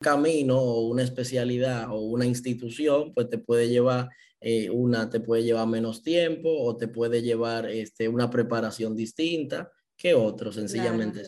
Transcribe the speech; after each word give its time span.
camino 0.00 0.58
o 0.58 0.88
una 0.88 1.02
especialidad 1.02 1.90
o 1.90 2.00
una 2.00 2.24
institución, 2.24 3.12
pues 3.14 3.28
te 3.28 3.38
puede 3.38 3.68
llevar 3.68 4.08
eh, 4.40 4.70
una, 4.70 5.10
te 5.10 5.20
puede 5.20 5.42
llevar 5.44 5.66
menos 5.66 6.02
tiempo 6.02 6.48
o 6.50 6.76
te 6.76 6.88
puede 6.88 7.22
llevar 7.22 7.68
este, 7.68 8.08
una 8.08 8.30
preparación 8.30 8.96
distinta 8.96 9.70
que 9.96 10.14
otro, 10.14 10.50
sencillamente. 10.50 11.22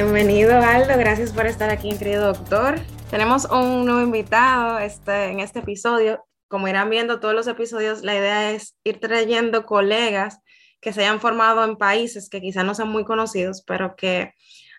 Bienvenido 0.00 0.56
Aldo, 0.60 0.96
gracias 0.96 1.32
por 1.32 1.46
estar 1.46 1.70
aquí, 1.70 1.90
querido 1.98 2.32
doctor. 2.32 2.78
Tenemos 3.10 3.46
un 3.46 3.84
nuevo 3.84 4.00
invitado 4.00 4.78
este, 4.78 5.24
en 5.24 5.40
este 5.40 5.58
episodio. 5.58 6.24
Como 6.46 6.68
irán 6.68 6.88
viendo 6.88 7.18
todos 7.18 7.34
los 7.34 7.48
episodios, 7.48 8.04
la 8.04 8.14
idea 8.14 8.52
es 8.52 8.76
ir 8.84 9.00
trayendo 9.00 9.66
colegas 9.66 10.38
que 10.80 10.92
se 10.92 11.00
hayan 11.00 11.18
formado 11.18 11.64
en 11.64 11.74
países 11.74 12.30
que 12.30 12.40
quizás 12.40 12.64
no 12.64 12.76
sean 12.76 12.90
muy 12.90 13.04
conocidos, 13.04 13.64
pero 13.66 13.96
que 13.96 14.34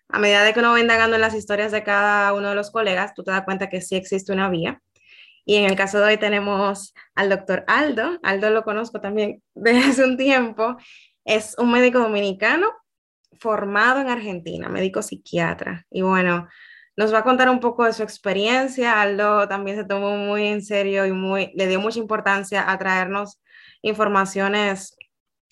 a 0.07 0.19
medida 0.19 0.41
de 0.41 0.53
que 0.53 0.61
uno 0.61 0.71
va 0.71 0.79
indagando 0.79 1.17
en 1.17 1.21
las 1.21 1.35
historias 1.35 1.73
de 1.73 1.83
cada 1.83 2.33
uno 2.33 2.47
de 2.47 2.55
los 2.55 2.71
colegas, 2.71 3.13
tú 3.13 3.21
te 3.25 3.31
das 3.31 3.43
cuenta 3.43 3.67
que 3.67 3.81
sí 3.81 3.97
existe 3.97 4.31
una 4.31 4.49
vía. 4.49 4.81
Y 5.43 5.57
en 5.57 5.65
el 5.65 5.75
caso 5.75 5.99
de 5.99 6.05
hoy 6.05 6.17
tenemos 6.17 6.93
al 7.13 7.27
doctor 7.27 7.65
Aldo. 7.67 8.19
Aldo 8.23 8.51
lo 8.51 8.63
conozco 8.63 9.01
también 9.01 9.43
desde 9.53 9.83
hace 9.83 10.03
un 10.05 10.15
tiempo. 10.15 10.77
Es 11.25 11.55
un 11.57 11.73
médico 11.73 11.99
dominicano 11.99 12.71
formado 13.39 14.01
en 14.01 14.09
Argentina, 14.09 14.69
médico 14.69 15.01
psiquiatra. 15.01 15.85
Y 15.89 16.01
bueno, 16.01 16.47
nos 16.95 17.13
va 17.13 17.19
a 17.19 17.23
contar 17.23 17.49
un 17.49 17.59
poco 17.59 17.85
de 17.85 17.93
su 17.93 18.03
experiencia. 18.03 19.01
Aldo 19.01 19.47
también 19.47 19.77
se 19.77 19.85
tomó 19.85 20.17
muy 20.17 20.47
en 20.47 20.61
serio 20.61 21.05
y 21.05 21.11
muy, 21.11 21.51
le 21.55 21.67
dio 21.67 21.79
mucha 21.79 21.99
importancia 21.99 22.69
a 22.69 22.77
traernos 22.77 23.41
informaciones. 23.81 24.97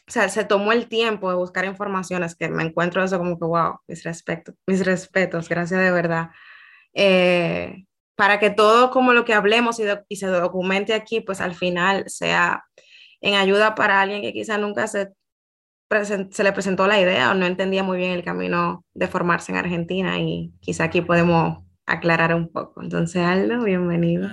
O 0.08 0.12
sea, 0.12 0.30
se 0.30 0.44
tomó 0.46 0.72
el 0.74 0.88
tiempo 0.88 1.30
de 1.30 1.38
buscar 1.38 1.66
informaciones 1.66 2.36
que 2.36 2.50
me 2.50 2.64
encuentro 2.64 3.04
eso 3.04 3.18
como 3.18 3.40
que, 3.40 3.46
wow, 3.46 3.80
mis 3.88 4.04
respetos, 4.04 4.56
mis 4.66 4.86
respetos, 4.86 5.50
gracias 5.50 5.80
de 5.80 5.92
verdad. 5.92 6.32
Eh, 6.94 7.86
para 8.16 8.40
que 8.40 8.50
todo 8.50 8.90
como 8.92 9.14
lo 9.14 9.24
que 9.26 9.34
hablemos 9.34 9.80
y, 9.80 9.84
y, 10.10 10.16
se 10.18 10.28
documente 10.28 10.94
aquí, 10.94 11.22
pues 11.22 11.40
al 11.40 11.56
final 11.56 12.04
sea 12.08 12.66
en 13.22 13.36
ayuda 13.36 13.76
para 13.76 14.02
alguien 14.02 14.22
que 14.22 14.34
quizá 14.34 14.58
nunca 14.58 14.88
se 14.88 15.14
se 16.32 16.44
le 16.44 16.52
presentó 16.52 16.88
la 16.88 17.00
idea 17.00 17.32
o 17.32 17.34
no 17.34 17.46
entendía 17.46 17.84
muy 17.84 17.98
bien 17.98 18.12
el 18.12 18.24
camino 18.24 18.84
de 18.94 19.08
formarse 19.08 19.52
en 19.52 19.58
Argentina 19.58 20.20
y 20.20 20.52
quizá 20.60 20.86
aquí 20.86 21.02
podemos 21.02 21.60
aclarar 21.86 22.36
un 22.36 22.50
poco. 22.50 22.84
Entonces, 22.84 23.22
Aldo, 23.24 23.64
bienvenido. 23.64 24.30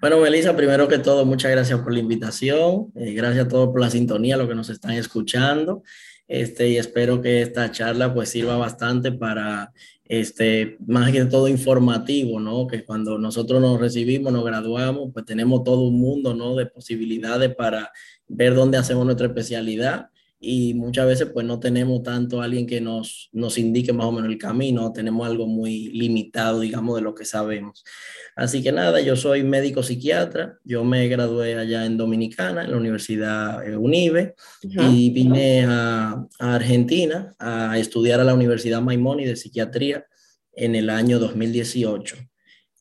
Bueno, 0.00 0.18
Melissa, 0.18 0.56
primero 0.56 0.88
que 0.88 0.98
todo, 0.98 1.26
muchas 1.26 1.50
gracias 1.50 1.78
por 1.80 1.92
la 1.92 2.00
invitación. 2.00 2.90
Eh, 2.96 3.12
gracias 3.12 3.44
a 3.44 3.48
todos 3.48 3.68
por 3.68 3.80
la 3.80 3.90
sintonía, 3.90 4.38
lo 4.38 4.48
que 4.48 4.54
nos 4.54 4.70
están 4.70 4.92
escuchando. 4.92 5.82
Este, 6.26 6.68
y 6.68 6.78
espero 6.78 7.20
que 7.20 7.42
esta 7.42 7.70
charla 7.70 8.12
pues 8.12 8.30
sirva 8.30 8.56
bastante 8.56 9.12
para, 9.12 9.72
este, 10.04 10.78
más 10.86 11.12
que 11.12 11.26
todo 11.26 11.48
informativo, 11.48 12.40
¿no? 12.40 12.66
Que 12.66 12.84
cuando 12.84 13.18
nosotros 13.18 13.60
nos 13.60 13.78
recibimos, 13.78 14.32
nos 14.32 14.44
graduamos, 14.44 15.10
pues 15.12 15.26
tenemos 15.26 15.64
todo 15.64 15.82
un 15.82 16.00
mundo, 16.00 16.34
¿no? 16.34 16.56
De 16.56 16.64
posibilidades 16.64 17.54
para 17.54 17.92
ver 18.26 18.54
dónde 18.54 18.78
hacemos 18.78 19.04
nuestra 19.04 19.26
especialidad 19.26 20.08
y 20.40 20.74
muchas 20.74 21.06
veces 21.06 21.28
pues 21.32 21.44
no 21.44 21.58
tenemos 21.58 22.02
tanto 22.02 22.40
alguien 22.40 22.66
que 22.66 22.80
nos, 22.80 23.28
nos 23.32 23.58
indique 23.58 23.92
más 23.92 24.06
o 24.06 24.12
menos 24.12 24.30
el 24.30 24.38
camino, 24.38 24.92
tenemos 24.92 25.26
algo 25.26 25.46
muy 25.46 25.88
limitado, 25.88 26.60
digamos, 26.60 26.96
de 26.96 27.02
lo 27.02 27.14
que 27.14 27.24
sabemos. 27.24 27.82
Así 28.36 28.62
que 28.62 28.70
nada, 28.70 29.00
yo 29.00 29.16
soy 29.16 29.42
médico 29.42 29.82
psiquiatra, 29.82 30.58
yo 30.62 30.84
me 30.84 31.08
gradué 31.08 31.56
allá 31.56 31.84
en 31.84 31.96
Dominicana, 31.96 32.64
en 32.64 32.70
la 32.70 32.76
Universidad 32.76 33.68
eh, 33.68 33.76
UNIBE, 33.76 34.34
y 34.62 35.10
vine 35.10 35.64
a, 35.64 36.24
a, 36.38 36.54
Argentina 36.54 37.34
a 37.38 37.76
estudiar 37.78 38.20
a 38.20 38.24
la 38.24 38.34
Universidad 38.34 38.80
Maimoni 38.80 39.24
de 39.24 39.34
Psiquiatría 39.34 40.06
en 40.52 40.76
el 40.76 40.88
año 40.88 41.18
2018. 41.18 42.16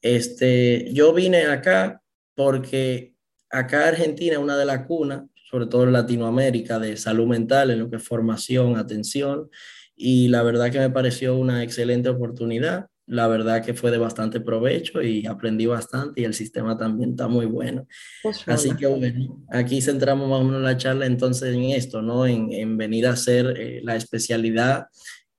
Este, 0.03 0.91
yo 0.93 1.11
vine 1.11 1.45
acá 1.45 2.03
porque 2.35 3.15
acá 3.49 3.87
Argentina 3.87 4.33
es 4.33 4.39
una 4.39 4.57
de 4.57 4.65
las 4.65 4.85
cunas 4.85 5.23
sobre 5.49 5.67
todo 5.67 5.83
en 5.83 5.93
Latinoamérica, 5.93 6.79
de 6.79 6.97
salud 6.97 7.27
mental, 7.27 7.71
en 7.71 7.79
lo 7.79 7.89
que 7.89 7.97
es 7.97 8.03
formación, 8.03 8.77
atención, 8.77 9.49
y 9.95 10.27
la 10.27 10.43
verdad 10.43 10.71
que 10.71 10.79
me 10.79 10.89
pareció 10.89 11.35
una 11.35 11.63
excelente 11.63 12.09
oportunidad. 12.09 12.87
La 13.07 13.27
verdad 13.27 13.63
que 13.63 13.73
fue 13.73 13.89
de 13.89 13.97
bastante 13.97 14.41
provecho 14.41 15.01
y 15.01 15.25
aprendí 15.25 15.65
bastante 15.65 16.19
y 16.19 16.25
el 16.25 16.33
sistema 16.33 16.77
también 16.77 17.11
está 17.11 17.29
muy 17.29 17.45
bueno. 17.45 17.87
Pues 18.21 18.43
Así 18.47 18.75
que 18.75 18.85
bueno, 18.85 19.45
aquí 19.49 19.81
centramos 19.81 20.29
más 20.29 20.41
o 20.41 20.43
menos 20.43 20.61
la 20.61 20.75
charla 20.75 21.05
entonces 21.05 21.55
en 21.55 21.63
esto, 21.69 22.01
¿no? 22.01 22.27
En, 22.27 22.51
en 22.51 22.75
venir 22.75 23.07
a 23.07 23.11
hacer 23.11 23.53
eh, 23.57 23.79
la 23.81 23.95
especialidad 23.95 24.87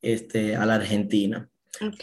este, 0.00 0.56
a 0.56 0.64
la 0.64 0.76
Argentina. 0.76 1.46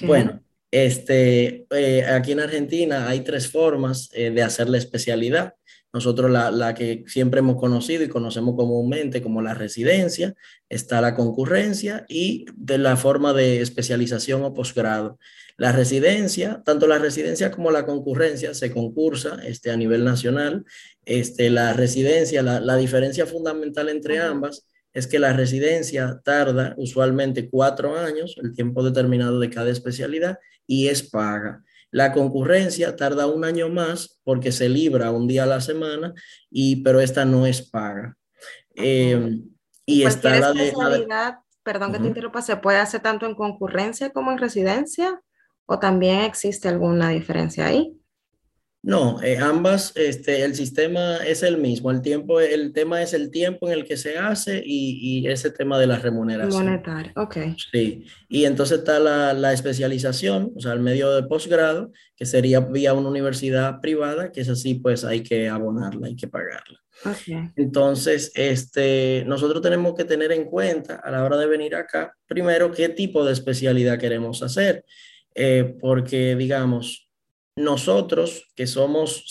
Bueno, 0.01 0.39
este, 0.69 1.66
eh, 1.72 2.05
aquí 2.05 2.33
en 2.33 2.41
Argentina 2.41 3.07
hay 3.07 3.22
tres 3.22 3.49
formas 3.49 4.09
eh, 4.13 4.29
de 4.29 4.43
hacer 4.43 4.69
la 4.69 4.77
especialidad. 4.77 5.53
Nosotros 5.95 6.29
la, 6.29 6.51
la, 6.51 6.73
que 6.75 7.06
siempre 7.07 7.39
hemos 7.39 7.56
conocido 7.56 8.03
y 8.03 8.09
conocemos 8.09 8.56
comúnmente 8.57 9.22
como 9.22 9.41
la 9.41 9.53
residencia, 9.53 10.35
está 10.67 11.00
la 11.00 11.16
concurrencia 11.16 12.06
y 12.09 12.47
de 12.53 12.78
la 12.78 12.97
forma 12.97 13.31
de 13.31 13.61
especialización 13.61 14.44
o 14.44 14.53
posgrado. 14.53 15.17
La 15.55 15.72
residencia, 15.72 16.61
tanto 16.66 16.85
la 16.85 17.00
residencia 17.00 17.50
como 17.50 17.72
la 17.72 17.85
concurrencia 17.85 18.53
se 18.53 18.73
concursa 18.73 19.39
este, 19.45 19.72
a 19.72 19.78
nivel 19.78 20.03
nacional. 20.03 20.66
Este, 21.05 21.50
la 21.50 21.72
residencia, 21.72 22.44
la, 22.44 22.59
la 22.59 22.75
diferencia 22.75 23.25
fundamental 23.25 23.88
entre 23.88 24.19
ambas 24.19 24.67
es 24.91 25.07
que 25.07 25.17
la 25.17 25.31
residencia 25.31 26.19
tarda 26.25 26.73
usualmente 26.75 27.50
cuatro 27.50 27.97
años, 27.97 28.35
el 28.44 28.51
tiempo 28.53 28.84
determinado 28.84 29.39
de 29.39 29.50
cada 29.50 29.69
especialidad, 29.69 30.39
y 30.67 30.89
es 30.89 31.03
paga. 31.03 31.63
La 31.95 32.11
concurrencia 32.11 32.97
tarda 32.97 33.25
un 33.25 33.45
año 33.45 33.69
más 33.69 34.19
porque 34.25 34.51
se 34.51 34.67
libra 34.67 35.11
un 35.11 35.29
día 35.29 35.44
a 35.44 35.45
la 35.45 35.61
semana, 35.61 36.13
y, 36.50 36.83
pero 36.83 37.00
esta 37.00 37.23
no 37.23 37.45
es 37.45 37.61
paga. 37.61 38.17
Eh, 38.75 39.39
y 39.85 40.03
está 40.03 40.38
la 40.38 40.50
especialidad, 40.50 41.35
perdón 41.63 41.94
que 41.94 42.00
te 42.00 42.07
interrumpa, 42.07 42.41
¿se 42.41 42.57
puede 42.57 42.79
hacer 42.79 43.00
tanto 43.00 43.25
en 43.25 43.34
concurrencia 43.34 44.09
como 44.09 44.34
en 44.34 44.39
residencia? 44.39 45.22
¿O 45.67 45.79
también 45.79 46.19
existe 46.19 46.67
alguna 46.67 47.11
diferencia 47.11 47.66
ahí? 47.66 47.97
No, 48.85 49.19
eh, 49.23 49.40
ambas, 49.40 49.94
este, 49.96 50.44
el 50.44 50.53
sistema 50.53 51.18
es 51.18 51.41
el 51.41 51.57
mismo. 51.57 51.90
El 51.90 52.03
tiempo, 52.03 52.40
el 52.40 52.72
tema 52.72 53.01
es 53.01 53.16
el 53.16 53.31
tiempo 53.31 53.66
en 53.66 53.73
el 53.73 53.84
que 53.84 53.97
se 53.97 54.19
hace 54.19 54.62
y, 54.63 55.00
y 55.01 55.28
ese 55.28 55.50
tema 55.50 55.79
de 55.79 55.88
la 55.88 55.97
remuneración. 55.97 56.66
Monetaria, 56.66 57.12
ok. 57.16 57.38
Sí, 57.72 58.06
y 58.29 58.46
entonces 58.46 58.78
está 58.78 59.00
la, 59.00 59.34
la, 59.34 59.53
especialización, 59.53 60.51
o 60.56 60.62
sea, 60.62 60.73
el 60.73 60.81
medio 60.81 61.09
de 61.16 61.23
posgrado, 61.23 61.91
que 62.16 62.28
sería 62.28 62.59
vía 62.59 62.94
una 62.94 63.09
universidad 63.09 63.81
privada, 63.81 64.31
que 64.31 64.41
es 64.41 64.50
así, 64.50 64.75
pues 64.75 65.03
hay 65.03 65.23
que 65.23 65.50
abonarla, 65.50 66.06
hay 66.06 66.16
que 66.16 66.28
pagarla. 66.28 66.79
Okay. 67.03 67.50
Entonces, 67.56 68.31
este, 68.35 69.23
nosotros 69.25 69.63
tenemos 69.63 69.96
que 69.96 70.06
tener 70.06 70.31
en 70.31 70.46
cuenta 70.46 70.97
a 70.97 71.09
la 71.09 71.23
hora 71.23 71.38
de 71.38 71.47
venir 71.47 71.73
acá, 71.75 72.16
primero, 72.28 72.72
qué 72.72 72.90
tipo 72.90 73.25
de 73.25 73.34
especialidad 73.34 73.97
queremos 73.97 74.44
hacer, 74.44 74.85
eh, 75.34 75.75
porque, 75.81 76.35
digamos, 76.35 77.04
nosotros, 77.57 78.51
que 78.53 78.67
somos, 78.67 79.23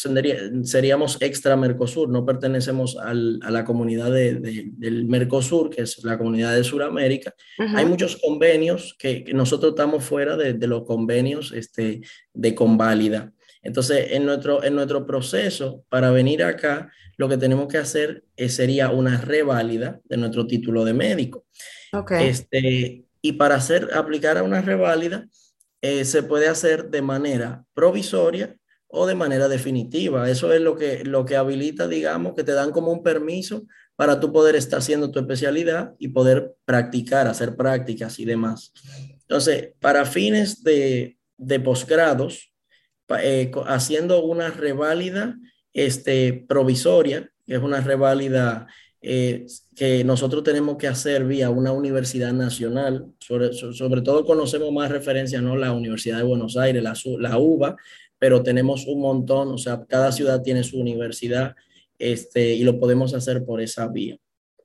seríamos 0.63 1.19
extra 1.21 1.57
Mercosur, 1.57 2.09
no 2.09 2.25
pertenecemos 2.25 2.97
al, 2.97 3.39
a 3.43 3.51
la 3.51 3.65
comunidad 3.65 4.11
de, 4.11 4.37
de, 4.37 4.71
del 4.79 5.05
Mercosur, 5.07 5.69
que 5.69 5.83
es 5.83 6.03
la 6.05 6.17
comunidad 6.17 6.55
de 6.55 6.65
Sudamérica. 6.65 7.35
Uh 7.59 7.65
-huh. 7.65 7.77
Hay 7.77 7.85
muchos 7.85 8.17
convenios 8.17 8.97
que, 8.99 9.25
que, 9.25 9.35
nosotros 9.35 9.73
estamos 9.73 10.05
fuera 10.05 10.39
de, 10.39 10.55
de 10.55 10.67
los 10.67 10.85
convenios 10.85 11.53
este, 11.53 12.01
de 12.33 12.55
conválida. 12.55 13.31
Entonces, 13.63 14.13
en 14.13 14.25
nuestro, 14.25 14.65
en 14.65 14.75
nuestro 14.75 15.07
proceso 15.07 15.85
para 15.91 16.11
venir 16.11 16.43
acá, 16.45 16.91
lo 17.19 17.29
que 17.29 17.37
tenemos 17.37 17.69
que 17.69 17.79
hacer 17.79 18.25
es, 18.37 18.55
sería 18.55 18.91
una 18.91 19.21
reválida 19.21 20.01
de 20.05 20.17
nuestro 20.17 20.47
título 20.47 20.85
de 20.85 20.95
médico. 20.95 21.45
Okay. 21.93 22.29
Este, 22.29 23.05
y 23.21 23.33
para 23.33 23.57
hacer, 23.57 23.91
aplicar 23.95 24.39
a 24.39 24.43
una 24.43 24.61
reválida, 24.61 25.27
eh, 25.85 26.07
se 26.07 26.23
puede 26.23 26.49
hacer 26.49 26.89
de 26.89 27.03
manera 27.03 27.67
provisoria 27.75 28.57
o 28.87 29.07
de 29.07 29.15
manera 29.15 29.49
definitiva. 29.49 30.31
Eso 30.31 30.51
es 30.55 30.63
lo 30.63 30.77
que, 30.77 31.05
lo 31.05 31.27
que 31.27 31.37
habilita, 31.37 31.87
digamos, 31.87 32.33
que 32.33 32.43
te 32.43 32.53
dan 32.53 32.71
como 32.71 32.91
un 32.91 33.03
permiso 33.03 33.67
para 33.95 34.19
tú 34.19 34.33
poder 34.33 34.57
estar 34.57 34.79
haciendo 34.79 35.11
tu 35.11 35.19
especialidad 35.19 35.93
y 35.99 36.09
poder 36.09 36.55
practicar, 36.65 37.27
hacer 37.27 37.55
prácticas 37.55 38.19
y 38.19 38.25
demás. 38.25 38.73
Entonces, 39.21 39.75
para 39.79 40.07
fines 40.07 40.65
de, 40.65 41.19
de 41.37 41.61
posgrados, 41.61 42.51
eh, 43.21 43.53
haciendo 43.67 44.25
una 44.25 44.49
reválida 44.49 45.37
este, 45.75 46.47
provisoria, 46.49 47.31
que 47.45 47.57
es 47.57 47.63
una 47.63 47.83
reválida 47.83 48.69
eh, 49.07 49.47
que 49.77 50.03
nosotros 50.03 50.43
tenemos 50.43 50.77
que 50.77 50.89
hacer 50.89 51.25
vía 51.25 51.51
una 51.51 51.73
universidad 51.73 52.33
nacional. 52.33 53.07
Sobre, 53.19 53.53
sobre 53.53 54.01
todo 54.01 54.25
conocemos 54.25 54.73
más 54.73 54.91
referencias, 54.91 55.43
¿no? 55.43 55.57
La 55.57 55.73
Universidad 55.73 56.19
de 56.19 56.25
Buenos 56.25 56.57
Aires, 56.57 56.83
la, 56.83 56.95
la 57.19 57.39
UBA, 57.39 57.77
pero 58.19 58.43
tenemos 58.43 58.87
un 58.87 59.01
montón, 59.01 59.53
o 59.53 59.59
sea, 59.59 59.85
cada 59.87 60.11
ciudad 60.11 60.43
tiene 60.43 60.65
su 60.65 60.81
universidad 60.81 61.55
este, 61.99 62.55
y 62.55 62.65
lo 62.65 62.79
podemos 62.79 63.13
hacer 63.15 63.45
por 63.45 63.61
esa 63.61 63.89
vía. 63.89 64.17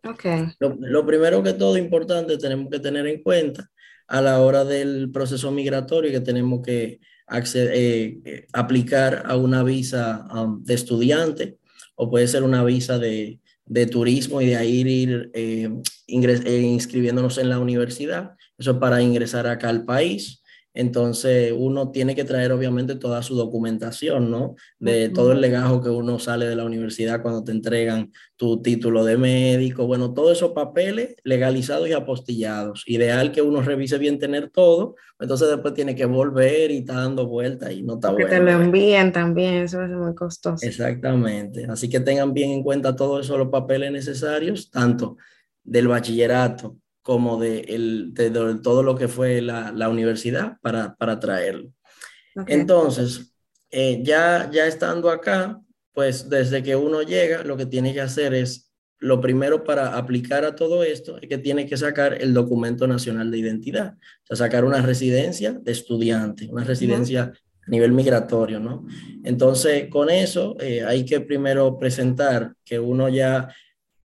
Okay. 0.03 0.45
Lo, 0.59 0.77
lo, 0.80 1.06
primero 1.06 1.44
que 1.44 1.51
todo 1.51 1.77
importante 1.77 2.38
tenemos 2.38 2.69
que 2.69 2.80
tener 2.80 3.06
en 3.06 3.21
cuenta 3.21 3.69
a 4.07 4.21
la 4.21 4.39
hora 4.39 4.63
del 4.63 5.12
proceso 5.12 5.51
migratorio 5.51 6.12
que 6.12 6.21
tenemos 6.21 6.62
que 6.65 7.01
acceder, 7.27 7.71
eh, 7.75 8.47
aplicar 8.53 9.24
a 9.25 9.35
una 9.35 9.63
visa 9.63 10.25
um, 10.33 10.63
de 10.63 10.74
estudiante 10.74 11.57
o 11.95 12.09
puede 12.09 12.27
ser 12.27 12.44
una 12.44 12.63
visa 12.63 12.97
de, 12.97 13.39
de 13.69 13.86
turismo 13.86 14.42
y 14.42 14.48
de 14.48 14.57
ahí 14.57 14.81
ir 14.81 15.31
eh, 15.33 15.69
eh, 16.07 16.62
inscribiéndonos 16.62 17.38
en 17.38 17.50
la 17.50 17.60
universidad. 17.60 18.36
Eso 18.57 18.71
es 18.71 18.77
para 18.77 19.01
ingresar 19.01 19.48
acá 19.48 19.69
al 19.69 19.86
país. 19.86 20.38
Entonces 20.79 21.53
uno 21.53 21.91
tiene 21.91 22.15
que 22.15 22.23
traer 22.23 22.53
obviamente 22.53 22.95
toda 22.95 23.21
su 23.21 23.35
documentación, 23.35 24.31
¿no? 24.31 24.55
De 24.79 25.09
todo 25.09 25.33
el 25.33 25.41
legajo 25.41 25.81
que 25.81 25.89
uno 25.89 26.19
sale 26.19 26.45
de 26.45 26.55
la 26.55 26.63
universidad 26.63 27.21
cuando 27.21 27.43
te 27.43 27.51
entregan 27.51 28.13
tu 28.37 28.61
título 28.61 29.03
de 29.03 29.17
médico, 29.17 29.87
bueno, 29.87 30.13
todos 30.13 30.37
esos 30.37 30.51
papeles 30.53 31.17
legalizados 31.25 31.89
y 31.89 31.91
apostillados. 31.91 32.85
Ideal 32.87 33.33
que 33.33 33.41
uno 33.41 33.61
revise 33.61 33.97
bien 33.97 34.19
tener 34.19 34.51
todo, 34.51 34.95
entonces 35.19 35.49
después 35.49 35.73
tiene 35.73 35.95
que 35.95 36.05
volver 36.05 36.71
y 36.71 36.77
está 36.77 36.93
dando 36.93 37.27
vueltas 37.27 37.73
y 37.73 37.83
no 37.83 37.95
está 37.95 38.11
bueno. 38.11 38.29
Que 38.29 38.35
te 38.37 38.41
lo 38.41 38.51
envíen 38.51 39.11
también, 39.11 39.55
eso 39.55 39.83
es 39.83 39.89
muy 39.89 40.15
costoso. 40.15 40.65
Exactamente, 40.65 41.65
así 41.65 41.89
que 41.89 41.99
tengan 41.99 42.33
bien 42.33 42.51
en 42.51 42.63
cuenta 42.63 42.95
todos 42.95 43.25
esos 43.25 43.37
los 43.37 43.49
papeles 43.49 43.91
necesarios, 43.91 44.71
tanto 44.71 45.17
del 45.61 45.89
bachillerato 45.89 46.77
como 47.09 47.39
de, 47.39 47.61
el, 47.61 48.13
de, 48.13 48.29
todo 48.61 48.83
lo 48.83 48.95
que 48.95 49.07
fue 49.07 49.41
la, 49.41 49.71
la 49.71 49.89
universidad 49.89 50.59
para, 50.61 50.94
para 50.94 51.19
traerlo. 51.19 51.73
Entonces, 52.45 53.33
eh, 53.71 54.01
ya, 54.03 54.47
ya 54.53 54.67
estando 54.67 55.09
acá, 55.09 55.59
pues 55.91 56.29
desde 56.29 56.61
que 56.61 56.75
uno 56.75 57.01
llega, 57.01 57.44
lo 57.44 57.57
que 57.57 57.65
tiene 57.65 57.95
que 57.95 58.01
hacer 58.01 58.35
es, 58.35 58.71
lo 59.00 59.19
primero 59.19 59.63
para 59.63 59.97
aplicar 59.97 60.45
a 60.45 60.56
todo 60.56 60.83
esto, 60.83 61.17
es 61.19 61.27
que 61.27 61.39
tiene 61.39 61.65
que 61.65 61.77
sacar 61.77 62.21
el 62.21 62.31
documento 62.31 62.85
nacional 62.85 63.31
de 63.31 63.39
identidad, 63.39 63.95
o 63.95 64.27
sea, 64.27 64.45
sacar 64.45 64.63
una 64.63 64.83
residencia 64.83 65.53
de 65.53 65.71
estudiante, 65.71 66.47
una 66.51 66.63
residencia 66.63 67.33
a 67.33 67.71
nivel 67.71 67.91
migratorio, 67.91 68.59
¿no? 68.59 68.85
Entonces, 69.23 69.89
con 69.89 70.11
eso 70.11 70.57
eh, 70.59 70.83
hay 70.85 71.06
que 71.06 71.21
primero 71.21 71.75
presentar 71.79 72.53
que 72.63 72.77
uno 72.77 73.09
ya 73.09 73.51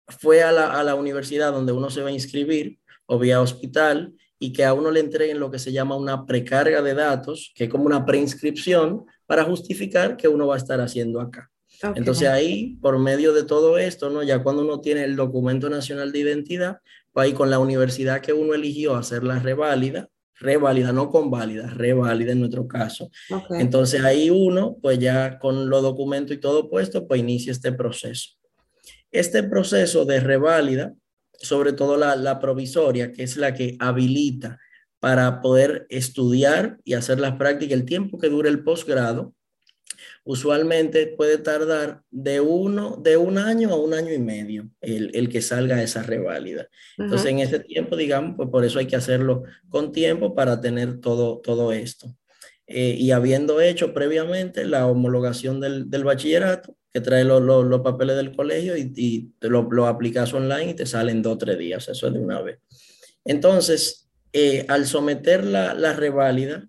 fue 0.09 0.43
a 0.43 0.51
la, 0.51 0.73
a 0.73 0.83
la 0.83 0.97
universidad 0.97 1.53
donde 1.53 1.71
uno 1.71 1.91
se 1.91 2.03
va 2.03 2.09
a 2.09 2.13
inscribir 2.13 2.78
o 3.09 3.19
vía 3.19 3.41
hospital 3.41 4.15
y 4.39 4.53
que 4.53 4.65
a 4.65 4.75
uno 4.75 4.91
le 4.91 5.01
entreguen 5.01 5.41
lo 5.41 5.51
que 5.51 5.59
se 5.59 5.73
llama 5.73 5.97
una 5.97 6.27
precarga 6.27 6.83
de 6.83 6.95
datos, 6.95 7.53
que 7.55 7.65
es 7.65 7.71
como 7.71 7.85
una 7.85 8.05
preinscripción 8.07 9.05
para 9.27 9.45
justificar 9.45 10.17
que 10.17 10.29
uno 10.29 10.47
va 10.47 10.55
a 10.55 10.59
estar 10.59 10.81
haciendo 10.81 11.21
acá. 11.21 11.51
Entonces 11.95 12.29
ahí, 12.29 12.77
por 12.81 12.99
medio 12.99 13.33
de 13.33 13.45
todo 13.45 13.79
esto, 13.79 14.11
¿no? 14.11 14.23
ya 14.23 14.43
cuando 14.43 14.63
uno 14.63 14.81
tiene 14.81 15.05
el 15.05 15.17
documento 15.17 15.71
nacional 15.71 16.13
de 16.13 16.21
identidad, 16.21 16.79
va 17.17 17.23
ahí 17.23 17.33
con 17.33 17.51
la 17.51 17.59
universidad 17.59 18.21
que 18.21 18.33
uno 18.33 18.55
eligió 18.55 18.97
hacer 18.97 19.23
la 19.23 19.39
reválida, 19.39 20.09
reválida, 20.35 20.93
no 20.93 21.11
conválida, 21.11 21.69
reválida 21.69 22.33
en 22.33 22.41
nuestro 22.41 22.67
caso. 22.67 23.11
Entonces 23.51 24.03
ahí 24.05 24.31
uno, 24.31 24.77
pues 24.81 24.99
ya 24.99 25.39
con 25.39 25.69
los 25.69 25.83
documentos 25.83 26.37
y 26.37 26.41
todo 26.41 26.69
puesto, 26.69 27.07
pues 27.07 27.21
inicia 27.21 27.53
este 27.53 27.73
proceso. 27.73 28.31
Este 29.11 29.43
proceso 29.43 30.05
de 30.05 30.21
reválida, 30.21 30.95
sobre 31.39 31.73
todo 31.73 31.97
la, 31.97 32.41
provisoria, 32.41 33.13
que 33.13 33.23
es 33.23 33.37
la 33.37 33.55
que 33.55 33.77
habilita 33.79 34.59
para 35.01 35.41
poder 35.41 35.87
estudiar 35.89 36.79
y 36.85 36.95
hacer 36.95 37.21
las 37.21 37.37
prácticas, 37.37 37.79
el 37.79 37.85
tiempo 37.85 38.19
que 38.19 38.29
dure 38.29 38.49
el 38.49 38.65
posgrado, 38.65 39.35
usualmente 40.25 41.07
puede 41.07 41.39
tardar 41.39 42.03
de, 42.11 42.41
uno, 42.41 43.01
de 43.03 43.17
un 43.17 43.39
año 43.39 43.71
a 43.71 43.77
un 43.77 43.95
año 43.95 44.13
y 44.13 44.19
medio 44.19 44.69
el, 44.81 45.29
que 45.29 45.41
salga 45.41 45.83
esa 45.83 46.03
reválida. 46.03 46.69
Entonces, 46.99 47.31
en 47.31 47.39
ese 47.39 47.61
tiempo, 47.61 47.97
digamos, 47.97 48.37
pues 48.37 48.49
por 48.51 48.65
eso 48.65 48.79
hay 48.79 48.87
que 48.87 48.97
hacerlo 48.97 49.45
con 49.69 49.93
tiempo 49.93 50.35
para 50.35 50.61
tener 50.61 51.01
todo, 51.01 51.39
todo 51.39 51.73
esto. 51.73 52.15
Eh, 52.67 52.97
y 52.99 53.13
habiendo 53.13 53.61
hecho 53.63 53.95
previamente 53.95 54.67
la 54.67 54.87
homologación 54.87 55.61
del, 55.61 55.89
del 55.89 56.05
bachillerato, 56.05 56.78
que 56.93 57.01
trae 57.01 57.25
los, 57.25 57.43
los, 57.43 57.81
papeles 57.81 58.17
del 58.17 58.35
colegio 58.35 58.77
y, 58.77 58.93
y 58.97 59.33
lo, 59.41 59.69
lo, 59.71 59.87
aplicas 59.87 60.33
online 60.33 60.71
y 60.71 60.75
te 60.75 60.87
salen 60.87 61.23
dos 61.23 61.35
o 61.35 61.39
tres 61.39 61.59
días, 61.59 61.89
eso 61.89 62.07
es 62.07 62.13
de 62.13 62.19
una 62.19 62.41
vez. 62.41 62.59
Entonces, 63.25 64.09
eh, 64.33 64.65
al 64.69 64.87
someter 64.87 65.45
la, 65.45 65.75
la 65.75 65.93
reválida, 65.93 66.69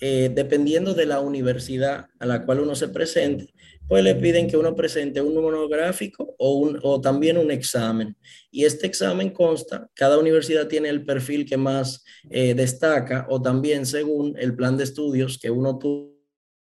eh, 0.00 0.30
dependiendo 0.34 0.92
de 0.92 1.06
la 1.06 1.20
universidad 1.20 2.06
a 2.18 2.26
la 2.26 2.44
cual 2.44 2.60
uno 2.60 2.74
se 2.74 2.88
presente, 2.88 3.54
pues 3.86 4.02
le 4.02 4.14
piden 4.14 4.48
que 4.48 4.56
uno 4.56 4.74
presente 4.74 5.20
un 5.20 5.34
monográfico 5.34 6.34
o, 6.38 6.56
un, 6.56 6.78
o 6.82 7.00
también 7.00 7.38
un 7.38 7.50
examen. 7.50 8.16
Y 8.50 8.64
este 8.64 8.86
examen 8.86 9.30
consta, 9.30 9.88
cada 9.94 10.18
universidad 10.18 10.68
tiene 10.68 10.88
el 10.88 11.04
perfil 11.04 11.44
que 11.44 11.56
más 11.56 12.04
eh, 12.30 12.54
destaca 12.54 13.26
o 13.28 13.40
también 13.40 13.86
según 13.86 14.34
el 14.38 14.56
plan 14.56 14.76
de 14.76 14.84
estudios 14.84 15.38
que 15.38 15.50
uno 15.50 15.78
tuvo 15.78 16.13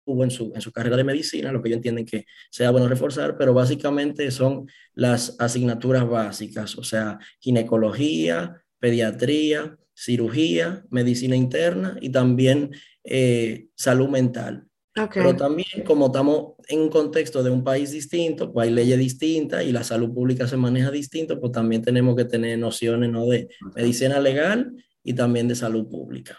en 0.07 0.31
su, 0.31 0.53
en 0.55 0.61
su 0.61 0.73
carrera 0.73 0.97
de 0.97 1.05
medicina, 1.05 1.53
lo 1.53 1.63
que 1.63 1.69
ellos 1.69 1.79
entienden 1.79 2.07
que 2.07 2.27
sea 2.51 2.71
bueno 2.71 2.89
reforzar, 2.89 3.37
pero 3.39 3.55
básicamente 3.55 4.31
son 4.31 4.67
las 4.95 5.37
asignaturas 5.39 6.09
básicas, 6.09 6.77
o 6.77 6.85
sea, 6.85 7.19
ginecología, 7.41 8.63
pediatría, 8.79 9.77
cirugía, 9.95 10.85
medicina 10.91 11.37
interna 11.37 11.97
y 12.01 12.11
también 12.11 12.71
eh, 13.05 13.69
salud 13.75 14.09
mental. 14.09 14.67
Pero 15.13 15.35
también 15.35 15.83
como 15.85 16.07
estamos 16.07 16.53
en 16.69 16.81
un 16.81 16.89
contexto 16.89 17.43
de 17.43 17.51
un 17.51 17.65
país 17.65 17.91
distinto, 17.91 18.53
pues 18.53 18.69
hay 18.69 18.75
leyes 18.75 18.99
distintas 18.99 19.65
y 19.65 19.73
la 19.73 19.83
salud 19.83 20.15
pública 20.15 20.47
se 20.47 20.57
maneja 20.57 20.93
distinto, 20.93 21.41
pues 21.41 21.51
también 21.51 21.83
tenemos 21.83 22.15
que 22.15 22.25
tener 22.25 22.59
nociones 22.59 23.11
¿no? 23.11 23.27
de 23.27 23.49
medicina 23.75 24.21
legal 24.21 24.73
y 25.03 25.15
también 25.15 25.49
de 25.49 25.57
salud 25.57 25.89
pública. 25.89 26.39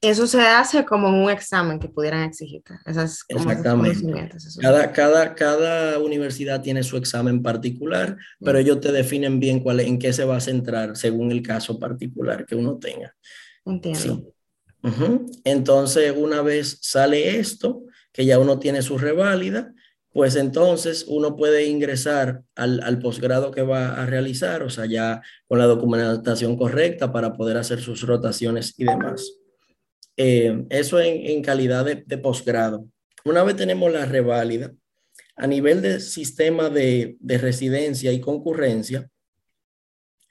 Eso 0.00 0.28
se 0.28 0.40
hace 0.40 0.84
como 0.84 1.08
un 1.08 1.28
examen 1.28 1.80
que 1.80 1.88
pudieran 1.88 2.22
exigir. 2.22 2.62
Exactamente. 2.86 4.30
Cada, 4.60 4.92
cada, 4.92 5.34
cada 5.34 5.98
universidad 5.98 6.62
tiene 6.62 6.84
su 6.84 6.96
examen 6.96 7.42
particular, 7.42 8.16
pero 8.38 8.58
ellos 8.58 8.80
te 8.80 8.92
definen 8.92 9.40
bien 9.40 9.58
cuál, 9.58 9.80
en 9.80 9.98
qué 9.98 10.12
se 10.12 10.24
va 10.24 10.36
a 10.36 10.40
centrar 10.40 10.96
según 10.96 11.32
el 11.32 11.42
caso 11.42 11.80
particular 11.80 12.46
que 12.46 12.54
uno 12.54 12.78
tenga. 12.78 13.12
Entiendo. 13.64 14.32
Entonces, 15.42 16.14
una 16.16 16.42
vez 16.42 16.78
sale 16.80 17.40
esto, 17.40 17.82
que 18.12 18.24
ya 18.24 18.38
uno 18.38 18.60
tiene 18.60 18.82
su 18.82 18.98
reválida, 18.98 19.74
pues 20.12 20.36
entonces 20.36 21.06
uno 21.08 21.34
puede 21.34 21.66
ingresar 21.66 22.42
al, 22.54 22.80
al 22.84 23.00
posgrado 23.00 23.50
que 23.50 23.62
va 23.62 24.00
a 24.00 24.06
realizar, 24.06 24.62
o 24.62 24.70
sea, 24.70 24.86
ya 24.86 25.22
con 25.48 25.58
la 25.58 25.66
documentación 25.66 26.56
correcta 26.56 27.12
para 27.12 27.34
poder 27.34 27.56
hacer 27.56 27.80
sus 27.80 28.02
rotaciones 28.02 28.74
y 28.78 28.84
demás. 28.84 29.38
Eh, 30.20 30.64
eso 30.70 31.00
en, 31.00 31.42
calidad 31.42 31.84
de, 31.84 32.18
posgrado. 32.18 32.88
Una 33.24 33.44
vez 33.44 33.54
tenemos 33.54 33.92
la 33.92 34.04
reválida, 34.04 34.74
a 35.36 35.46
nivel 35.46 35.80
de 35.80 36.00
sistema 36.00 36.68
de, 36.70 37.16
residencia 37.22 38.12
y 38.12 38.20
concurrencia, 38.20 39.08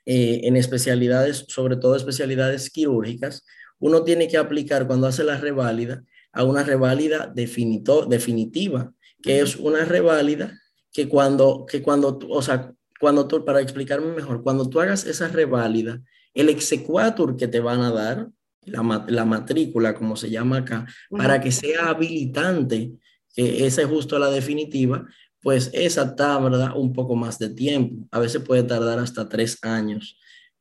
eh, 0.04 0.42
en 0.44 0.56
especialidades, 0.56 1.46
sobre 1.48 1.76
todo 1.76 1.96
especialidades 1.96 2.68
quirúrgicas, 2.68 3.46
uno 3.78 4.04
tiene 4.04 4.28
que 4.28 4.36
aplicar 4.36 4.86
cuando 4.86 5.06
hace 5.06 5.24
la 5.24 5.38
reválida 5.38 6.04
a 6.32 6.44
una 6.44 6.64
reválida 6.64 7.32
definito, 7.34 8.04
definitiva, 8.04 8.92
que 9.22 9.40
es 9.40 9.56
una 9.56 9.86
reválida 9.86 10.60
que 10.92 11.08
cuando, 11.08 11.64
que 11.66 11.80
cuando, 11.80 12.18
o 12.28 12.42
sea, 12.42 12.74
cuando 13.00 13.26
tú, 13.26 13.42
para 13.42 13.62
explicarme 13.62 14.12
mejor, 14.12 14.42
cuando 14.42 14.68
tú 14.68 14.80
hagas 14.80 15.06
esa 15.06 15.28
reválida, 15.28 16.02
el 16.34 16.50
exequatur 16.50 17.36
que 17.38 17.48
te 17.48 17.60
van 17.60 17.80
a 17.80 17.90
dar, 17.90 18.28
la, 18.62 19.24
matrícula, 19.24 19.94
como 19.94 20.16
se 20.16 20.30
llama 20.30 20.58
acá, 20.58 20.86
para 21.10 21.40
que 21.40 21.50
sea 21.52 21.88
habilitante, 21.88 22.92
que 23.34 23.66
esa 23.66 23.82
es 23.82 23.88
justo 23.88 24.18
la 24.18 24.30
definitiva, 24.30 25.06
pues 25.40 25.70
esa 25.72 26.16
tarda 26.16 26.74
un 26.74 26.92
poco 26.92 27.14
más 27.16 27.38
de 27.38 27.50
tiempo. 27.50 28.06
A 28.10 28.18
veces 28.18 28.42
puede 28.42 28.62
tardar 28.62 28.98
hasta 28.98 29.28
tres 29.28 29.58
años, 29.62 30.18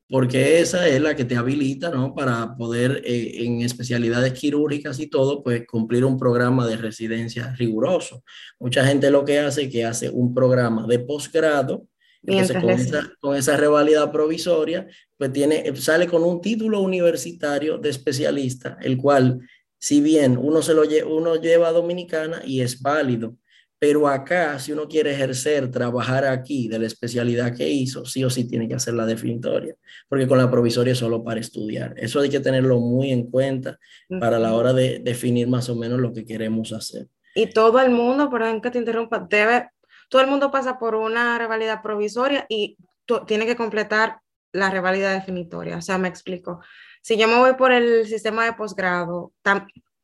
porque 0.10 0.60
esa 0.60 0.88
es 0.88 1.02
la 1.02 1.16
que 1.16 1.26
te 1.26 1.36
habilita, 1.36 1.90
¿no? 1.90 2.14
Para 2.14 2.56
poder 2.56 3.02
eh, 3.04 3.44
en 3.46 3.62
especialidades 3.62 4.34
quirúrgicas 4.34 5.00
y 5.00 5.08
todo, 5.08 5.44
pues 5.44 5.66
cumplir 5.68 6.06
un 6.06 6.18
programa 6.18 6.66
de 6.66 6.78
residencia 6.78 7.54
riguroso. 7.58 8.24
Mucha 8.60 8.86
gente 8.86 9.12
lo 9.12 9.26
que 9.26 9.40
hace 9.40 9.64
es 9.64 9.70
que 9.70 9.84
hace 9.84 10.10
un 10.10 10.34
programa 10.34 10.88
de 10.88 11.00
posgrado 11.00 11.88
entonces, 12.24 12.58
con 12.58 12.70
esa, 12.70 13.12
con 13.20 13.36
esa, 13.36 13.58
revalida 13.58 14.12
provisoria, 14.12 14.88
pues 15.18 15.32
tiene, 15.34 15.76
sale 15.76 16.08
con 16.08 16.24
un 16.24 16.42
título 16.42 16.82
universitario 16.82 17.78
de 17.78 17.90
especialista, 17.90 18.78
el 18.82 18.98
cual, 18.98 19.40
si 19.78 20.02
bien 20.02 20.38
uno, 20.38 20.62
se 20.62 20.74
lo 20.74 20.84
uno 21.08 21.36
lleva 21.36 21.70
a 21.70 21.74
Dominicana 21.74 22.42
y 22.46 22.62
es 22.62 22.82
válido, 22.82 23.36
pero 23.80 24.08
acá, 24.08 24.58
si 24.58 24.72
uno 24.72 24.88
quiere 24.88 25.12
ejercer, 25.12 25.70
trabajar 25.70 26.26
aquí 26.26 26.68
de 26.68 26.80
la 26.80 26.88
especialidad 26.88 27.56
que 27.56 27.70
hizo, 27.70 28.06
sí 28.06 28.24
o 28.24 28.30
sí 28.30 28.48
tiene 28.48 28.68
que 28.68 28.74
hacer 28.74 28.96
la 28.96 29.06
definitoria, 29.06 29.76
porque 30.10 30.28
con 30.28 30.40
la 30.40 30.50
provisoria 30.50 30.94
es 30.94 30.98
solo 30.98 31.24
para 31.24 31.40
estudiar. 31.40 31.94
Eso 31.98 32.20
hay 32.20 32.30
que 32.30 32.40
tenerlo 32.40 32.80
muy 32.80 33.12
en 33.12 33.30
cuenta 33.30 33.78
para 34.20 34.40
la 34.40 34.56
hora 34.56 34.74
de 34.74 35.00
definir 35.00 35.48
más 35.48 35.70
o 35.70 35.76
menos 35.76 36.00
lo 36.00 36.12
que 36.12 36.26
queremos 36.26 36.74
hacer. 36.74 37.08
Y 37.36 37.52
todo 37.52 37.80
el 37.80 37.92
mundo, 37.92 38.32
perdón 38.32 38.62
que 38.62 38.72
te 38.72 38.80
interrumpa, 38.80 39.28
debe, 39.30 39.70
todo 40.10 40.22
el 40.22 40.28
mundo 40.28 40.52
pasa 40.52 40.80
por 40.80 40.96
una 40.96 41.38
revalida 41.38 41.82
provisoria 41.82 42.46
y 42.50 42.78
tiene 43.26 43.46
que 43.46 43.56
completar 43.56 44.20
la 44.52 44.70
revalida 44.70 45.12
definitoria. 45.12 45.78
O 45.78 45.82
sea, 45.82 45.98
me 45.98 46.08
explico. 46.08 46.62
Si 47.02 47.18
yo 47.18 47.28
me 47.28 47.38
voy 47.38 47.54
por 47.54 47.72
el 47.72 48.06
sistema 48.08 48.46
de 48.46 48.54
posgrado, 48.54 49.34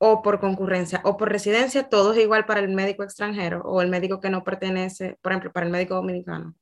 o 0.05 0.21
por 0.21 0.41
concurrencia 0.41 0.99
o 1.05 1.15
por 1.15 1.31
residencia, 1.31 1.87
todo 1.87 2.11
es 2.11 2.19
igual 2.19 2.45
para 2.45 2.59
el 2.59 2.67
médico 2.67 3.03
extranjero 3.03 3.61
o 3.63 3.81
el 3.81 3.87
médico 3.87 4.19
que 4.19 4.29
no 4.29 4.43
pertenece, 4.43 5.17
por 5.21 5.31
ejemplo, 5.31 5.53
para 5.53 5.65
el 5.65 5.71
médico 5.71 5.95
dominicano. 5.95 6.55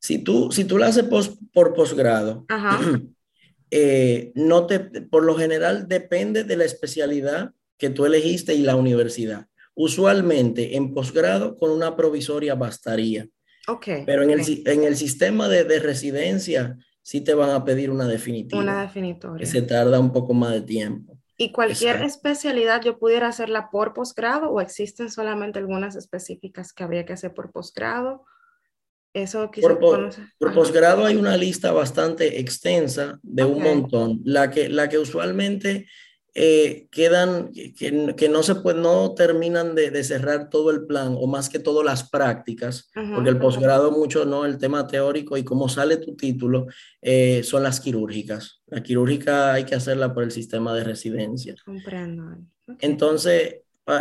Si 0.00 0.24
tú, 0.24 0.50
si 0.50 0.64
tú 0.64 0.78
lo 0.78 0.86
haces 0.86 1.04
por 1.52 1.74
posgrado, 1.74 2.46
eh, 3.70 4.32
no 4.34 4.66
te, 4.66 4.80
por 4.80 5.22
lo 5.22 5.36
general 5.36 5.86
depende 5.86 6.44
de 6.44 6.56
la 6.56 6.64
especialidad 6.64 7.52
que 7.76 7.90
tú 7.90 8.06
elegiste 8.06 8.54
y 8.54 8.62
la 8.62 8.76
universidad. 8.76 9.48
Usualmente 9.74 10.76
en 10.76 10.92
posgrado 10.92 11.56
con 11.56 11.70
una 11.70 11.96
provisoria 11.96 12.54
bastaría. 12.54 13.28
Okay, 13.66 14.04
Pero 14.04 14.24
en, 14.24 14.30
el, 14.30 14.62
en 14.66 14.84
el 14.84 14.96
sistema 14.96 15.48
de, 15.48 15.64
de, 15.64 15.78
residencia 15.78 16.76
sí 17.00 17.20
te 17.20 17.32
van 17.32 17.50
a 17.50 17.64
pedir 17.64 17.90
una 17.90 18.08
definitiva. 18.08 18.60
Una 18.60 18.82
definitoria. 18.82 19.38
Que 19.38 19.46
se 19.46 19.62
tarda 19.62 20.00
un 20.00 20.12
poco 20.12 20.34
más 20.34 20.52
de 20.52 20.62
tiempo. 20.62 21.16
¿Y 21.36 21.50
cualquier 21.50 22.02
especialidad 22.02 22.82
yo 22.82 22.98
pudiera 22.98 23.28
hacerla 23.28 23.70
por 23.70 23.94
posgrado 23.94 24.50
o 24.50 24.60
existen 24.60 25.10
solamente 25.10 25.58
algunas 25.58 25.96
específicas 25.96 26.72
que 26.72 26.84
habría 26.84 27.04
que 27.04 27.14
hacer 27.14 27.34
por 27.34 27.50
posgrado? 27.50 28.24
Eso 29.14 29.50
por, 29.60 29.78
por, 29.78 30.54
posgrado 30.54 31.04
hay 31.04 31.16
una 31.16 31.36
lista 31.36 31.70
bastante 31.72 32.40
extensa 32.40 33.18
de 33.22 33.44
un 33.44 33.62
montón. 33.62 34.20
La 34.24 34.50
que, 34.50 34.68
la 34.68 34.88
que 34.88 34.98
usualmente 34.98 35.86
eh, 36.34 36.88
quedan, 36.90 37.52
que, 37.52 38.14
que, 38.16 38.28
no 38.30 38.42
se 38.42 38.54
puede, 38.54 38.80
no 38.80 39.14
terminan 39.14 39.74
de, 39.74 39.90
de, 39.90 40.02
cerrar 40.02 40.48
todo 40.48 40.70
el 40.70 40.86
plan 40.86 41.14
o 41.18 41.26
más 41.26 41.50
que 41.50 41.58
todo 41.58 41.82
las 41.82 42.08
prácticas, 42.08 42.90
porque 43.14 43.28
el 43.28 43.38
posgrado 43.38 43.90
mucho, 43.90 44.24
¿no? 44.24 44.46
El 44.46 44.56
tema 44.56 44.86
teórico 44.86 45.36
y 45.36 45.44
cómo 45.44 45.68
sale 45.68 45.98
tu 45.98 46.16
título 46.16 46.66
eh, 47.02 47.42
son 47.42 47.62
las 47.62 47.80
quirúrgicas. 47.80 48.62
La 48.66 48.82
quirúrgica 48.82 49.52
hay 49.52 49.64
que 49.64 49.74
hacerla 49.74 50.14
por 50.14 50.22
el 50.22 50.30
sistema 50.30 50.74
de 50.74 50.84
residencia. 50.84 51.54
Comprendo. 51.66 52.38
Entonces, 52.80 53.56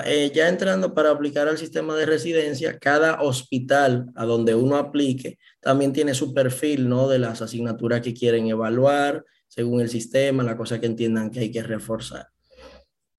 eh, 0.05 0.31
ya 0.33 0.47
entrando 0.47 0.93
para 0.93 1.09
aplicar 1.09 1.49
al 1.49 1.57
sistema 1.57 1.95
de 1.95 2.05
residencia, 2.05 2.79
cada 2.79 3.21
hospital 3.21 4.05
a 4.15 4.25
donde 4.25 4.55
uno 4.55 4.77
aplique 4.77 5.37
también 5.59 5.91
tiene 5.91 6.13
su 6.13 6.33
perfil, 6.33 6.87
¿no? 6.87 7.09
De 7.09 7.19
las 7.19 7.41
asignaturas 7.41 8.01
que 8.01 8.13
quieren 8.13 8.47
evaluar, 8.47 9.25
según 9.51 9.81
el 9.81 9.89
sistema, 9.89 10.43
la 10.43 10.55
cosa 10.55 10.79
que 10.79 10.85
entiendan 10.85 11.29
que 11.29 11.41
hay 11.41 11.51
que 11.51 11.61
reforzar. 11.61 12.27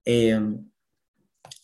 Eh, 0.03 0.41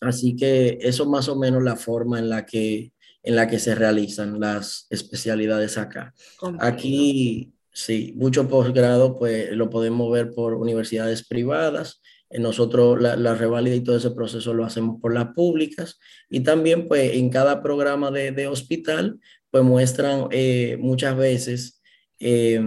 así 0.00 0.36
que 0.36 0.78
eso 0.80 1.06
más 1.06 1.28
o 1.28 1.34
menos 1.34 1.60
la 1.64 1.74
forma 1.74 2.20
en 2.20 2.28
la 2.28 2.46
que, 2.46 2.92
en 3.24 3.34
la 3.34 3.48
que 3.48 3.58
se 3.58 3.74
realizan 3.74 4.38
las 4.38 4.86
especialidades 4.88 5.76
acá. 5.76 6.14
Aquí, 6.60 7.52
sí, 7.72 8.14
mucho 8.16 8.48
posgrado, 8.48 9.18
pues 9.18 9.50
lo 9.50 9.68
podemos 9.70 10.10
ver 10.12 10.30
por 10.30 10.54
universidades 10.54 11.26
privadas. 11.26 12.00
Nosotros 12.30 13.02
la, 13.02 13.16
la 13.16 13.34
reválida 13.34 13.74
y 13.74 13.80
todo 13.80 13.96
ese 13.96 14.12
proceso 14.12 14.54
lo 14.54 14.64
hacemos 14.64 15.00
por 15.00 15.12
las 15.12 15.34
públicas 15.34 15.98
y 16.28 16.40
también 16.44 16.86
pues 16.86 17.14
en 17.14 17.28
cada 17.28 17.60
programa 17.60 18.12
de, 18.12 18.30
de 18.30 18.46
hospital 18.46 19.18
pues 19.50 19.64
muestran 19.64 20.28
eh, 20.30 20.76
muchas 20.78 21.16
veces 21.16 21.82
eh, 22.20 22.62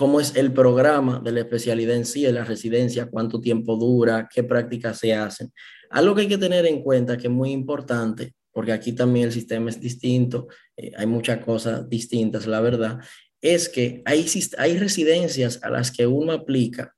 cómo 0.00 0.18
es 0.18 0.34
el 0.34 0.54
programa 0.54 1.20
de 1.22 1.30
la 1.30 1.40
especialidad 1.40 1.94
en 1.94 2.06
sí, 2.06 2.22
la 2.32 2.42
residencia, 2.42 3.10
cuánto 3.10 3.38
tiempo 3.38 3.76
dura, 3.76 4.30
qué 4.34 4.42
prácticas 4.42 4.98
se 4.98 5.12
hacen. 5.12 5.52
Algo 5.90 6.14
que 6.14 6.22
hay 6.22 6.26
que 6.26 6.38
tener 6.38 6.64
en 6.64 6.80
cuenta 6.82 7.18
que 7.18 7.26
es 7.26 7.30
muy 7.30 7.50
importante, 7.50 8.32
porque 8.50 8.72
aquí 8.72 8.94
también 8.94 9.26
el 9.26 9.32
sistema 9.32 9.68
es 9.68 9.78
distinto, 9.78 10.48
eh, 10.74 10.90
hay 10.96 11.04
muchas 11.04 11.44
cosas 11.44 11.86
distintas, 11.86 12.46
la 12.46 12.62
verdad, 12.62 12.98
es 13.42 13.68
que 13.68 14.02
hay, 14.06 14.24
residencias 14.78 15.62
a 15.62 15.68
las 15.68 15.90
que 15.90 16.06
uno 16.06 16.32
aplica 16.32 16.96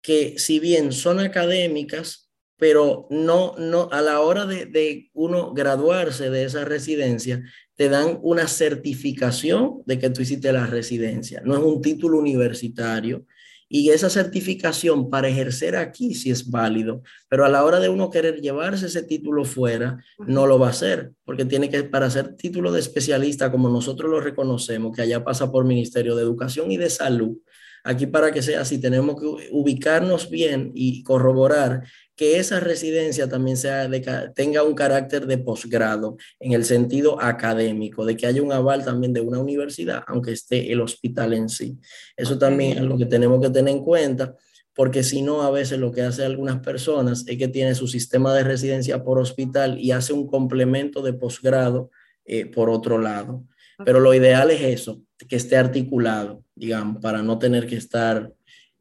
que 0.00 0.38
si 0.38 0.58
bien 0.58 0.92
son 0.92 1.20
académicas, 1.20 2.30
pero 2.56 3.08
no, 3.10 3.54
no, 3.58 3.90
a 3.92 4.00
la 4.00 4.20
hora 4.20 4.46
de 4.46 5.10
uno 5.12 5.52
graduarse 5.52 6.30
de 6.30 6.44
esa 6.44 6.64
residencia, 6.64 7.42
te 7.82 7.88
dan 7.88 8.20
una 8.22 8.46
certificación 8.46 9.82
de 9.86 9.98
que 9.98 10.08
tú 10.08 10.22
hiciste 10.22 10.52
la 10.52 10.66
residencia. 10.66 11.42
No 11.44 11.56
es 11.56 11.64
un 11.64 11.82
título 11.82 12.16
universitario. 12.16 13.26
Y 13.68 13.90
esa 13.90 14.08
certificación 14.08 15.10
para 15.10 15.26
ejercer 15.26 15.74
aquí 15.74 16.14
sí 16.14 16.30
es 16.30 16.48
válido, 16.48 17.02
pero 17.28 17.44
a 17.44 17.48
la 17.48 17.64
hora 17.64 17.80
de 17.80 17.88
uno 17.88 18.08
querer 18.08 18.40
llevarse 18.40 18.86
ese 18.86 19.02
título 19.02 19.44
fuera, 19.44 19.98
no 20.28 20.46
lo 20.46 20.60
va 20.60 20.68
a 20.68 20.70
hacer, 20.70 21.10
porque 21.24 21.44
tiene 21.44 21.68
que, 21.70 21.82
para 21.82 22.08
ser 22.08 22.36
título 22.36 22.70
de 22.70 22.78
especialista, 22.78 23.50
como 23.50 23.68
nosotros 23.68 24.08
lo 24.08 24.20
reconocemos, 24.20 24.94
que 24.94 25.02
allá 25.02 25.24
pasa 25.24 25.50
por 25.50 25.64
Ministerio 25.64 26.14
de 26.14 26.22
Educación 26.22 26.70
y 26.70 26.76
de 26.76 26.88
Salud, 26.88 27.36
aquí 27.82 28.06
para 28.06 28.30
que 28.30 28.42
sea 28.42 28.60
así, 28.60 28.78
tenemos 28.78 29.20
que 29.20 29.26
ubicarnos 29.50 30.30
bien 30.30 30.70
y 30.72 31.02
corroborar 31.02 31.82
que 32.16 32.38
esa 32.38 32.60
residencia 32.60 33.28
también 33.28 33.56
sea 33.56 33.88
tenga 34.34 34.62
un 34.62 34.74
carácter 34.74 35.26
de 35.26 35.38
posgrado 35.38 36.16
en 36.38 36.52
el 36.52 36.64
sentido 36.64 37.20
académico, 37.20 38.04
de 38.04 38.16
que 38.16 38.26
haya 38.26 38.42
un 38.42 38.52
aval 38.52 38.84
también 38.84 39.12
de 39.12 39.20
una 39.20 39.38
universidad, 39.38 40.02
aunque 40.06 40.32
esté 40.32 40.72
el 40.72 40.80
hospital 40.80 41.32
en 41.32 41.48
sí. 41.48 41.78
Eso 42.16 42.38
también 42.38 42.78
es 42.78 42.84
lo 42.84 42.98
que 42.98 43.06
tenemos 43.06 43.40
que 43.40 43.50
tener 43.50 43.74
en 43.74 43.82
cuenta, 43.82 44.36
porque 44.74 45.02
si 45.02 45.22
no, 45.22 45.42
a 45.42 45.50
veces 45.50 45.78
lo 45.78 45.92
que 45.92 46.02
hace 46.02 46.24
algunas 46.24 46.60
personas 46.60 47.24
es 47.26 47.38
que 47.38 47.48
tiene 47.48 47.74
su 47.74 47.86
sistema 47.86 48.34
de 48.34 48.44
residencia 48.44 49.02
por 49.02 49.18
hospital 49.18 49.78
y 49.78 49.90
hace 49.92 50.12
un 50.12 50.26
complemento 50.26 51.02
de 51.02 51.12
posgrado 51.12 51.90
eh, 52.24 52.46
por 52.46 52.70
otro 52.70 52.98
lado. 52.98 53.44
Pero 53.84 54.00
lo 54.00 54.14
ideal 54.14 54.50
es 54.50 54.62
eso, 54.62 55.02
que 55.28 55.36
esté 55.36 55.56
articulado, 55.56 56.44
digamos, 56.54 57.02
para 57.02 57.22
no 57.22 57.38
tener 57.38 57.66
que 57.66 57.76
estar 57.76 58.32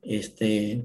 este, 0.01 0.83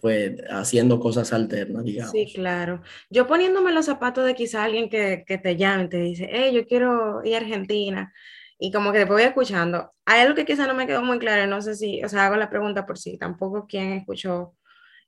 pues 0.00 0.40
haciendo 0.50 1.00
cosas 1.00 1.32
alternas, 1.32 1.84
digamos. 1.84 2.12
Sí, 2.12 2.32
claro. 2.34 2.82
Yo 3.10 3.26
poniéndome 3.26 3.72
los 3.72 3.86
zapatos 3.86 4.24
de 4.24 4.34
quizá 4.34 4.64
alguien 4.64 4.88
que, 4.88 5.24
que 5.26 5.38
te 5.38 5.56
llame 5.56 5.84
y 5.84 5.88
te 5.88 5.96
dice, 5.98 6.28
hey, 6.30 6.52
yo 6.54 6.66
quiero 6.66 7.22
ir 7.24 7.34
a 7.34 7.38
Argentina, 7.38 8.12
y 8.58 8.72
como 8.72 8.92
que 8.92 8.98
después 8.98 9.22
voy 9.22 9.28
escuchando, 9.28 9.92
hay 10.04 10.22
algo 10.22 10.34
que 10.34 10.44
quizá 10.44 10.66
no 10.66 10.74
me 10.74 10.86
quedó 10.86 11.02
muy 11.02 11.18
claro, 11.18 11.46
no 11.46 11.62
sé 11.62 11.76
si, 11.76 12.02
o 12.02 12.08
sea, 12.08 12.26
hago 12.26 12.36
la 12.36 12.50
pregunta 12.50 12.86
por 12.86 12.98
si 12.98 13.16
tampoco 13.16 13.66
quien 13.68 13.92
escuchó, 13.92 14.54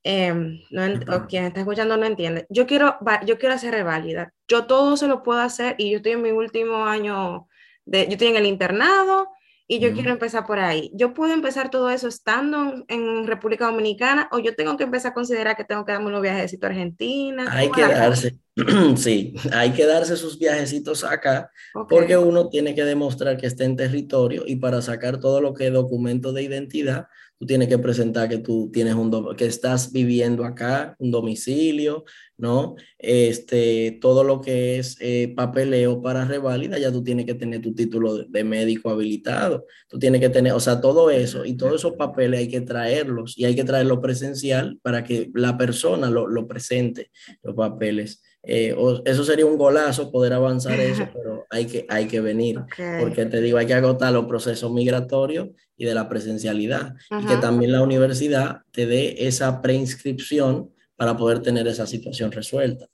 em, 0.05 0.61
no 0.71 0.83
o 1.17 1.27
quien 1.27 1.45
está 1.45 1.61
escuchando 1.61 1.97
no 1.97 2.07
entiende. 2.07 2.47
Yo 2.49 2.67
quiero, 2.67 2.99
yo 3.27 3.39
quiero 3.39 3.55
hacer 3.55 3.73
reválida, 3.75 4.33
yo 4.49 4.67
todo 4.67 4.97
se 4.97 5.09
lo 5.09 5.23
puedo 5.23 5.41
hacer 5.41 5.75
y 5.79 5.91
yo 5.91 5.97
estoy 5.99 6.13
en 6.13 6.23
mi 6.23 6.31
último 6.31 6.87
año, 6.87 7.49
de, 7.85 8.07
yo 8.07 8.13
estoy 8.13 8.29
en 8.29 8.37
el 8.37 8.47
internado, 8.47 9.29
y 9.71 9.79
yo 9.79 9.93
quiero 9.93 10.11
empezar 10.11 10.45
por 10.47 10.59
ahí. 10.59 10.91
¿Yo 10.95 11.15
puedo 11.15 11.33
empezar 11.33 11.71
todo 11.71 11.91
eso 11.91 12.09
estando 12.09 12.85
en, 12.89 13.25
República 13.29 13.67
Dominicana 13.67 14.29
o 14.33 14.41
yo 14.41 14.57
tengo 14.57 14.77
que 14.77 14.83
empezar 14.83 15.13
a 15.13 15.15
considerar 15.15 15.57
que 15.57 15.63
tengo 15.63 15.85
que 15.85 15.93
darme 15.93 16.09
unos 16.09 16.23
viajecitos 16.23 16.67
a 16.67 16.71
Argentina? 16.73 17.47
Hay 17.49 17.71
que 17.71 17.83
darse, 17.83 18.37
sí, 18.97 19.33
hay 19.53 19.71
que 19.71 19.87
darse 19.87 20.17
sus 20.17 20.41
viajecitos 20.41 21.05
acá 21.05 21.53
porque 21.89 22.17
uno 22.17 22.49
tiene 22.49 22.75
que 22.75 22.85
demostrar 22.85 23.37
que 23.37 23.47
está 23.47 23.63
en 23.63 23.77
territorio 23.77 24.43
y 24.45 24.57
para 24.57 24.83
sacar 24.83 25.21
todo 25.21 25.41
lo 25.41 25.55
que 25.55 25.69
es 25.69 25.73
documento 25.73 26.33
de 26.33 26.43
identidad, 26.43 27.07
tú 27.41 27.47
tienes 27.47 27.69
que 27.69 27.79
presentar 27.79 28.29
que 28.29 28.37
tú 28.39 28.71
tienes 28.71 28.95
un, 28.95 29.35
que 29.35 29.47
estás 29.47 29.93
viviendo 29.93 30.45
acá, 30.45 30.95
un 30.99 31.11
domicilio, 31.11 32.05
¿no? 32.37 32.77
Este, 32.99 33.99
todo 33.99 34.25
lo 34.25 34.43
que 34.43 34.79
es 34.79 34.99
eh, 35.01 35.33
papeleo 35.35 36.03
para 36.03 36.27
reválida, 36.27 36.77
ya 36.79 36.93
tú 36.93 37.03
tienes 37.03 37.25
que 37.25 37.33
tener 37.33 37.63
tu 37.63 37.75
título 37.75 38.25
de, 38.25 38.45
médico 38.45 38.91
habilitado, 38.91 39.65
tú 39.89 39.99
tienes 39.99 40.21
que 40.21 40.29
tener, 40.29 40.53
o 40.53 40.61
sea, 40.61 40.83
todo 40.83 41.11
eso 41.11 41.47
y 41.47 41.55
todos 41.57 41.77
esos 41.77 41.95
papeles 41.95 42.41
hay 42.41 42.49
que 42.49 42.61
traerlos 42.61 43.39
y 43.39 43.47
hay 43.47 43.55
que 43.55 43.65
traerlo 43.65 44.03
presencial 44.03 44.79
para 44.83 45.03
que 45.03 45.31
la 45.35 45.57
persona 45.57 46.11
lo, 46.11 46.27
lo 46.27 46.47
presente, 46.47 47.11
los 47.43 47.55
papeles. 47.55 48.23
Eh, 48.43 48.75
eso 49.05 49.25
sería 49.25 49.47
un 49.47 49.57
golazo 49.57 50.11
poder 50.11 50.35
avanzar 50.35 50.79
eso, 50.79 51.09
pero 51.15 51.47
hay 51.49 51.65
que, 51.65 51.87
hay 51.89 52.07
que 52.07 52.21
venir, 52.21 52.61
porque 53.01 53.25
te 53.25 53.41
digo, 53.41 53.57
hay 53.57 53.67
que 53.67 53.75
agotar 53.75 54.13
los 54.13 54.27
procesos 54.27 54.71
migratorios 54.71 55.49
y 55.81 55.87
de 55.87 55.95
la 55.95 56.11
presencialidad, 56.11 56.95
y 57.11 57.25
que 57.25 57.39
también 57.39 57.73
la 57.73 57.81
universidad 57.81 58.61
te 58.71 58.85
dé 58.85 59.27
esa 59.27 59.63
preinscripción 59.63 60.69
para 60.95 61.17
poder 61.17 61.41
tener 61.41 61.67
esa 61.67 61.87
situación 61.87 62.31
resuelta. 62.31 62.85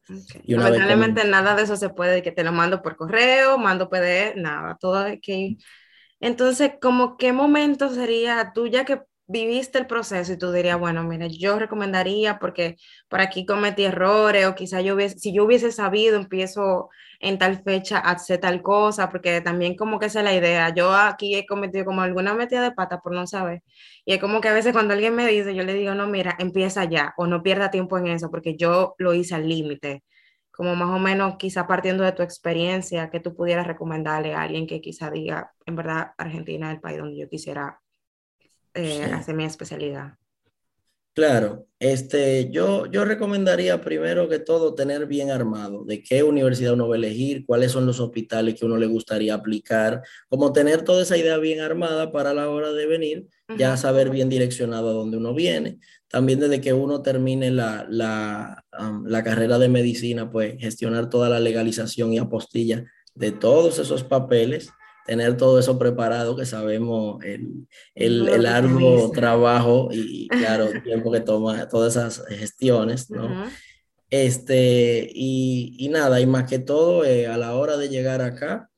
Y 0.44 0.54
Lamentablemente 0.54 1.24
nada 1.26 1.56
de 1.56 1.64
eso 1.64 1.76
se 1.76 1.88
puede, 1.88 2.22
que 2.22 2.30
te 2.30 2.44
lo 2.44 2.52
mando 2.52 2.82
por 2.82 2.94
correo, 2.94 3.58
mando 3.58 3.90
PDF, 3.90 4.36
nada, 4.36 4.78
todo 4.80 4.98
hay 4.98 5.18
que... 5.18 5.56
Entonces, 6.20 6.74
¿como 6.80 7.16
qué 7.16 7.32
momento 7.32 7.92
sería 7.92 8.52
tú 8.54 8.68
ya 8.68 8.84
que 8.84 9.00
viviste 9.26 9.78
el 9.78 9.86
proceso 9.86 10.32
y 10.32 10.38
tú 10.38 10.52
dirías, 10.52 10.78
bueno, 10.78 11.02
mira, 11.02 11.26
yo 11.26 11.58
recomendaría 11.58 12.38
porque 12.38 12.76
por 13.08 13.20
aquí 13.20 13.44
cometí 13.44 13.84
errores 13.84 14.46
o 14.46 14.54
quizá 14.54 14.80
yo 14.80 14.94
hubiese, 14.94 15.18
si 15.18 15.34
yo 15.34 15.44
hubiese 15.44 15.72
sabido, 15.72 16.16
empiezo 16.16 16.88
en 17.20 17.38
tal 17.38 17.62
fecha 17.62 17.98
a 17.98 18.12
hacer 18.12 18.40
tal 18.40 18.62
cosa, 18.62 19.08
porque 19.10 19.40
también 19.40 19.76
como 19.76 19.98
que 19.98 20.06
esa 20.06 20.20
es 20.20 20.24
la 20.24 20.34
idea. 20.34 20.72
Yo 20.74 20.92
aquí 20.94 21.34
he 21.34 21.46
cometido 21.46 21.84
como 21.84 22.02
alguna 22.02 22.34
metida 22.34 22.62
de 22.62 22.72
pata 22.72 23.00
por 23.00 23.12
no 23.12 23.26
saber. 23.26 23.62
Y 24.04 24.12
es 24.14 24.20
como 24.20 24.40
que 24.40 24.48
a 24.48 24.52
veces 24.52 24.72
cuando 24.72 24.94
alguien 24.94 25.14
me 25.14 25.26
dice, 25.26 25.54
yo 25.54 25.64
le 25.64 25.74
digo, 25.74 25.94
no, 25.94 26.06
mira, 26.06 26.36
empieza 26.38 26.84
ya 26.84 27.14
o 27.16 27.26
no 27.26 27.42
pierda 27.42 27.70
tiempo 27.70 27.98
en 27.98 28.08
eso, 28.08 28.30
porque 28.30 28.56
yo 28.56 28.94
lo 28.98 29.14
hice 29.14 29.34
al 29.34 29.48
límite. 29.48 30.04
Como 30.50 30.74
más 30.76 30.88
o 30.90 30.98
menos, 30.98 31.36
quizá 31.38 31.66
partiendo 31.66 32.04
de 32.04 32.12
tu 32.12 32.22
experiencia, 32.22 33.10
que 33.10 33.20
tú 33.20 33.34
pudieras 33.36 33.66
recomendarle 33.66 34.34
a 34.34 34.42
alguien 34.42 34.66
que 34.66 34.80
quizá 34.80 35.10
diga, 35.10 35.52
en 35.66 35.76
verdad, 35.76 36.12
Argentina 36.18 36.68
es 36.68 36.76
el 36.76 36.80
país 36.80 36.98
donde 36.98 37.18
yo 37.18 37.28
quisiera 37.28 37.80
eh, 38.76 39.02
hacer 39.04 39.34
mi 39.34 39.44
especialidad. 39.44 40.14
Claro, 41.16 41.66
este, 41.78 42.50
yo, 42.50 42.84
yo 42.84 43.06
recomendaría 43.06 43.80
primero 43.80 44.28
que 44.28 44.38
todo 44.38 44.74
tener 44.74 45.06
bien 45.06 45.30
armado 45.30 45.82
de 45.86 46.02
qué 46.02 46.22
universidad 46.22 46.74
uno 46.74 46.88
va 46.88 46.94
a 46.94 46.98
elegir, 46.98 47.46
cuáles 47.46 47.72
son 47.72 47.86
los 47.86 48.00
hospitales 48.00 48.54
que 48.54 48.66
uno 48.66 48.76
le 48.76 48.84
gustaría 48.84 49.32
aplicar, 49.32 50.02
como 50.28 50.52
tener 50.52 50.82
toda 50.82 51.02
esa 51.02 51.16
idea 51.16 51.38
bien 51.38 51.60
armada 51.60 52.12
para 52.12 52.34
la 52.34 52.50
hora 52.50 52.72
de 52.72 52.86
venir, 52.86 53.26
ya 53.56 53.78
saber 53.78 54.10
bien 54.10 54.28
direccionado 54.28 54.90
a 54.90 54.92
dónde 54.92 55.16
uno 55.16 55.32
viene. 55.32 55.78
También 56.06 56.38
desde 56.38 56.60
que 56.60 56.74
uno 56.74 57.00
termine 57.00 57.50
la, 57.50 57.86
la, 57.88 58.62
la 59.06 59.24
carrera 59.24 59.58
de 59.58 59.70
medicina, 59.70 60.30
pues 60.30 60.56
gestionar 60.58 61.08
toda 61.08 61.30
la 61.30 61.40
legalización 61.40 62.12
y 62.12 62.18
apostilla 62.18 62.84
de 63.14 63.32
todos 63.32 63.78
esos 63.78 64.04
papeles 64.04 64.68
tener 65.06 65.36
todo 65.36 65.58
eso 65.58 65.78
preparado, 65.78 66.36
que 66.36 66.44
sabemos 66.46 67.22
el, 67.24 67.66
el, 67.94 68.28
el 68.28 68.46
arduo 68.46 69.10
trabajo 69.10 69.88
y, 69.92 70.28
claro, 70.28 70.66
el 70.66 70.82
tiempo 70.82 71.12
que 71.12 71.20
toma 71.20 71.68
todas 71.68 71.96
esas 71.96 72.26
gestiones, 72.28 73.10
¿no? 73.10 73.46
Este, 74.10 75.10
y, 75.12 75.76
y, 75.78 75.88
nada, 75.88 76.20
y 76.20 76.26
más 76.26 76.48
que 76.48 76.58
todo, 76.58 77.04
eh, 77.04 77.26
a 77.26 77.36
la 77.36 77.54
hora 77.54 77.76
de 77.76 77.88
llegar 77.88 78.22
acá, 78.22 78.70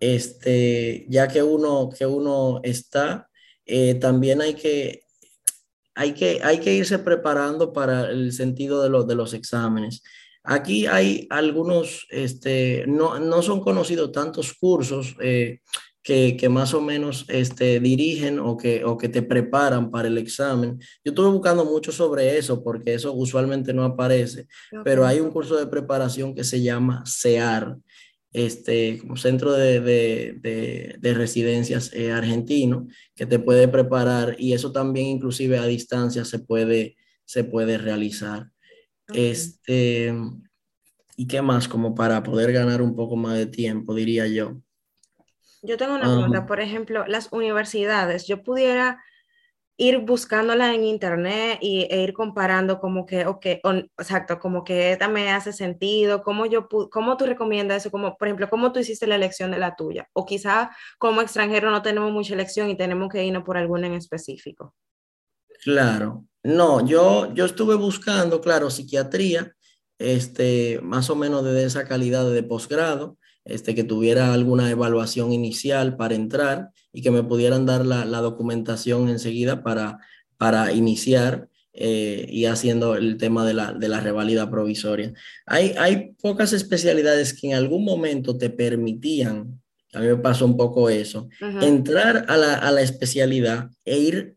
este, 0.00 1.06
ya 1.08 1.28
que 1.28 1.42
uno, 1.42 1.90
que 1.96 2.06
uno 2.06 2.60
está, 2.62 3.28
eh, 3.66 3.94
también 3.94 4.40
hay 4.40 4.54
que, 4.54 5.04
hay, 5.94 6.12
que, 6.12 6.40
hay 6.42 6.58
que 6.58 6.74
irse 6.74 6.98
preparando 6.98 7.72
para 7.72 8.10
el 8.10 8.32
sentido 8.32 8.82
de, 8.82 8.90
los 8.90 9.06
de 9.06 9.14
los 9.14 9.32
exámenes. 9.32 10.02
Aquí 10.46 10.86
hay 10.86 11.26
algunos, 11.30 12.06
este, 12.10 12.84
no, 12.86 13.18
no 13.18 13.40
son 13.40 13.62
conocidos 13.62 14.12
tantos 14.12 14.52
cursos 14.52 15.16
eh, 15.20 15.60
que, 16.02 16.36
que, 16.36 16.50
más 16.50 16.74
o 16.74 16.82
menos 16.82 17.24
este, 17.28 17.80
dirigen 17.80 18.38
o 18.38 18.54
que, 18.54 18.84
o 18.84 18.98
que 18.98 19.08
te 19.08 19.22
preparan 19.22 19.90
para 19.90 20.08
el 20.08 20.18
examen. 20.18 20.78
Yo 21.02 21.12
estuve 21.12 21.30
buscando 21.30 21.64
mucho 21.64 21.92
sobre 21.92 22.36
eso 22.36 22.62
porque 22.62 22.92
eso 22.92 23.14
usualmente 23.14 23.72
no 23.72 23.84
aparece, 23.84 24.46
pero 24.84 25.06
hay 25.06 25.20
un 25.20 25.30
curso 25.30 25.56
de 25.56 25.66
preparación 25.66 26.34
que 26.34 26.44
se 26.44 26.62
llama 26.62 27.02
CEAR, 27.06 27.78
este, 28.34 28.98
como 28.98 29.16
Centro 29.16 29.52
de, 29.52 29.80
de, 29.80 30.36
de, 30.42 30.96
de 30.98 31.14
Residencias 31.14 31.90
eh, 31.94 32.12
Argentino, 32.12 32.86
que 33.14 33.24
te 33.24 33.38
puede 33.38 33.66
preparar 33.66 34.36
y 34.38 34.52
eso 34.52 34.72
también 34.72 35.06
inclusive 35.06 35.56
a 35.56 35.64
distancia 35.64 36.26
se 36.26 36.40
puede, 36.40 36.96
se 37.24 37.44
puede 37.44 37.78
realizar. 37.78 38.50
Este, 39.14 40.14
¿y 41.16 41.26
qué 41.26 41.42
más? 41.42 41.68
Como 41.68 41.94
para 41.94 42.22
poder 42.22 42.52
ganar 42.52 42.82
un 42.82 42.94
poco 42.94 43.16
más 43.16 43.36
de 43.38 43.46
tiempo, 43.46 43.94
diría 43.94 44.26
yo. 44.26 44.60
Yo 45.62 45.78
tengo 45.78 45.94
una 45.94 46.12
pregunta, 46.12 46.46
por 46.46 46.60
ejemplo, 46.60 47.06
las 47.06 47.32
universidades, 47.32 48.26
yo 48.26 48.42
pudiera 48.42 49.02
ir 49.76 49.98
buscándolas 49.98 50.74
en 50.74 50.84
internet 50.84 51.58
y, 51.60 51.86
e 51.90 52.02
ir 52.02 52.12
comparando 52.12 52.78
como 52.78 53.06
que, 53.06 53.26
ok, 53.26 53.46
exacto, 53.98 54.38
como 54.38 54.62
que 54.62 54.96
también 54.98 55.28
hace 55.28 55.52
sentido, 55.52 56.22
cómo, 56.22 56.46
yo, 56.46 56.68
cómo 56.90 57.16
tú 57.16 57.26
recomiendas 57.26 57.78
eso, 57.78 57.90
como, 57.90 58.16
por 58.16 58.28
ejemplo, 58.28 58.48
cómo 58.48 58.72
tú 58.72 58.80
hiciste 58.80 59.06
la 59.06 59.16
elección 59.16 59.50
de 59.50 59.58
la 59.58 59.74
tuya, 59.74 60.08
o 60.12 60.24
quizá 60.24 60.70
como 60.98 61.22
extranjero 61.22 61.70
no 61.70 61.82
tenemos 61.82 62.12
mucha 62.12 62.34
elección 62.34 62.70
y 62.70 62.76
tenemos 62.76 63.08
que 63.08 63.24
irnos 63.24 63.42
por 63.42 63.56
alguna 63.56 63.86
en 63.86 63.94
específico. 63.94 64.74
Claro, 65.62 66.24
no, 66.44 66.86
yo, 66.86 67.32
yo 67.34 67.46
estuve 67.46 67.74
buscando, 67.74 68.42
claro, 68.42 68.70
psiquiatría, 68.70 69.54
este, 69.98 70.78
más 70.82 71.08
o 71.08 71.16
menos 71.16 71.42
de 71.42 71.64
esa 71.64 71.86
calidad 71.86 72.30
de 72.30 72.42
posgrado, 72.42 73.16
este, 73.46 73.74
que 73.74 73.82
tuviera 73.82 74.32
alguna 74.34 74.70
evaluación 74.70 75.32
inicial 75.32 75.96
para 75.96 76.14
entrar 76.14 76.70
y 76.92 77.00
que 77.00 77.10
me 77.10 77.22
pudieran 77.22 77.64
dar 77.64 77.86
la, 77.86 78.04
la 78.04 78.20
documentación 78.20 79.08
enseguida 79.08 79.62
para, 79.62 79.98
para 80.36 80.72
iniciar 80.72 81.48
eh, 81.72 82.26
y 82.30 82.44
haciendo 82.44 82.94
el 82.94 83.16
tema 83.16 83.46
de 83.46 83.54
la, 83.54 83.72
de 83.72 83.88
la 83.88 84.00
reválida 84.00 84.50
provisoria. 84.50 85.14
Hay, 85.46 85.74
hay 85.78 86.12
pocas 86.20 86.52
especialidades 86.52 87.32
que 87.32 87.48
en 87.48 87.54
algún 87.54 87.84
momento 87.84 88.36
te 88.36 88.50
permitían, 88.50 89.60
a 89.94 90.00
mí 90.00 90.06
me 90.08 90.16
pasó 90.16 90.44
un 90.44 90.56
poco 90.56 90.90
eso, 90.90 91.28
entrar 91.40 92.26
a 92.28 92.36
la, 92.36 92.54
a 92.54 92.70
la 92.70 92.82
especialidad 92.82 93.70
e 93.84 93.98
ir 93.98 94.33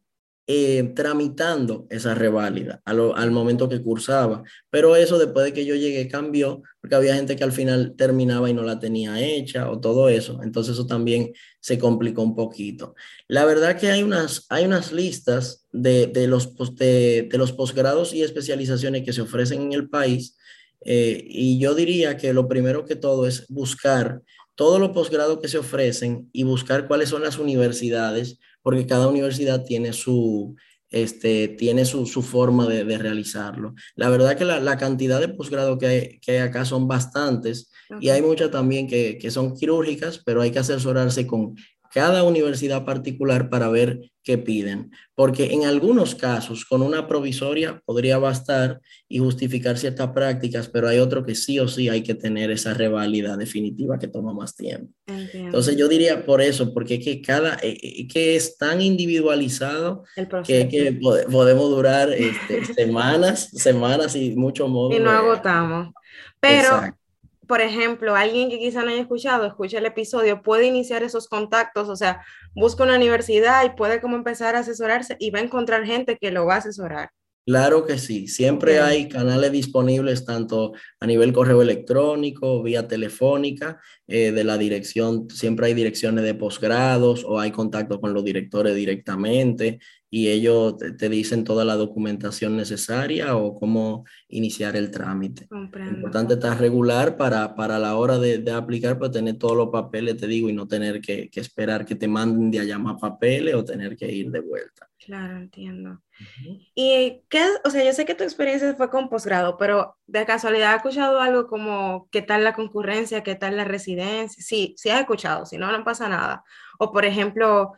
eh, 0.50 0.94
tramitando 0.96 1.88
esa 1.90 2.16
reválida 2.16 2.82
al 2.86 3.32
momento 3.32 3.68
que 3.68 3.82
cursaba. 3.82 4.44
Pero 4.70 4.96
eso 4.96 5.20
después 5.20 5.44
de 5.44 5.52
que 5.52 5.66
yo 5.66 5.76
llegué 5.76 6.08
cambió, 6.08 6.64
porque 6.80 6.96
había 6.96 7.16
gente 7.16 7.36
que 7.36 7.44
al 7.44 7.52
final 7.52 7.96
terminaba 7.98 8.50
y 8.50 8.54
no 8.54 8.64
la 8.64 8.80
tenía 8.80 9.20
hecha 9.20 9.70
o 9.70 9.82
todo 9.82 10.08
eso. 10.08 10.40
Entonces 10.42 10.76
eso 10.76 10.88
también 10.88 11.34
se 11.60 11.78
complicó 11.78 12.22
un 12.22 12.34
poquito. 12.34 12.96
La 13.28 13.44
verdad 13.44 13.78
que 13.78 13.92
hay 13.92 14.04
unas, 14.04 14.46
hay 14.48 14.64
unas 14.64 14.94
listas 14.94 15.66
de, 15.74 16.08
de 16.08 16.28
los, 16.28 16.56
de, 16.76 17.28
los 17.34 17.52
posgrados 17.52 18.14
y 18.14 18.24
especializaciones 18.24 19.04
que 19.04 19.12
se 19.12 19.24
ofrecen 19.24 19.64
en 19.64 19.74
el 19.74 19.90
país. 19.90 20.38
Eh, 20.86 21.26
y 21.28 21.60
yo 21.60 21.76
diría 21.76 22.16
que 22.16 22.32
lo 22.32 22.48
primero 22.48 22.86
que 22.86 22.96
todo 22.96 23.28
es 23.28 23.46
buscar 23.50 24.22
todos 24.56 24.80
los 24.80 24.92
posgrados 24.92 25.40
que 25.40 25.50
se 25.50 25.58
ofrecen 25.58 26.30
y 26.32 26.44
buscar 26.44 26.88
cuáles 26.88 27.10
son 27.10 27.22
las 27.22 27.38
universidades 27.38 28.40
porque 28.68 28.86
cada 28.86 29.08
universidad 29.08 29.64
tiene 29.64 29.94
su, 29.94 30.58
este, 30.90 31.48
tiene 31.48 31.86
su, 31.86 32.06
su 32.06 32.22
forma 32.22 32.68
de, 32.68 32.84
de, 32.84 32.98
realizarlo. 32.98 33.74
La 33.96 34.10
verdad 34.10 34.38
que 34.38 34.44
la, 34.44 34.60
la 34.60 34.78
cantidad 34.78 35.22
de 35.22 35.30
posgrado 35.30 35.78
que 35.78 35.88
hay, 35.88 36.20
que 36.20 36.34
hay 36.34 36.38
acá 36.40 36.66
son 36.66 36.86
bastantes 36.86 37.72
okay. 37.90 38.08
y 38.08 38.10
hay 38.10 38.22
muchas 38.22 38.52
también 38.52 38.86
que, 38.86 39.18
que, 39.18 39.32
son 39.32 39.56
quirúrgicas, 39.56 40.22
pero 40.26 40.42
hay 40.42 40.52
que 40.52 40.60
asesorarse 40.60 41.26
con 41.26 41.56
cada 41.98 42.22
universidad 42.22 42.86
particular 42.86 43.50
para 43.50 43.70
ver 43.70 44.12
qué 44.22 44.38
piden, 44.38 44.92
porque 45.16 45.54
en 45.54 45.66
algunos 45.66 46.14
casos 46.14 46.64
con 46.64 46.84
una 46.84 47.08
provisoria 47.08 47.82
podría 47.86 48.20
bastar 48.20 48.82
y 49.10 49.18
justificar 49.18 49.80
ciertas 49.80 50.10
prácticas, 50.12 50.70
pero 50.70 50.88
hay 50.88 51.00
otro 51.00 51.26
que 51.26 51.34
sí 51.34 51.58
o 51.60 51.68
sí 51.68 51.90
hay 51.90 52.04
que 52.04 52.14
tener 52.14 52.52
esa 52.52 52.76
reválida 52.76 53.36
definitiva 53.36 53.98
que 53.98 54.08
toma 54.08 54.32
más 54.32 54.56
tiempo. 54.56 54.94
Entonces 55.08 55.76
yo 55.76 55.88
diría 55.88 56.24
por 56.24 56.40
eso, 56.40 56.72
porque 56.72 57.00
que 57.00 57.20
cada 57.20 57.56
eh, 57.64 57.76
eh, 57.82 58.08
que 58.08 58.36
es 58.36 58.60
tan 58.60 58.80
individualizado 58.80 60.04
que, 60.46 60.70
que, 60.70 61.00
podemos 61.32 61.72
durar 61.72 62.12
este, 62.12 62.64
semanas, 62.76 63.50
semanas 63.54 64.16
y 64.16 64.36
mucho 64.36 64.68
modo. 64.68 64.96
Y 64.96 65.00
no 65.00 65.10
agotamos. 65.10 65.96
Pero 66.40 66.60
Exacto 66.60 67.07
por 67.48 67.62
ejemplo, 67.62 68.16
alguien 68.16 68.50
que 68.50 68.60
quizá 68.60 68.84
no 68.84 68.92
haya 68.92 69.02
escuchado, 69.02 69.46
escucha 69.46 69.78
el 69.80 69.86
episodio, 69.86 70.42
puede 70.42 70.66
iniciar 70.66 71.04
esos 71.04 71.28
contactos, 71.28 71.90
o 71.90 71.96
sea, 71.96 72.24
busca 72.54 72.84
una 72.84 72.96
universidad 72.96 73.66
y 73.66 73.76
puede 73.76 74.02
como 74.02 74.16
empezar 74.16 74.56
a 74.56 74.60
asesorarse 74.60 75.16
y 75.20 75.32
va 75.32 75.40
a 75.40 75.44
encontrar 75.44 75.86
gente 75.86 76.18
que 76.18 76.32
lo 76.32 76.46
va 76.46 76.56
a 76.56 76.58
asesorar. 76.58 77.10
Claro 77.48 77.86
que 77.86 77.98
sí, 77.98 78.28
siempre 78.28 78.82
hay 78.82 79.08
canales 79.08 79.54
disponibles 79.54 80.26
tanto 80.26 80.74
a 81.00 81.08
nivel 81.08 81.32
correo 81.32 81.62
electrónico, 81.62 82.62
vía 82.62 82.90
telefónica, 82.90 83.80
eh, 84.06 84.34
de 84.34 84.44
la 84.44 84.58
dirección, 84.58 85.30
siempre 85.30 85.68
hay 85.68 85.74
direcciones 85.74 86.26
de 86.26 86.34
posgrados 86.34 87.24
o 87.24 87.40
hay 87.40 87.52
contacto 87.52 88.02
con 88.02 88.14
los 88.14 88.26
directores 88.26 88.76
directamente 88.76 89.80
y 90.10 90.30
ellos 90.30 90.78
te, 90.78 90.92
te 90.92 91.10
dicen 91.10 91.44
toda 91.44 91.66
la 91.66 91.76
documentación 91.76 92.56
necesaria 92.56 93.36
o 93.36 93.56
cómo 93.56 94.06
iniciar 94.30 94.76
el 94.76 94.92
trámite. 94.92 95.48
Comprendo. 95.48 95.92
Lo 95.92 95.98
importante 95.98 96.34
está 96.36 96.56
regular 96.56 97.18
para, 97.18 97.56
para 97.56 97.78
la 97.78 97.96
hora 97.96 98.18
de, 98.18 98.38
de, 98.38 98.52
aplicar, 98.52 98.98
pues 98.98 99.12
tener 99.12 99.38
todos 99.38 99.58
los 99.58 99.70
papeles, 99.70 100.18
te 100.18 100.28
digo, 100.28 100.50
y 100.50 100.54
no 100.54 100.68
tener 100.68 101.02
que, 101.02 101.30
que 101.30 101.40
esperar 101.40 101.86
que 101.86 101.96
te 101.96 102.08
manden 102.08 102.52
de 102.52 102.60
allá 102.60 102.80
más 102.80 103.00
papeles 103.00 103.54
o 103.56 103.66
tener 103.66 103.98
que 103.98 104.12
ir 104.12 104.32
de 104.32 104.40
vuelta. 104.40 104.88
Claro, 105.06 105.38
entiendo. 105.38 105.92
Uh 105.92 106.24
-huh. 106.24 106.68
Y 106.76 107.24
qué, 107.30 107.46
o 107.64 107.70
sea, 107.70 107.84
yo 107.84 107.94
sé 107.94 108.06
que 108.06 108.16
tu 108.16 108.24
experiencia 108.24 108.74
fue 108.76 108.90
con 108.90 109.10
posgrado, 109.10 109.58
pero 109.58 109.96
de 110.06 110.26
casualidad 110.26 110.72
has 110.72 110.78
escuchado 110.78 111.20
algo 111.20 111.48
como 111.48 112.10
qué 112.12 112.22
tal 112.22 112.44
la 112.44 112.54
concurrencia, 112.54 113.24
qué 113.24 113.36
tal 113.36 113.56
la 113.56 113.64
residencia. 113.64 114.42
Sí, 114.44 114.74
sí 114.78 114.90
has 114.90 115.02
escuchado, 115.02 115.46
si 115.46 115.58
no, 115.58 115.72
no 115.72 115.84
pasa 115.84 116.10
nada. 116.10 116.44
O 116.80 116.92
por 116.92 117.06
ejemplo, 117.06 117.74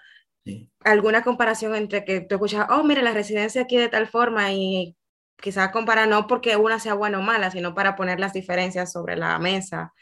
sí. 0.49 0.69
alguna 0.83 1.23
comparación 1.23 1.75
entre 1.75 2.05
que 2.05 2.21
tú 2.21 2.35
escuchas, 2.35 2.67
oh, 2.69 2.83
mira, 2.83 3.01
la 3.01 3.13
residencia 3.13 3.61
aquí 3.61 3.77
de 3.77 3.89
tal 3.89 4.07
forma 4.07 4.51
y 4.51 4.95
quizás 5.41 5.71
comparar 5.71 6.07
no 6.07 6.27
porque 6.27 6.55
una 6.55 6.79
sea 6.79 6.93
buena 6.93 7.19
o 7.19 7.21
mala, 7.21 7.51
sino 7.51 7.73
para 7.73 7.95
poner 7.95 8.19
las 8.19 8.33
diferencias 8.33 8.91
sobre 8.91 9.15
la 9.15 9.37
mesa. 9.39 9.93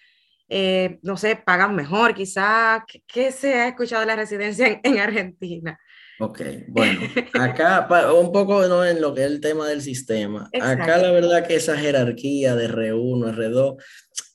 Eh, 0.49 0.99
no 1.01 1.17
sé, 1.17 1.35
pagan 1.35 1.75
mejor, 1.75 2.13
quizá. 2.15 2.85
¿Qué, 2.87 3.03
¿Qué, 3.05 3.31
se 3.31 3.55
ha 3.55 3.67
escuchado 3.67 4.01
de 4.01 4.07
la 4.07 4.15
residencia 4.15 4.67
en, 4.67 4.79
en 4.83 4.99
Argentina? 4.99 5.79
Ok, 6.19 6.41
bueno, 6.69 7.01
acá 7.39 7.87
un 8.13 8.31
poco 8.31 8.67
¿no? 8.67 8.83
en 8.83 9.01
lo 9.01 9.13
que 9.13 9.21
es 9.21 9.27
el 9.27 9.39
tema 9.39 9.67
del 9.67 9.81
sistema. 9.81 10.49
Acá 10.59 10.97
la 10.97 11.11
verdad 11.11 11.45
que 11.45 11.55
esa 11.55 11.77
jerarquía 11.77 12.55
de 12.55 12.69
R1, 12.69 13.35
R2, 13.35 13.75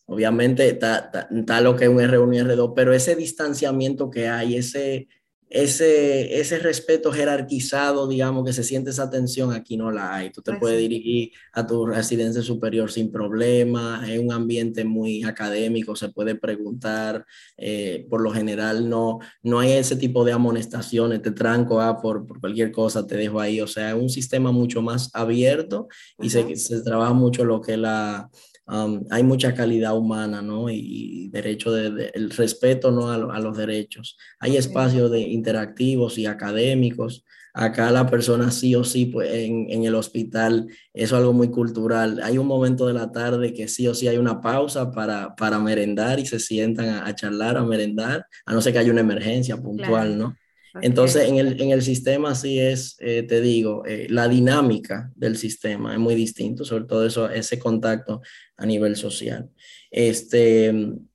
obviamente 0.07 0.69
está, 0.69 1.11
está, 1.29 1.61
lo 1.61 1.75
que 1.75 1.85
es 1.85 1.91
un 1.91 1.99
R1 1.99 2.37
y 2.37 2.39
R2, 2.41 2.73
pero 2.77 2.93
ese 2.93 3.17
distanciamiento 3.17 4.11
que 4.11 4.29
hay, 4.29 4.57
ese, 4.57 5.09
ese, 5.53 6.41
ese 6.41 6.59
respeto 6.59 7.13
jerarquizado, 7.13 8.09
digamos, 8.09 8.43
que 8.47 8.55
se 8.55 8.65
siente 8.65 8.89
esa 8.89 9.11
tensión, 9.11 9.53
aquí 9.53 9.77
no 9.77 9.91
la 9.91 10.15
hay. 10.15 10.31
Tú 10.31 10.41
te 10.41 10.55
puedes 10.55 10.79
dirigir 10.79 11.33
a 11.53 11.67
tu 11.67 11.85
residencia 11.85 12.41
superior 12.41 12.91
sin 12.91 13.13
problema, 13.13 14.03
es 14.11 14.19
un 14.19 14.33
ambiente 14.33 14.83
muy 14.85 15.23
académico, 15.25 15.95
se 15.95 16.09
puede 16.09 16.37
preguntar, 16.37 17.27
eh, 17.59 18.07
por 18.09 18.23
lo 18.23 18.33
general 18.33 18.89
no, 18.89 19.19
no 19.43 19.61
hay 19.61 19.73
ese 19.73 19.97
tipo 19.97 20.25
de 20.25 20.33
amonestaciones, 20.33 21.21
te 21.21 21.33
tranco 21.33 21.83
ah, 21.83 22.01
por, 22.01 22.27
por, 22.27 22.41
cualquier 22.41 22.73
cosa, 22.73 23.07
te 23.07 23.17
dejo 23.19 23.39
ahí, 23.39 23.61
o 23.61 23.67
sea, 23.67 23.91
es 23.91 23.97
un 23.97 24.09
sistema 24.09 24.53
mucho 24.53 24.81
más 24.81 25.11
abierto 25.13 25.87
y 26.19 26.31
se, 26.31 26.57
se 26.57 26.81
trabaja 26.81 27.13
mucho 27.13 27.45
lo 27.45 27.61
que 27.61 27.77
la 27.77 28.31
Um, 28.73 29.05
hay 29.11 29.23
mucha 29.23 29.55
calidad 29.55 29.95
humana, 29.95 30.41
¿no? 30.41 30.71
Y, 30.71 31.29
derecho 31.29 31.73
de, 31.73 32.11
el 32.15 32.31
respeto, 32.31 32.91
¿no? 32.91 33.11
A, 33.11 33.39
los 33.39 33.57
derechos. 33.57 34.17
Hay 34.41 34.57
espacios 34.57 35.11
de 35.11 35.21
interactivos 35.21 36.17
y 36.17 36.25
académicos. 36.25 37.23
Acá 37.53 37.91
la 37.91 38.09
persona 38.09 38.51
sí 38.51 38.75
o 38.75 38.83
sí, 38.83 39.07
pues 39.07 39.31
en, 39.31 39.67
en, 39.69 39.85
el 39.85 39.95
hospital, 39.95 40.69
eso 40.95 41.17
es 41.17 41.21
algo 41.21 41.35
muy 41.35 41.51
cultural. 41.51 42.21
Hay 42.23 42.39
un 42.39 42.47
momento 42.47 42.87
de 42.87 42.95
la 42.95 43.13
tarde 43.13 43.53
que 43.53 43.69
sí 43.69 43.87
o 43.89 43.95
sí 43.95 44.09
hay 44.09 44.17
una 44.17 44.41
pausa 44.41 44.91
para, 44.91 45.37
para 45.37 45.59
merendar 45.59 46.19
y 46.19 46.25
se 46.25 46.39
sientan 46.41 46.89
a, 47.07 47.15
charlar, 47.15 47.59
a 47.59 47.65
merendar, 47.67 48.27
a 48.47 48.55
no 48.55 48.63
ser 48.63 48.73
que 48.73 48.79
haya 48.79 48.93
una 48.93 49.03
emergencia 49.03 49.59
puntual, 49.59 50.17
¿no? 50.17 50.35
Entonces, 50.81 51.29
en 51.29 51.37
el, 51.37 51.61
en 51.61 51.71
el 51.71 51.83
sistema 51.83 52.35
sí 52.35 52.59
es, 52.59 52.97
eh, 53.01 53.23
te 53.25 53.41
digo, 53.41 53.85
eh, 53.87 54.07
la 54.09 54.29
dinámica 54.29 55.11
del 55.15 55.37
sistema 55.37 55.93
es 55.93 55.99
muy 55.99 56.15
distinto, 56.15 56.65
sobre 56.65 56.85
todo 56.85 57.07
eso, 57.07 57.29
ese 57.29 57.59
contacto 57.59 58.23
a 58.57 58.65
nivel 58.65 58.97
social. 58.97 59.51
Este, 59.91 60.73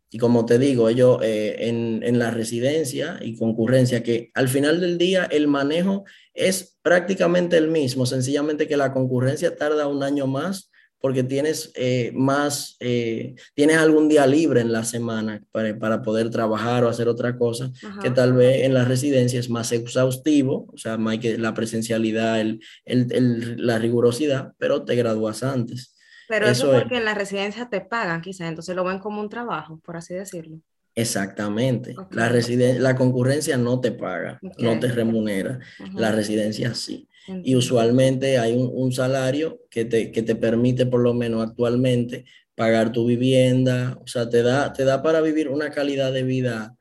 y 0.09 0.17
como 0.19 0.45
te 0.45 0.59
digo, 0.59 0.89
yo 0.91 1.19
eh, 1.23 1.67
en, 1.67 2.01
en, 2.03 2.19
la 2.19 2.31
residencia 2.31 3.19
y 3.21 3.35
concurrencia, 3.35 4.03
que 4.03 4.31
al 4.35 4.47
final 4.47 4.79
del 4.79 4.97
día 4.97 5.25
el 5.25 5.47
manejo 5.47 6.05
es 6.33 6.77
prácticamente 6.83 7.57
el 7.57 7.69
mismo, 7.69 8.05
sencillamente 8.05 8.67
que 8.67 8.77
la 8.77 8.93
concurrencia 8.93 9.55
tarda 9.55 9.87
un 9.87 10.03
año 10.03 10.27
más 10.27 10.69
porque 11.07 11.23
tienes 11.23 11.71
eh, 11.75 12.11
más, 12.13 12.75
eh, 12.81 13.33
tienes 13.53 13.77
algún 13.77 14.09
día 14.09 14.27
libre 14.27 14.59
en 14.59 14.73
la 14.73 14.83
semana 14.83 15.41
para, 15.53 15.79
para 15.79 16.01
poder 16.01 16.29
trabajar 16.29 16.83
o 16.83 16.89
hacer 16.89 17.07
otra 17.07 17.37
cosa, 17.37 17.71
que 18.03 18.09
tal 18.09 18.33
vez 18.33 18.65
en 18.65 18.73
la 18.73 18.83
residencia 18.83 19.39
es 19.39 19.49
más 19.49 19.71
exhaustivo, 19.71 20.67
o 20.73 20.77
sea, 20.77 20.97
más 20.97 21.19
que 21.19 21.37
la 21.37 21.53
presencialidad, 21.53 22.41
el, 22.41 22.59
el, 22.83 23.07
el, 23.13 23.65
la 23.65 23.79
rigurosidad, 23.79 24.51
pero 24.57 24.83
te 24.83 24.97
gradúas 24.97 25.43
antes. 25.43 25.95
Pero 26.27 26.45
eso, 26.45 26.73
es 26.73 26.81
porque 26.81 26.97
en 26.97 27.05
la 27.05 27.13
residencia 27.13 27.69
te 27.69 27.79
pagan, 27.79 28.19
quizás, 28.19 28.49
entonces 28.49 28.75
lo 28.75 28.83
ven 28.83 28.99
como 28.99 29.21
un 29.21 29.29
trabajo, 29.29 29.79
por 29.85 29.95
así 29.95 30.13
decirlo. 30.13 30.59
Exactamente. 30.93 31.95
La, 32.11 32.29
la 32.29 32.95
concurrencia 32.97 33.55
no 33.55 33.79
te 33.79 33.93
paga, 33.93 34.41
no 34.57 34.77
te 34.77 34.91
remunera. 34.91 35.59
La 35.93 36.11
residencia 36.11 36.73
sí. 36.73 37.07
Y 37.43 37.55
usualmente 37.55 38.37
hay 38.37 38.55
un, 38.55 38.91
salario 38.91 39.61
que 39.69 39.85
te, 39.85 40.11
que 40.11 40.23
te, 40.23 40.35
permite, 40.35 40.85
por 40.85 41.01
lo 41.01 41.13
menos 41.13 41.47
actualmente, 41.47 42.25
pagar 42.55 42.91
tu 42.91 43.05
vivienda, 43.05 43.99
o 44.01 44.07
sea, 44.07 44.29
te 44.29 44.43
da, 44.43 44.73
te 44.73 44.83
da 44.85 45.03
para 45.03 45.21
vivir 45.21 45.49
una 45.49 45.69
calidad 45.69 46.11
de 46.11 46.23
vida 46.23 46.77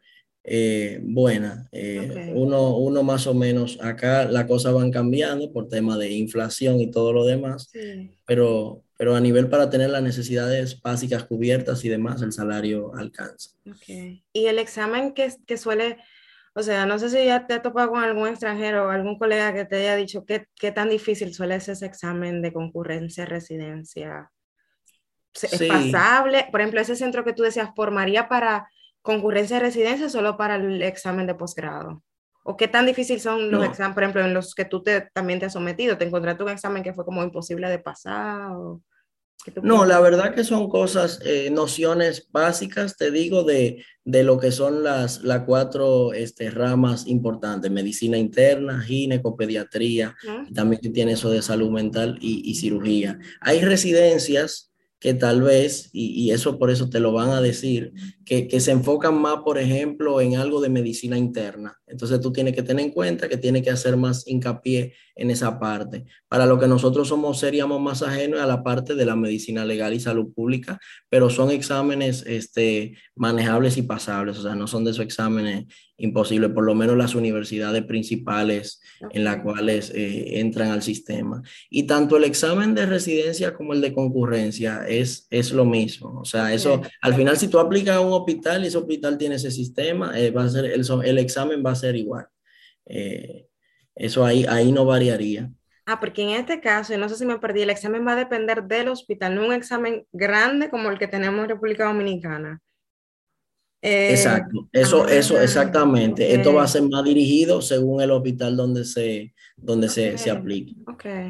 eh, 0.48 1.00
buena. 1.02 1.68
Eh, 1.72 2.32
uno, 2.34 2.76
uno 2.76 3.02
más 3.02 3.26
o 3.26 3.34
menos, 3.34 3.78
acá 3.80 4.24
las 4.26 4.44
cosas 4.44 4.72
van 4.72 4.92
cambiando 4.92 5.52
por 5.52 5.68
tema 5.68 5.98
de 5.98 6.12
inflación 6.12 6.80
y 6.80 6.90
todo 6.90 7.12
lo 7.12 7.24
demás, 7.24 7.72
pero, 8.24 8.84
pero 8.96 9.16
a 9.16 9.20
nivel 9.20 9.48
para 9.48 9.68
tener 9.68 9.90
las 9.90 10.04
necesidades 10.04 10.80
básicas 10.80 11.24
cubiertas 11.24 11.84
y 11.84 11.88
demás, 11.88 12.22
el 12.22 12.32
salario 12.32 12.94
alcanza. 12.94 13.50
Y 14.32 14.46
el 14.46 14.60
examen 14.60 15.12
que, 15.14 15.32
que 15.46 15.56
suele 15.56 15.96
o 16.58 16.62
sea, 16.62 16.86
no 16.86 16.98
sé 16.98 17.10
si 17.10 17.22
ya 17.22 17.46
te 17.46 17.52
ha 17.52 17.60
topado 17.60 17.90
con 17.90 18.02
algún 18.02 18.28
extranjero 18.28 18.86
o 18.86 18.88
algún 18.88 19.18
colega 19.18 19.52
que 19.52 19.66
te 19.66 19.76
haya 19.76 19.94
dicho 19.94 20.24
qué, 20.24 20.46
qué 20.54 20.72
tan 20.72 20.88
difícil 20.88 21.34
suele 21.34 21.60
ser 21.60 21.74
ese 21.74 21.84
examen 21.84 22.40
de 22.40 22.50
concurrencia 22.50 23.26
residencia. 23.26 24.32
¿Es 25.34 25.62
pasable? 25.68 26.48
Por 26.50 26.62
ejemplo, 26.62 26.80
ese 26.80 26.96
centro 26.96 27.24
que 27.24 27.34
tú 27.34 27.42
decías, 27.42 27.68
¿formaría 27.76 28.26
para 28.26 28.70
concurrencia 29.02 29.60
residencia 29.60 30.08
solo 30.08 30.38
para 30.38 30.54
el 30.54 30.80
examen 30.80 31.26
de 31.26 31.34
posgrado? 31.34 32.02
¿O 32.42 32.56
qué 32.56 32.68
tan 32.68 32.86
difícil 32.86 33.20
son 33.20 33.50
los 33.50 33.62
exámenes, 33.62 33.94
por 33.94 34.02
ejemplo, 34.04 34.24
en 34.24 34.32
los 34.32 34.54
que 34.54 34.64
tú 34.64 34.82
te, 34.82 35.02
también 35.12 35.38
te 35.38 35.44
has 35.44 35.52
sometido? 35.52 35.98
¿Te 35.98 36.06
encontraste 36.06 36.42
un 36.42 36.48
examen 36.48 36.82
que 36.82 36.94
fue 36.94 37.04
como 37.04 37.22
imposible 37.22 37.68
de 37.68 37.80
pasar? 37.80 38.52
O... 38.52 38.80
No, 39.62 39.84
la 39.84 40.00
verdad 40.00 40.34
que 40.34 40.44
son 40.44 40.68
cosas, 40.68 41.20
eh, 41.24 41.50
nociones 41.50 42.28
básicas, 42.32 42.96
te 42.96 43.10
digo, 43.10 43.44
de, 43.44 43.84
de 44.04 44.24
lo 44.24 44.38
que 44.38 44.50
son 44.50 44.82
las, 44.82 45.22
las 45.22 45.44
cuatro 45.44 46.12
este, 46.12 46.50
ramas 46.50 47.06
importantes, 47.06 47.70
medicina 47.70 48.18
interna, 48.18 48.80
ginecopediatría, 48.80 50.16
también 50.52 50.92
tiene 50.92 51.12
eso 51.12 51.30
de 51.30 51.42
salud 51.42 51.70
mental 51.70 52.18
y, 52.20 52.50
y 52.50 52.56
cirugía. 52.56 53.18
Hay 53.40 53.60
residencias 53.60 54.72
que 54.98 55.12
tal 55.14 55.42
vez, 55.42 55.90
y, 55.92 56.30
eso 56.30 56.58
por 56.58 56.70
eso 56.70 56.88
te 56.88 57.00
lo 57.00 57.12
van 57.12 57.30
a 57.30 57.40
decir, 57.40 57.92
que, 58.24 58.48
que, 58.48 58.60
se 58.60 58.72
enfocan 58.72 59.20
más, 59.20 59.38
por 59.44 59.58
ejemplo, 59.58 60.20
en 60.20 60.36
algo 60.36 60.60
de 60.60 60.70
medicina 60.70 61.18
interna. 61.18 61.78
Entonces 61.86 62.20
tú 62.20 62.32
tienes 62.32 62.54
que 62.54 62.62
tener 62.62 62.86
en 62.86 62.92
cuenta 62.92 63.28
que 63.28 63.36
tiene 63.36 63.62
que 63.62 63.70
hacer 63.70 63.96
más 63.96 64.26
hincapié 64.26 64.94
en 65.14 65.30
esa 65.30 65.60
parte. 65.60 66.06
Para 66.28 66.46
lo 66.46 66.58
que 66.58 66.66
nosotros 66.66 67.08
somos, 67.08 67.38
seríamos 67.38 67.80
más 67.80 68.02
ajenos 68.02 68.40
a 68.40 68.46
la 68.46 68.62
parte 68.62 68.94
de 68.94 69.04
la 69.04 69.16
medicina 69.16 69.64
legal 69.64 69.92
y 69.92 70.00
salud 70.00 70.32
pública, 70.32 70.78
pero 71.10 71.28
son 71.28 71.50
exámenes 71.50 72.24
este, 72.26 72.96
manejables 73.14 73.76
y 73.76 73.82
pasables, 73.82 74.38
o 74.38 74.42
sea, 74.42 74.54
no 74.54 74.66
son 74.66 74.84
de 74.84 74.92
esos 74.92 75.04
exámenes 75.04 75.66
imposible, 75.98 76.48
por 76.48 76.64
lo 76.64 76.74
menos 76.74 76.96
las 76.96 77.14
universidades 77.14 77.84
principales 77.84 78.80
en 79.10 79.24
las 79.24 79.42
cuales 79.42 79.90
eh, 79.94 80.40
entran 80.40 80.70
al 80.70 80.82
sistema. 80.82 81.42
Y 81.70 81.84
tanto 81.84 82.16
el 82.16 82.24
examen 82.24 82.74
de 82.74 82.86
residencia 82.86 83.54
como 83.54 83.72
el 83.72 83.80
de 83.80 83.92
concurrencia 83.92 84.86
es, 84.86 85.26
es 85.30 85.52
lo 85.52 85.64
mismo. 85.64 86.20
O 86.20 86.24
sea, 86.24 86.52
eso, 86.52 86.82
al 87.00 87.14
final, 87.14 87.36
si 87.36 87.48
tú 87.48 87.58
aplicas 87.58 87.96
a 87.96 88.00
un 88.00 88.12
hospital 88.12 88.64
y 88.64 88.68
ese 88.68 88.78
hospital 88.78 89.16
tiene 89.16 89.36
ese 89.36 89.50
sistema, 89.50 90.18
eh, 90.18 90.30
va 90.30 90.44
a 90.44 90.48
ser, 90.48 90.66
el, 90.66 90.84
el, 91.04 91.18
examen 91.18 91.62
va 91.64 91.72
a 91.72 91.76
ser 91.76 91.96
igual. 91.96 92.26
Eh, 92.86 93.46
eso 93.94 94.24
ahí, 94.24 94.44
ahí 94.48 94.72
no 94.72 94.84
variaría. 94.84 95.50
Ah, 95.86 96.00
porque 96.00 96.22
en 96.22 96.30
este 96.30 96.60
caso, 96.60 96.92
y 96.92 96.98
no 96.98 97.08
sé 97.08 97.16
si 97.16 97.24
me 97.24 97.38
perdí, 97.38 97.62
el 97.62 97.70
examen 97.70 98.06
va 98.06 98.12
a 98.12 98.16
depender 98.16 98.64
del 98.64 98.88
hospital, 98.88 99.34
no 99.34 99.46
un 99.46 99.52
examen 99.52 100.04
grande 100.12 100.68
como 100.68 100.90
el 100.90 100.98
que 100.98 101.06
tenemos 101.06 101.44
en 101.44 101.48
República 101.48 101.86
Dominicana. 101.86 102.60
Eh, 103.86 104.10
Exacto, 104.10 104.68
eso, 104.72 105.04
ah, 105.04 105.12
eso 105.12 105.40
exactamente. 105.40 106.34
Esto 106.34 106.52
va 106.52 106.64
a 106.64 106.68
ser 106.68 106.82
más 106.82 107.04
dirigido 107.04 107.62
según 107.62 108.00
el 108.00 108.10
hospital 108.10 108.56
donde 108.56 108.84
se, 108.84 109.32
donde 109.56 109.88
se, 109.88 110.18
se, 110.18 110.28
aplique. 110.28 110.74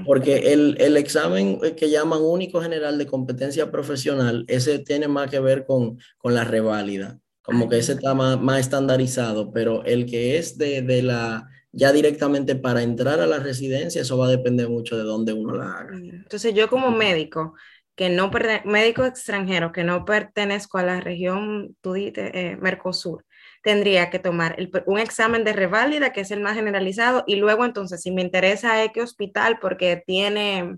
Porque 0.06 0.54
el, 0.54 0.74
el, 0.80 0.96
examen 0.96 1.60
que 1.76 1.90
llaman 1.90 2.22
único 2.22 2.62
general 2.62 2.96
de 2.96 3.06
competencia 3.06 3.70
profesional, 3.70 4.46
ese 4.48 4.78
tiene 4.78 5.06
más 5.06 5.30
que 5.30 5.38
ver 5.38 5.66
con, 5.66 5.98
con 6.16 6.34
la 6.34 6.44
reválida, 6.44 7.18
como 7.42 7.68
que 7.68 7.76
ese 7.76 7.92
está 7.92 8.14
más, 8.14 8.40
más, 8.40 8.60
estandarizado, 8.60 9.52
pero 9.52 9.84
el 9.84 10.06
que 10.06 10.38
es 10.38 10.56
de, 10.56 10.80
de 10.80 11.02
la 11.02 11.50
ya 11.76 11.92
directamente 11.92 12.56
para 12.56 12.82
entrar 12.82 13.20
a 13.20 13.26
la 13.26 13.38
residencia, 13.38 14.00
eso 14.00 14.16
va 14.16 14.28
a 14.28 14.30
depender 14.30 14.66
mucho 14.70 14.96
de 14.96 15.02
dónde 15.02 15.34
uno 15.34 15.54
la 15.56 15.72
haga. 15.72 15.94
Entonces 15.94 16.54
yo 16.54 16.68
como 16.68 16.90
médico, 16.90 17.52
que 17.96 18.10
no 18.10 18.30
médico 18.66 19.04
extranjero 19.06 19.72
que 19.72 19.82
no 19.82 20.04
pertenezco 20.04 20.76
a 20.76 20.82
la 20.82 21.00
región, 21.00 21.74
tú 21.80 21.96
eh, 21.96 22.58
Mercosur, 22.60 23.24
tendría 23.62 24.10
que 24.10 24.18
tomar 24.18 24.56
un 24.84 24.98
examen 24.98 25.44
de 25.44 25.54
reválida, 25.54 26.12
que 26.12 26.20
es 26.20 26.30
el 26.30 26.40
más 26.40 26.54
generalizado, 26.54 27.24
y 27.26 27.36
luego 27.36 27.64
entonces, 27.64 28.02
si 28.02 28.10
me 28.12 28.20
interesa 28.20 28.76
qué 28.92 29.00
hospital, 29.00 29.58
porque 29.60 30.02
tiene, 30.06 30.76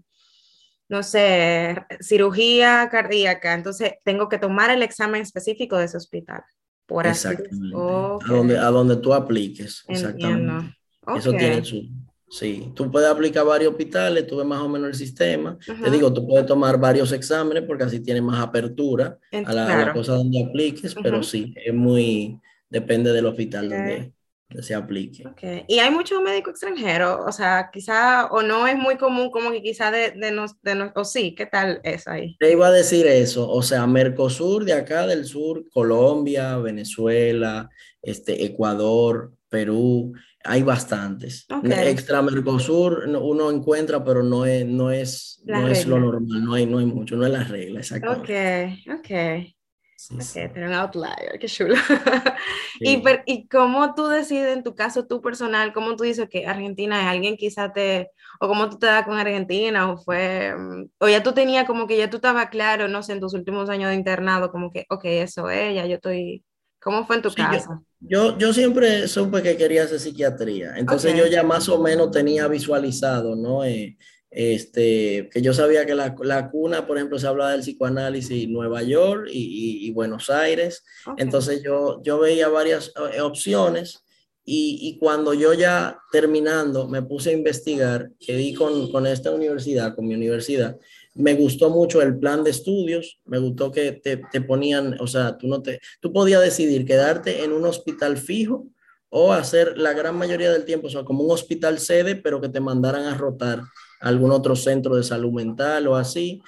no 0.88 1.02
sé, 1.02 1.84
cirugía 2.00 2.88
cardíaca, 2.88 3.52
entonces 3.52 3.94
tengo 4.04 4.28
que 4.28 4.38
tomar 4.38 4.70
el 4.70 4.84
examen 4.84 5.20
específico 5.20 5.76
de 5.76 5.86
ese 5.86 5.96
hospital. 5.96 6.42
Por 6.86 7.06
exactamente. 7.06 7.76
a, 7.76 8.32
donde, 8.32 8.58
a 8.58 8.66
donde 8.70 8.96
tú 8.96 9.12
apliques. 9.12 9.84
Exactamente. 9.88 10.74
Eso 11.16 11.32
tiene 11.32 11.62
su, 11.62 11.82
Sí, 12.30 12.72
tú 12.74 12.90
puedes 12.90 13.08
aplicar 13.08 13.44
varios 13.44 13.72
hospitales, 13.72 14.26
tú 14.26 14.36
ves 14.36 14.46
más 14.46 14.60
o 14.60 14.68
menos 14.68 14.88
el 14.88 14.94
sistema. 14.94 15.58
Te 15.64 15.90
digo, 15.90 16.12
tú 16.12 16.26
puedes 16.26 16.46
tomar 16.46 16.78
varios 16.78 17.12
exámenes 17.12 17.64
porque 17.64 17.84
así 17.84 18.00
tienes 18.00 18.22
más 18.22 18.40
apertura 18.40 19.18
a 19.32 19.52
la, 19.52 19.92
cosa 19.94 20.14
donde 20.14 20.44
apliques, 20.44 20.94
pero 21.02 21.22
sí, 21.22 21.54
es 21.56 21.72
muy, 21.72 22.38
depende 22.68 23.12
del 23.12 23.26
hospital 23.26 23.70
donde, 23.70 24.12
se 24.60 24.74
aplique. 24.74 25.26
Okay. 25.28 25.64
Y 25.68 25.78
hay 25.78 25.90
muchos 25.90 26.22
médicos 26.22 26.52
extranjeros, 26.52 27.20
o 27.26 27.32
sea, 27.32 27.68
quizá, 27.70 28.26
o 28.26 28.42
no 28.42 28.66
es 28.66 28.76
muy 28.76 28.96
común 28.96 29.30
como 29.30 29.50
que 29.50 29.62
quizá 29.62 29.90
de, 29.90 30.12
de, 30.12 30.30
nos, 30.30 30.60
de 30.62 30.90
o 30.94 31.04
sí, 31.04 31.34
¿qué 31.34 31.44
tal 31.44 31.80
es 31.82 32.08
ahí? 32.08 32.34
Te 32.38 32.52
iba 32.52 32.66
a 32.66 32.72
decir 32.72 33.06
eso, 33.06 33.50
o 33.50 33.60
sea, 33.62 33.86
Mercosur 33.86 34.64
de 34.64 34.72
acá 34.72 35.06
del 35.06 35.26
sur, 35.26 35.68
Colombia, 35.70 36.56
Venezuela, 36.56 37.68
este, 38.00 38.44
Ecuador, 38.44 39.32
Perú, 39.50 40.14
hay 40.48 40.62
bastantes. 40.62 41.46
Extra 41.62 42.22
Mercosur 42.22 43.04
uno 43.06 43.50
encuentra, 43.50 44.02
pero 44.02 44.22
no 44.22 44.44
es, 44.46 44.66
no 44.66 44.90
es, 44.90 45.42
no 45.44 45.68
es 45.68 45.86
lo 45.86 45.98
normal, 45.98 46.44
no 46.44 46.54
hay, 46.54 46.66
no 46.66 46.78
hay 46.78 46.86
mucho, 46.86 47.16
no 47.16 47.26
es 47.26 47.32
la 47.32 47.44
regla, 47.44 47.80
exactamente. 47.80 48.78
Ok, 48.88 48.98
ok. 48.98 49.54
Sí, 50.00 50.14
ok, 50.40 50.56
un 50.56 50.72
outlier, 50.72 51.38
qué 51.40 51.48
chulo. 51.48 51.74
y, 52.80 53.02
¿Y 53.26 53.48
cómo 53.48 53.94
tú 53.94 54.06
decides, 54.06 54.56
en 54.56 54.62
tu 54.62 54.76
caso, 54.76 55.06
tú 55.08 55.20
personal, 55.20 55.72
cómo 55.72 55.96
tú 55.96 56.04
dices 56.04 56.28
que 56.28 56.46
Argentina 56.46 57.00
es 57.00 57.06
alguien 57.08 57.36
quizá 57.36 57.72
te, 57.72 58.10
o 58.40 58.46
cómo 58.46 58.70
tú 58.70 58.78
te 58.78 58.86
das 58.86 59.04
con 59.04 59.18
Argentina, 59.18 59.90
o 59.90 59.98
fue, 59.98 60.54
mm, 60.56 60.84
o 61.00 61.08
ya 61.08 61.22
tú 61.24 61.32
tenías 61.32 61.66
como 61.66 61.88
que 61.88 61.98
ya 61.98 62.08
tú 62.08 62.18
estabas 62.18 62.48
claro, 62.48 62.86
no 62.86 63.02
sé, 63.02 63.14
en 63.14 63.20
tus 63.20 63.34
últimos 63.34 63.68
años 63.70 63.90
de 63.90 63.96
internado, 63.96 64.52
como 64.52 64.70
que, 64.70 64.86
ok, 64.88 65.04
eso 65.04 65.50
es, 65.50 65.74
ya 65.74 65.84
yo 65.86 65.96
estoy, 65.96 66.44
¿cómo 66.88 67.06
fue 67.06 67.16
en 67.16 67.22
tu 67.22 67.30
caso? 67.34 67.84
Yo, 68.00 68.38
yo, 68.38 68.54
siempre 68.54 69.06
supe 69.08 69.42
que 69.42 69.58
quería 69.58 69.82
hacer 69.82 70.00
psiquiatría, 70.00 70.72
entonces 70.78 71.14
yo 71.14 71.26
ya 71.26 71.42
más 71.42 71.68
o 71.68 71.82
menos 71.82 72.10
tenía 72.10 72.48
visualizado, 72.48 73.36
¿no? 73.36 73.62
Eh, 73.62 73.98
este, 74.30 75.28
que 75.30 75.42
yo 75.42 75.52
sabía 75.52 75.84
que 75.84 75.94
la, 75.94 76.16
la, 76.22 76.48
cuna, 76.48 76.86
por 76.86 76.96
ejemplo, 76.96 77.18
se 77.18 77.26
hablaba 77.26 77.52
del 77.52 77.60
psicoanálisis 77.60 78.44
en 78.44 78.54
Nueva 78.54 78.82
York 78.82 79.28
y, 79.30 79.86
y, 79.86 79.90
Buenos 79.90 80.30
Aires. 80.30 80.82
Entonces 81.18 81.62
yo, 81.62 82.00
yo 82.02 82.18
veía 82.18 82.48
varias 82.48 82.90
eh, 83.12 83.20
opciones 83.20 84.02
y, 84.46 84.78
y, 84.80 84.98
cuando 84.98 85.34
yo 85.34 85.52
ya 85.52 85.98
terminando 86.10 86.88
me 86.88 87.02
puse 87.02 87.30
a 87.30 87.34
investigar, 87.34 88.12
que 88.18 88.34
di 88.34 88.54
con, 88.54 88.90
con, 88.90 89.06
esta 89.06 89.30
universidad, 89.30 89.94
con 89.94 90.06
mi 90.06 90.14
universidad, 90.14 90.78
me 91.18 91.34
gustó 91.34 91.68
mucho 91.68 92.00
el 92.00 92.18
plan 92.18 92.44
de 92.44 92.50
estudios, 92.50 93.20
me 93.24 93.38
gustó 93.38 93.72
que 93.72 93.92
te, 93.92 94.18
te 94.30 94.40
ponían, 94.40 94.96
o 95.00 95.06
sea, 95.06 95.36
tú, 95.36 95.48
no 95.48 95.60
te, 95.62 95.80
tú 96.00 96.12
podías 96.12 96.40
decidir 96.40 96.86
quedarte 96.86 97.42
en 97.42 97.52
un 97.52 97.66
hospital 97.66 98.16
fijo 98.16 98.68
o 99.10 99.32
hacer 99.32 99.76
la 99.78 99.92
gran 99.94 100.16
mayoría 100.16 100.52
del 100.52 100.64
tiempo, 100.64 100.86
o 100.86 100.90
sea, 100.90 101.02
como 101.02 101.24
un 101.24 101.32
hospital 101.32 101.80
sede, 101.80 102.14
pero 102.14 102.40
que 102.40 102.48
te 102.48 102.60
mandaran 102.60 103.04
a 103.04 103.16
rotar 103.16 103.62
algún 104.00 104.30
otro 104.30 104.54
centro 104.54 104.94
de 104.94 105.02
salud 105.02 105.32
mental 105.32 105.88
o 105.88 105.96
así. 105.96 106.40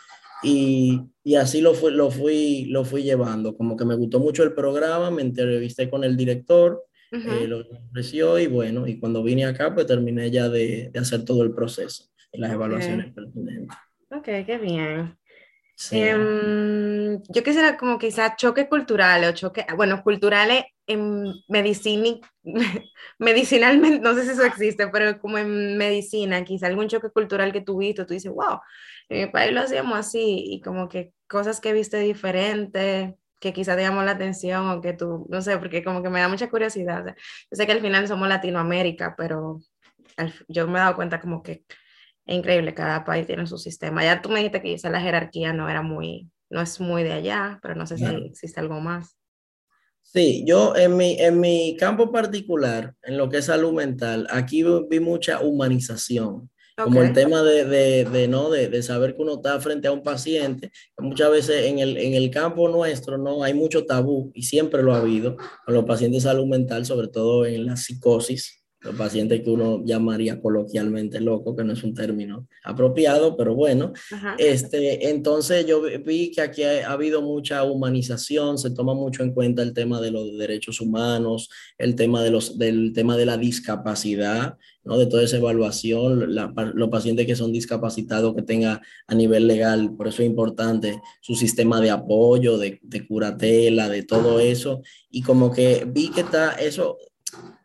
Y, 0.42 1.00
y 1.24 1.34
así 1.34 1.60
lo 1.60 1.74
fui, 1.74 1.92
lo, 1.92 2.10
fui, 2.10 2.66
lo 2.66 2.84
fui 2.84 3.02
llevando. 3.02 3.56
Como 3.56 3.76
que 3.76 3.84
me 3.84 3.96
gustó 3.96 4.20
mucho 4.20 4.42
el 4.42 4.54
programa, 4.54 5.10
me 5.10 5.22
entrevisté 5.22 5.90
con 5.90 6.04
el 6.04 6.16
director, 6.16 6.84
eh, 7.10 7.46
lo 7.48 7.64
ofreció 7.88 8.38
y 8.38 8.46
bueno, 8.46 8.86
y 8.86 9.00
cuando 9.00 9.22
vine 9.22 9.44
acá, 9.44 9.74
pues 9.74 9.86
terminé 9.86 10.30
ya 10.30 10.48
de, 10.48 10.90
de 10.92 11.00
hacer 11.00 11.24
todo 11.24 11.42
el 11.42 11.52
proceso 11.52 12.04
y 12.32 12.38
las 12.38 12.52
evaluaciones 12.52 13.12
pertinentes. 13.12 13.76
Ok, 14.10 14.24
qué 14.46 14.58
bien. 14.58 15.16
Em, 15.90 17.22
yo 17.28 17.42
quisiera 17.44 17.76
como 17.76 17.98
quizá 17.98 18.36
choque 18.36 18.68
cultural 18.68 19.24
o 19.24 19.32
choque, 19.32 19.66
bueno, 19.76 20.02
culturales 20.04 20.64
en 20.86 21.32
medicina, 21.48 22.18
medicinalmente, 23.18 24.00
no 24.00 24.14
sé 24.14 24.24
si 24.24 24.30
eso 24.32 24.44
existe, 24.44 24.88
pero 24.88 25.20
como 25.20 25.38
en 25.38 25.78
medicina, 25.78 26.44
quizá 26.44 26.68
algún 26.68 26.88
choque 26.88 27.10
cultural 27.10 27.52
que 27.52 27.60
tuviste, 27.62 28.04
tú 28.04 28.14
dices, 28.14 28.32
wow, 28.32 28.60
en 29.08 29.26
mi 29.26 29.32
país 29.32 29.52
lo 29.52 29.60
hacíamos 29.62 29.98
así, 29.98 30.44
y 30.52 30.60
como 30.62 30.88
que 30.88 31.12
cosas 31.28 31.60
que 31.60 31.72
viste 31.72 31.98
diferente, 32.00 33.16
que 33.40 33.52
quizá 33.52 33.76
te 33.76 33.82
llamó 33.82 34.02
la 34.04 34.12
atención 34.12 34.68
o 34.70 34.80
que 34.80 34.92
tú, 34.94 35.26
no 35.30 35.42
sé, 35.42 35.58
porque 35.58 35.84
como 35.84 36.02
que 36.02 36.10
me 36.10 36.20
da 36.20 36.28
mucha 36.28 36.50
curiosidad. 36.50 37.06
yo 37.06 37.14
sé 37.52 37.66
que 37.66 37.72
al 37.72 37.80
final 37.80 38.08
somos 38.08 38.28
Latinoamérica, 38.28 39.14
pero 39.16 39.60
yo 40.48 40.66
me 40.68 40.78
he 40.78 40.82
dado 40.82 40.96
cuenta 40.96 41.20
como 41.20 41.42
que 41.42 41.64
es 42.26 42.36
increíble, 42.36 42.74
cada 42.74 43.04
país 43.04 43.26
tiene 43.26 43.46
su 43.46 43.58
sistema. 43.58 44.04
Ya 44.04 44.22
tú 44.22 44.28
me 44.28 44.36
dijiste 44.36 44.62
que 44.62 44.74
esa 44.74 44.90
la 44.90 45.00
jerarquía 45.00 45.52
no 45.52 45.68
era 45.68 45.82
muy, 45.82 46.30
no 46.48 46.60
es 46.60 46.80
muy 46.80 47.02
de 47.02 47.12
allá, 47.12 47.58
pero 47.62 47.74
no 47.74 47.86
sé 47.86 47.98
si 47.98 48.04
existe 48.04 48.60
algo 48.60 48.80
más. 48.80 49.16
Sí, 50.02 50.44
yo 50.46 50.74
en 50.74 50.96
mi, 50.96 51.16
en 51.20 51.38
mi 51.38 51.76
campo 51.78 52.10
particular, 52.10 52.94
en 53.02 53.16
lo 53.16 53.28
que 53.28 53.38
es 53.38 53.44
salud 53.44 53.72
mental, 53.72 54.26
aquí 54.30 54.64
vi 54.88 55.00
mucha 55.00 55.40
humanización. 55.40 56.50
Como 56.76 57.02
el 57.02 57.12
tema 57.12 57.42
de, 57.42 57.66
de, 57.66 58.04
de 58.06 58.26
¿no? 58.26 58.48
De, 58.48 58.68
de, 58.68 58.82
saber 58.82 59.14
que 59.14 59.20
uno 59.20 59.34
está 59.34 59.60
frente 59.60 59.86
a 59.86 59.92
un 59.92 60.02
paciente, 60.02 60.72
muchas 60.96 61.30
veces 61.30 61.66
en 61.66 61.78
el, 61.78 61.98
en 61.98 62.14
el 62.14 62.30
campo 62.30 62.70
nuestro 62.70 63.18
no 63.18 63.44
hay 63.44 63.52
mucho 63.52 63.84
tabú 63.84 64.32
y 64.34 64.44
siempre 64.44 64.82
lo 64.82 64.94
ha 64.94 64.98
habido 64.98 65.36
con 65.36 65.74
los 65.74 65.84
pacientes 65.84 66.22
de 66.22 66.30
salud 66.30 66.46
mental, 66.46 66.86
sobre 66.86 67.08
todo 67.08 67.44
en 67.44 67.66
la 67.66 67.76
psicosis 67.76 68.59
los 68.82 68.94
pacientes 68.94 69.42
que 69.42 69.50
uno 69.50 69.82
llamaría 69.84 70.40
coloquialmente 70.40 71.20
loco, 71.20 71.54
que 71.54 71.64
no 71.64 71.74
es 71.74 71.82
un 71.82 71.94
término 71.94 72.48
apropiado, 72.64 73.36
pero 73.36 73.54
bueno. 73.54 73.92
Este, 74.38 75.10
entonces 75.10 75.66
yo 75.66 75.82
vi 76.04 76.30
que 76.30 76.40
aquí 76.40 76.62
ha, 76.62 76.90
habido 76.90 77.20
mucha 77.20 77.62
humanización, 77.64 78.56
se 78.56 78.70
toma 78.70 78.94
mucho 78.94 79.22
en 79.22 79.32
cuenta 79.32 79.62
el 79.62 79.74
tema 79.74 80.00
de 80.00 80.10
los 80.10 80.38
derechos 80.38 80.80
humanos, 80.80 81.50
el 81.76 81.94
tema 81.94 82.22
de 82.22 82.30
los, 82.30 82.58
del 82.58 82.92
tema 82.94 83.18
de 83.18 83.26
la 83.26 83.36
discapacidad, 83.36 84.56
¿no? 84.82 84.96
de 84.96 85.06
toda 85.06 85.24
esa 85.24 85.36
evaluación, 85.36 86.34
los 86.34 86.88
pacientes 86.88 87.26
que 87.26 87.36
son 87.36 87.52
discapacitados 87.52 88.34
que 88.34 88.42
tenga 88.42 88.80
a 89.06 89.14
nivel 89.14 89.46
legal, 89.46 89.94
por 89.94 90.08
eso 90.08 90.22
es 90.22 90.28
importante 90.28 91.02
su 91.20 91.34
sistema 91.34 91.82
de 91.82 91.90
apoyo, 91.90 92.56
de, 92.56 92.80
de 92.82 93.06
curatela, 93.06 93.90
de 93.90 94.04
todo 94.04 94.40
eso, 94.40 94.80
y 95.10 95.20
como 95.20 95.52
que 95.52 95.86
vi 95.86 96.10
que 96.10 96.22
está 96.22 96.52
eso 96.52 96.96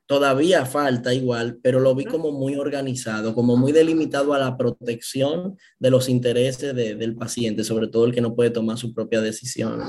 todavía 0.07 0.65
falta 0.65 1.13
igual, 1.13 1.57
pero 1.61 1.79
lo 1.79 1.95
vi 1.95 2.05
como 2.05 2.31
muy 2.31 2.55
organizado, 2.55 3.33
como 3.33 3.57
muy 3.57 3.71
delimitado 3.71 4.33
a 4.33 4.39
la 4.39 4.57
protección 4.57 5.57
de 5.79 5.89
los 5.89 6.09
intereses 6.09 6.75
del 6.75 7.15
paciente, 7.15 7.63
sobre 7.63 7.87
todo 7.87 8.05
el 8.05 8.13
que 8.13 8.21
no 8.21 8.35
puede 8.35 8.51
tomar 8.51 8.77
sus 8.77 8.93
propias 8.93 9.23
decisiones. 9.23 9.87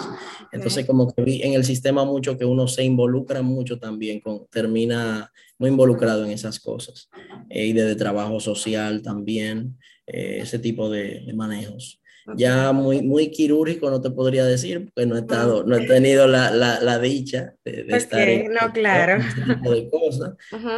Entonces, 0.53 0.87
como 0.87 1.13
que 1.13 1.23
vi 1.23 1.43
en 1.43 1.53
el 1.53 1.65
sistema 1.65 2.05
mucho 2.05 2.39
que 2.39 2.45
uno 2.45 2.67
se 2.67 2.85
involucra 2.85 3.43
mucho 3.43 3.79
también, 3.79 4.21
con, 4.21 4.47
termina 4.49 5.31
muy 5.59 5.71
involucrado 5.71 6.25
en 6.25 6.31
esas 6.31 6.61
cosas, 6.61 7.09
eh, 7.51 7.67
y 7.67 7.73
de, 7.73 7.95
trabajo 7.97 8.41
social 8.41 9.03
también, 9.03 9.77
eh, 10.07 10.39
ese 10.43 10.59
tipo 10.59 10.89
de, 10.89 11.23
de 11.27 11.35
manejos 11.35 12.01
ya 12.35 12.73
muy, 12.73 13.03
muy 13.03 13.31
quirúrgico 13.31 13.91
no 13.91 14.01
te 14.01 14.11
podría 14.11 14.45
decir, 14.45 14.91
porque 14.93 15.07
no 15.07 15.17
he, 15.17 15.21
estado, 15.21 15.65
no 15.65 15.77
he 15.77 15.87
tenido 15.87 16.27
la, 16.27 16.51
la, 16.51 16.81
la 16.81 16.99
dicha 16.99 17.55
de, 17.65 17.85
de 17.85 17.97
estar 17.97 18.29
en, 18.29 18.53
no, 18.53 18.73
claro. 18.73 19.23
ese 19.29 19.55
tipo 19.55 19.71
de 19.71 19.91
cosas, 19.91 20.35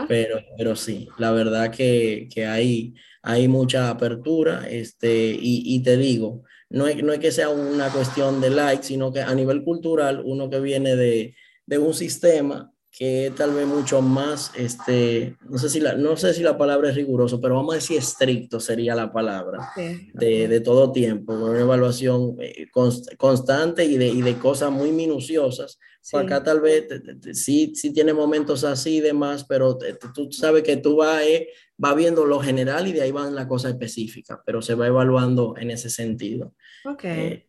pero, 0.09 0.41
pero 0.57 0.77
sí, 0.77 1.09
la 1.19 1.33
verdad 1.33 1.71
que, 1.71 2.29
que 2.33 2.47
hay, 2.47 2.95
hay 3.23 3.49
mucha 3.49 3.89
apertura, 3.89 4.69
este, 4.69 5.31
y, 5.31 5.63
y 5.65 5.83
te 5.83 5.97
digo, 5.97 6.45
no 6.71 6.87
es, 6.87 7.03
no 7.03 7.13
es 7.13 7.19
que 7.19 7.33
sea 7.33 7.49
una 7.49 7.89
cuestión 7.91 8.41
de 8.41 8.51
like, 8.51 8.83
sino 8.83 9.13
que 9.13 9.23
a 9.23 9.35
nivel 9.35 9.65
cultural, 9.65 10.23
uno 10.25 10.51
que 10.51 10.61
viene 10.61 10.97
de, 10.97 11.35
de 11.67 11.79
un 11.79 11.95
sistema 11.95 12.73
que 12.91 13.33
tal 13.37 13.55
vez 13.55 13.67
mucho 13.67 14.01
más, 14.01 14.51
este, 14.57 15.37
no 15.49 15.59
sé 15.59 15.69
si 15.69 15.79
la, 15.79 15.95
no 15.95 16.17
sé 16.17 16.33
si 16.35 16.43
la 16.43 16.57
palabra 16.57 16.89
es 16.89 16.97
riguroso, 16.97 17.41
pero 17.41 17.55
vamos 17.55 17.75
a 17.75 17.77
decir 17.77 17.99
estricto 17.99 18.59
sería 18.61 18.95
la 18.95 19.13
palabra, 19.13 19.71
de, 19.77 20.49
de, 20.49 20.61
todo 20.61 20.91
tiempo, 20.91 21.35
una 21.35 21.61
evaluación 21.61 22.37
eh, 22.41 22.67
constante 22.73 23.85
y 23.85 23.99
de, 23.99 24.09
y 24.09 24.23
de, 24.23 24.39
cosas 24.39 24.73
muy 24.73 24.91
minuciosas. 24.91 25.79
Pues 26.11 26.25
acá 26.25 26.43
tal 26.43 26.61
vez 26.61 26.87
sí, 27.35 27.73
sí 27.75 27.93
tiene 27.93 28.15
momentos 28.15 28.65
así 28.65 28.97
y 28.97 29.01
demás, 29.01 29.45
pero 29.47 29.77
tú 30.15 30.33
sabes 30.33 30.63
que 30.63 30.79
tú 30.79 30.97
vas, 30.97 31.23
eh, 31.23 31.49
va 31.83 31.95
viendo 31.95 32.25
lo 32.25 32.41
general 32.41 32.87
y 32.87 32.93
de 32.93 33.03
ahí 33.03 33.13
van 33.13 33.35
la 33.35 33.47
cosa 33.47 33.69
específica, 33.69 34.43
pero 34.47 34.63
se 34.63 34.75
va 34.75 34.87
evaluando 34.87 35.55
en 35.59 35.71
ese 35.71 35.91
sentido. 35.91 36.55
Ok. 36.85 37.05
Eh, 37.05 37.47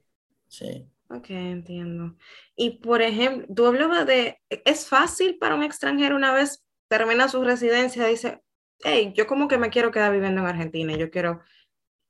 sí. 0.47 0.88
Ok, 1.12 1.32
entiendo. 1.32 2.15
Y 2.56 2.80
por 2.80 3.02
ejemplo, 3.02 3.48
tú 3.56 3.65
hablabas 3.65 4.06
de, 4.06 4.39
¿es 4.50 4.88
fácil 4.88 5.38
para 5.39 5.56
un 5.56 5.63
extranjero 5.63 6.15
una 6.15 6.34
vez 6.34 6.63
termina 6.88 7.28
su 7.28 7.43
residencia, 7.43 8.06
dice, 8.06 8.41
hey, 8.84 9.12
yo 9.15 9.26
como 9.26 9.48
que 9.48 9.58
me 9.58 9.72
quiero 9.72 9.91
quedar 9.91 10.12
viviendo 10.12 10.41
en 10.41 10.48
Argentina, 10.48 10.95
yo 10.95 11.10
quiero, 11.10 11.41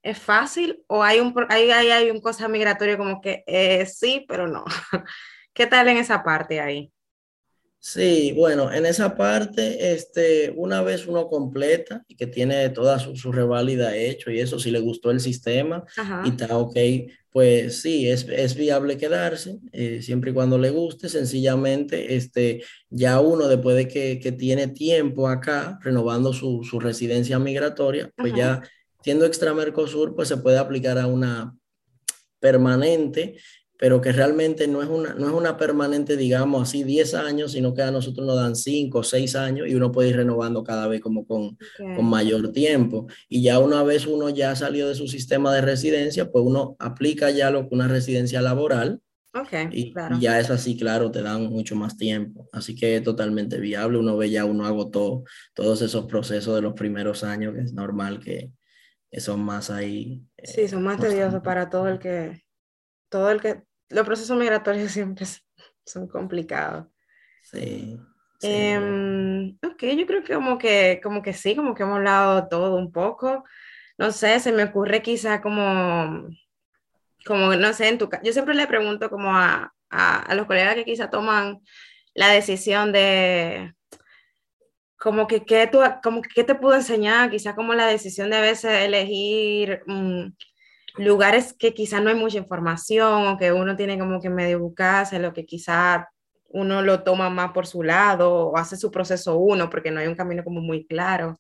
¿es 0.04 0.20
fácil 0.20 0.84
o 0.88 1.04
hay 1.04 1.20
un, 1.22 1.34
hay, 1.50 1.72
hay, 1.72 1.90
hay 1.92 2.12
un 2.12 2.22
cosa 2.22 2.48
migratoria 2.50 2.98
como 2.98 3.22
que 3.22 3.44
eh, 3.48 3.86
sí, 3.86 4.26
pero 4.28 4.48
no? 4.48 4.66
¿Qué 5.54 5.68
tal 5.68 5.88
en 5.90 5.98
esa 5.98 6.24
parte 6.24 6.62
ahí? 6.62 6.92
Sí, 7.82 8.34
bueno, 8.36 8.74
en 8.74 8.86
esa 8.86 9.16
parte, 9.16 9.94
este, 9.94 10.52
una 10.54 10.82
vez 10.82 11.08
uno 11.08 11.28
completa 11.28 12.04
y 12.10 12.16
que 12.16 12.28
tiene 12.28 12.68
toda 12.70 13.00
su, 13.00 13.16
su 13.16 13.32
reválida 13.32 13.96
hecho 13.96 14.32
y 14.32 14.42
eso, 14.42 14.60
si 14.60 14.70
le 14.70 14.80
gustó 14.80 15.12
el 15.12 15.22
sistema 15.22 15.86
y 16.26 16.30
está 16.30 16.58
ok, 16.58 16.76
pues 17.32 17.82
sí, 17.82 18.10
es, 18.10 18.28
es 18.28 18.56
viable 18.56 18.98
quedarse, 18.98 19.60
eh, 19.72 20.02
siempre 20.02 20.32
y 20.32 20.34
cuando 20.34 20.58
le 20.58 20.72
guste, 20.72 21.08
sencillamente, 21.08 22.16
este, 22.16 22.64
ya 22.90 23.22
uno 23.22 23.48
después 23.48 23.78
de 23.78 23.88
que, 23.88 24.20
que 24.20 24.34
tiene 24.34 24.68
tiempo 24.68 25.30
acá, 25.30 25.80
renovando 25.82 26.34
su, 26.34 26.66
su 26.66 26.82
residencia 26.82 27.40
migratoria, 27.40 28.12
pues 28.18 28.34
ya 28.36 28.62
siendo 29.04 29.26
extra 29.26 29.54
Mercosur, 29.54 30.16
pues 30.16 30.28
se 30.28 30.38
puede 30.38 30.58
aplicar 30.58 30.98
a 30.98 31.08
una 31.08 31.56
permanente 32.40 33.38
pero 33.80 34.02
que 34.02 34.12
realmente 34.12 34.68
no 34.68 34.84
es 34.84 34.90
una, 34.90 35.14
no 35.14 35.28
es 35.28 35.34
una 35.34 35.56
permanente, 35.56 36.18
digamos 36.18 36.64
así, 36.64 36.84
10 36.84 37.14
años, 37.14 37.54
sino 37.54 37.74
que 37.74 37.82
a 37.82 37.92
nosotros 37.92 38.28
nos 38.28 38.36
dan 38.36 38.58
5 38.58 39.00
o 39.00 39.04
6 39.04 39.38
años 39.38 39.70
y 39.70 39.74
uno 39.74 39.90
puede 39.90 40.10
ir 40.10 40.18
renovando 40.18 40.66
cada 40.66 40.86
vez 40.90 41.00
como 41.00 41.26
con, 41.26 41.58
con 41.78 42.06
mayor 42.06 42.52
tiempo. 42.52 43.08
Y 43.30 43.42
ya 43.42 43.58
una 43.60 43.82
vez 43.84 44.06
uno 44.06 44.28
ya 44.28 44.54
salió 44.58 44.90
de 44.90 44.96
su 44.96 45.08
sistema 45.08 45.54
de 45.54 45.62
residencia, 45.62 46.30
pues 46.30 46.44
uno 46.46 46.76
aplica 46.78 47.32
ya 47.32 47.52
lo 47.52 47.70
que 47.70 47.76
una 47.76 47.88
residencia 47.88 48.42
laboral, 48.42 49.02
Okay, 49.32 49.70
y, 49.72 49.94
claro. 49.94 50.18
y, 50.18 50.22
ya 50.22 50.40
es 50.40 50.50
así, 50.50 50.76
claro, 50.76 51.12
te 51.12 51.22
dan 51.22 51.44
mucho 51.46 51.76
más 51.76 51.96
tiempo. 51.96 52.50
Así 52.52 52.76
que 52.76 52.96
es 52.96 53.04
totalmente 53.04 53.60
viable. 53.60 54.00
Uno 54.00 54.18
ve 54.18 54.32
ya, 54.32 54.44
uno 54.44 54.66
agotó 54.66 55.24
todos 55.54 55.84
esos 55.84 56.06
procesos 56.06 56.56
de 56.56 56.64
los 56.64 56.74
primeros 56.74 57.24
años, 57.24 57.54
que 57.54 57.62
es 57.62 57.72
normal 57.72 58.20
que, 58.20 58.52
que 59.12 59.20
son 59.20 59.42
más 59.42 59.70
ahí. 59.70 60.26
Sí, 60.44 60.68
son 60.68 60.82
más 60.82 61.00
tediosos 61.00 61.44
para 61.44 61.70
todo 61.70 61.88
el 61.88 62.00
que, 62.00 62.44
todo 63.10 63.30
el 63.30 63.40
que, 63.40 63.69
los 63.90 64.06
procesos 64.06 64.38
migratorios 64.38 64.92
siempre 64.92 65.26
son 65.86 66.08
complicados. 66.08 66.88
Sí. 67.44 68.00
sí. 68.40 68.48
Eh, 68.48 69.56
ok, 69.66 69.84
yo 69.98 70.06
creo 70.06 70.24
que 70.24 70.34
como 70.34 70.58
que, 70.58 71.00
como 71.04 71.22
que 71.22 71.34
sí, 71.34 71.56
como 71.56 71.74
que 71.74 71.84
hemos 71.84 71.98
hablado 71.98 72.48
todo 72.48 72.76
un 72.76 72.92
poco. 72.92 73.44
No 73.98 74.12
sé, 74.12 74.40
se 74.40 74.52
me 74.52 74.64
ocurre 74.64 75.02
quizá 75.02 75.42
como 75.42 76.30
como 77.26 77.56
no 77.56 77.74
sé, 77.74 77.90
en 77.90 77.98
tu 77.98 78.10
yo 78.24 78.34
siempre 78.34 78.56
le 78.56 78.68
pregunto 78.68 79.10
como 79.10 79.36
a, 79.36 79.74
a, 79.90 80.20
a, 80.20 80.36
los 80.36 80.48
colegas 80.48 80.76
que 80.76 80.86
quizá 80.86 81.10
toman 81.10 81.62
la 82.14 82.30
decisión 82.30 82.92
de 82.92 83.74
como 84.98 85.28
que 85.28 85.46
qué 85.46 85.68
tú, 85.68 85.80
como 86.04 86.22
que 86.22 86.30
qué 86.30 86.44
te 86.44 86.56
pudo 86.56 86.76
enseñar, 86.76 87.30
quizá 87.30 87.56
como 87.56 87.74
la 87.74 87.88
decisión 87.88 88.30
de 88.30 88.38
a 88.38 88.42
veces 88.42 88.84
elegir 88.84 89.82
um, 89.88 90.34
lugares 91.00 91.54
que 91.54 91.74
quizá 91.74 92.00
no 92.00 92.10
hay 92.10 92.16
mucha 92.16 92.38
información 92.38 93.28
o 93.28 93.38
que 93.38 93.52
uno 93.52 93.76
tiene 93.76 93.98
como 93.98 94.22
que 94.22 94.30
medio 94.30 94.60
buscarse, 94.60 95.20
lo 95.20 95.34
que 95.34 95.46
quizá 95.46 96.10
uno 96.50 96.82
lo 96.82 97.04
toma 97.04 97.30
más 97.30 97.52
por 97.52 97.68
su 97.68 97.84
lado 97.84 98.50
o 98.50 98.58
hace 98.58 98.76
su 98.76 98.92
proceso 98.92 99.38
uno 99.38 99.70
porque 99.70 99.92
no 99.92 100.00
hay 100.00 100.08
un 100.08 100.16
camino 100.16 100.44
como 100.44 100.62
muy 100.62 100.86
claro 100.86 101.40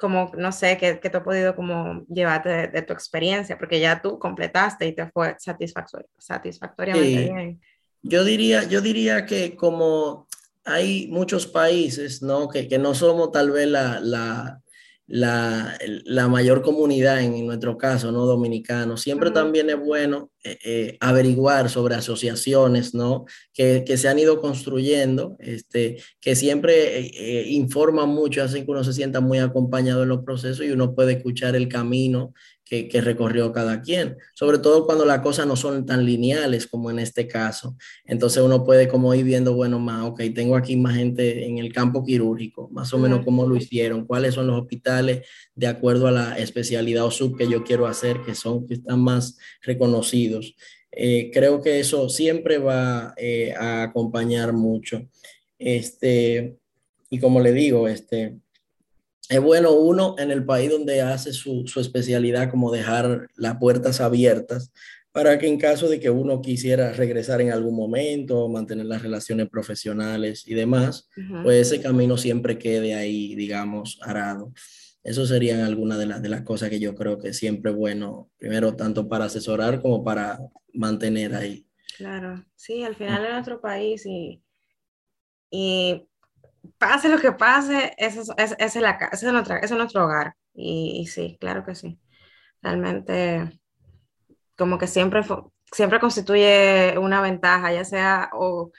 como, 0.00 0.32
no 0.36 0.50
sé, 0.50 0.76
qué, 0.78 0.98
qué 1.00 1.10
te 1.10 1.18
ha 1.18 1.22
podido 1.22 1.54
como 1.54 2.04
llevarte 2.08 2.48
de, 2.48 2.68
de, 2.68 2.82
tu 2.82 2.92
experiencia, 2.92 3.56
porque 3.58 3.78
ya 3.78 4.00
tú 4.02 4.18
completaste 4.18 4.88
y 4.88 4.94
te 4.94 5.06
fue 5.10 5.36
satisfactor, 5.38 6.08
satisfactoriamente 6.18 7.06
sí. 7.06 7.32
bien. 7.32 7.60
Yo 8.02 8.24
diría, 8.24 8.64
yo 8.64 8.80
diría 8.80 9.26
que 9.26 9.54
como 9.54 10.26
hay 10.64 11.06
muchos 11.08 11.46
países, 11.46 12.22
¿no? 12.22 12.48
Que, 12.48 12.66
que 12.66 12.78
no 12.78 12.94
somos 12.94 13.30
tal 13.30 13.50
vez 13.50 13.68
la, 13.68 14.00
la, 14.00 14.62
la, 15.12 15.76
la 16.04 16.28
mayor 16.28 16.62
comunidad 16.62 17.20
en, 17.20 17.44
nuestro 17.44 17.76
caso, 17.76 18.12
¿no? 18.12 18.26
Dominicano. 18.26 18.96
Siempre 18.96 19.32
también 19.32 19.68
es 19.68 19.78
bueno 19.78 20.30
eh, 20.44 20.56
eh, 20.64 20.96
averiguar 21.00 21.68
sobre 21.68 21.96
asociaciones, 21.96 22.94
¿no? 22.94 23.24
Que, 23.52 23.82
que, 23.84 23.96
se 23.96 24.08
han 24.08 24.20
ido 24.20 24.40
construyendo, 24.40 25.36
este, 25.40 25.96
que 26.20 26.36
siempre 26.36 27.00
eh, 27.00 27.10
eh, 27.12 27.44
informan 27.48 28.08
mucho, 28.08 28.40
hacen 28.40 28.64
que 28.64 28.70
uno 28.70 28.84
se 28.84 28.92
sienta 28.92 29.20
muy 29.20 29.38
acompañado 29.38 30.04
en 30.04 30.10
los 30.10 30.22
procesos 30.22 30.64
y 30.64 30.70
uno 30.70 30.94
puede 30.94 31.14
escuchar 31.14 31.56
el 31.56 31.66
camino 31.66 32.32
que, 32.70 32.86
que, 32.86 33.00
recorrió 33.00 33.52
cada 33.52 33.82
quien, 33.82 34.16
sobre 34.32 34.58
todo 34.58 34.86
cuando 34.86 35.04
las 35.04 35.22
cosas 35.22 35.44
no 35.44 35.56
son 35.56 35.84
tan 35.84 36.06
lineales 36.06 36.68
como 36.68 36.88
en 36.88 37.00
este 37.00 37.26
caso. 37.26 37.76
Entonces 38.04 38.40
uno 38.44 38.64
puede 38.64 38.86
como 38.86 39.12
ir 39.12 39.24
viendo, 39.24 39.54
bueno, 39.54 39.80
más, 39.80 40.04
ok, 40.04 40.22
tengo 40.32 40.54
aquí 40.54 40.76
más 40.76 40.94
gente 40.94 41.46
en 41.46 41.58
el 41.58 41.72
campo 41.72 42.04
quirúrgico, 42.04 42.70
más 42.70 42.94
o 42.94 42.98
menos 42.98 43.24
cómo 43.24 43.44
lo 43.44 43.56
hicieron, 43.56 44.06
cuáles 44.06 44.34
son 44.34 44.46
los 44.46 44.60
hospitales 44.60 45.26
de 45.56 45.66
acuerdo 45.66 46.06
a 46.06 46.12
la 46.12 46.38
especialidad 46.38 47.04
o 47.04 47.10
sub 47.10 47.36
que 47.36 47.48
yo 47.48 47.64
quiero 47.64 47.88
hacer, 47.88 48.22
que 48.24 48.36
son, 48.36 48.64
que 48.68 48.74
están 48.74 49.00
más 49.00 49.36
reconocidos. 49.62 50.54
Eh, 50.92 51.32
creo 51.34 51.60
que 51.60 51.80
eso 51.80 52.08
siempre 52.08 52.58
va 52.58 53.14
eh, 53.16 53.52
a 53.58 53.82
acompañar 53.82 54.52
mucho. 54.52 55.08
Este, 55.58 56.56
y 57.10 57.18
como 57.18 57.40
le 57.40 57.52
digo, 57.52 57.88
este, 57.88 58.38
es 59.30 59.40
bueno 59.40 59.72
uno 59.72 60.16
en 60.18 60.32
el 60.32 60.44
país 60.44 60.70
donde 60.70 61.00
hace 61.00 61.32
su, 61.32 61.66
su, 61.66 61.80
especialidad 61.80 62.50
como 62.50 62.72
dejar 62.72 63.28
las 63.36 63.58
puertas 63.58 64.00
abiertas 64.00 64.72
para 65.12 65.38
que 65.38 65.46
en 65.46 65.58
caso 65.58 65.88
de 65.88 66.00
que 66.00 66.10
uno 66.10 66.42
quisiera 66.42 66.92
regresar 66.92 67.40
en 67.40 67.52
algún 67.52 67.74
momento, 67.74 68.48
mantener 68.48 68.86
las 68.86 69.02
relaciones 69.02 69.48
profesionales 69.48 70.46
y 70.46 70.54
demás, 70.54 71.08
uh 71.16 71.20
-huh. 71.20 71.42
pues 71.44 71.68
ese 71.68 71.80
camino 71.80 72.16
siempre 72.16 72.58
quede 72.58 72.94
ahí, 72.94 73.34
digamos, 73.34 73.98
arado. 74.02 74.52
Eso 75.02 75.26
serían 75.26 75.60
algunas 75.60 75.98
de, 75.98 76.06
las 76.06 76.22
de 76.22 76.28
las 76.28 76.42
cosas 76.42 76.68
que 76.68 76.78
yo 76.78 76.94
creo 76.94 77.18
que 77.18 77.32
siempre 77.32 77.70
es 77.70 77.76
bueno, 77.76 78.30
primero 78.36 78.76
tanto 78.76 79.08
para 79.08 79.24
asesorar 79.24 79.80
como 79.80 80.04
para 80.04 80.38
mantener 80.74 81.34
ahí. 81.34 81.66
Claro, 81.96 82.44
sí, 82.54 82.82
al 82.82 82.94
final 82.94 83.24
en 83.24 83.32
nuestro 83.32 83.60
país 83.60 84.06
y, 84.06 84.42
y 85.50 86.06
pase 86.78 87.08
lo 87.08 87.18
que 87.18 87.32
pase, 87.32 87.94
ese 87.96 88.20
es, 88.20 88.30
es, 88.36 88.56
es, 88.58 88.76
la, 88.76 88.98
ese 89.12 89.26
es, 89.26 89.32
nuestra, 89.32 89.58
ese 89.58 89.74
es 89.74 89.78
nuestro 89.78 90.04
hogar. 90.04 90.34
Y, 90.54 91.00
y, 91.02 91.06
sí, 91.06 91.36
claro 91.40 91.64
que 91.64 91.74
sí. 91.74 91.98
Realmente, 92.62 93.60
como 94.56 94.78
que 94.78 94.86
siempre, 94.86 95.22
siempre 95.72 96.00
constituye 96.00 96.96
una 96.98 97.20
ventaja, 97.20 97.72
ya 97.72 97.84
sea 97.84 98.30
o 98.32 98.72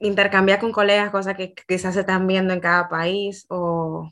intercambiar 0.00 0.60
con 0.60 0.72
colegas 0.72 1.10
cosas 1.10 1.36
que 1.36 1.54
quizás 1.68 1.94
se 1.94 2.00
están 2.00 2.26
viendo 2.26 2.54
en 2.54 2.60
cada 2.60 2.88
país 2.88 3.46
o, 3.48 4.10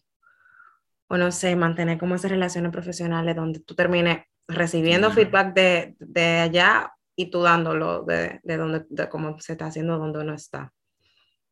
o 1.08 1.16
no 1.16 1.32
sé, 1.32 1.56
mantener 1.56 1.98
como 1.98 2.14
esas 2.14 2.30
relaciones 2.30 2.72
profesionales 2.72 3.34
donde 3.34 3.60
tú 3.60 3.74
termines 3.74 4.24
recibiendo 4.46 5.10
feedback 5.10 5.54
de, 5.54 5.96
de 5.98 6.38
allá 6.40 6.92
y 7.16 7.30
tú 7.30 7.42
dándolo 7.42 8.04
de, 8.04 8.40
de, 8.42 8.56
donde, 8.56 8.86
de 8.88 9.08
cómo 9.08 9.38
se 9.40 9.52
está 9.52 9.66
haciendo 9.66 9.98
donde 9.98 10.20
uno 10.20 10.34
está. 10.34 10.72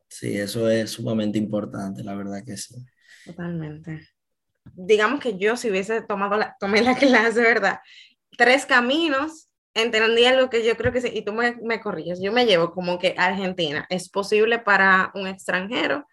Sí, 0.09 0.39
eso 0.39 0.69
es 0.71 0.91
sumamente 0.91 1.39
importante, 1.39 2.03
la 2.03 2.15
verdad 2.15 2.43
que 2.45 2.57
sí. 2.57 2.75
Totalmente. 3.25 4.09
Digamos 4.75 5.21
que 5.21 5.37
yo 5.39 5.57
si 5.57 5.71
hubiese 5.71 6.03
tomado 6.03 6.37
la, 6.37 6.57
tomé 6.59 6.83
la 6.83 6.95
clase, 6.99 7.41
¿verdad? 7.41 7.81
Tres 8.37 8.67
caminos, 8.67 9.49
entendía 9.75 10.35
lo 10.35 10.51
que 10.51 10.65
yo 10.65 10.77
creo 10.77 10.93
que 10.93 11.01
sí, 11.01 11.11
y 11.13 11.25
tú 11.25 11.33
me, 11.33 11.57
me 11.63 11.81
corriges, 11.81 12.21
yo 12.21 12.33
me 12.33 12.47
llevo 12.47 12.73
como 12.73 12.99
que 12.99 13.15
Argentina 13.19 13.87
es 13.91 14.09
posible 14.09 14.59
para 14.59 15.11
un 15.15 15.27
extranjero, 15.27 16.07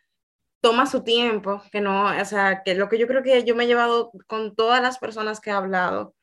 toma 0.62 0.86
su 0.86 1.04
tiempo, 1.04 1.62
que 1.72 1.82
no, 1.82 2.06
o 2.06 2.26
sea, 2.26 2.64
que 2.64 2.76
lo 2.76 2.90
que 2.90 2.98
yo 2.98 3.08
creo 3.08 3.22
que 3.24 3.44
yo 3.44 3.56
me 3.56 3.66
he 3.66 3.68
llevado 3.68 4.12
con 4.28 4.56
todas 4.56 4.82
las 4.82 4.98
personas 4.98 5.40
que 5.42 5.50
he 5.50 5.54
hablado, 5.54 6.16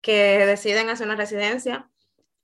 que 0.00 0.46
deciden 0.46 0.88
hacer 0.88 1.06
una 1.06 1.16
residencia, 1.16 1.90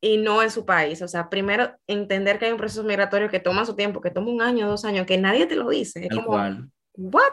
y 0.05 0.19
no 0.19 0.43
en 0.43 0.51
su 0.51 0.67
país. 0.67 1.01
O 1.01 1.09
sea, 1.09 1.31
primero 1.31 1.75
entender 1.87 2.39
que 2.39 2.45
hay 2.45 2.53
un 2.53 2.59
proceso 2.59 2.85
migratorio 2.85 3.31
que 3.31 3.41
toma 3.41 3.65
su 3.65 3.75
tiempo, 3.75 4.03
que 4.03 4.11
toma 4.11 4.31
un 4.31 4.43
año, 4.43 4.69
dos 4.69 4.85
años, 4.85 5.07
que 5.07 5.17
nadie 5.17 5.47
te 5.47 5.57
lo 5.57 5.71
dice. 5.71 6.05
Es 6.05 6.15
como, 6.15 6.27
cual. 6.27 6.69
¿what? 6.93 7.33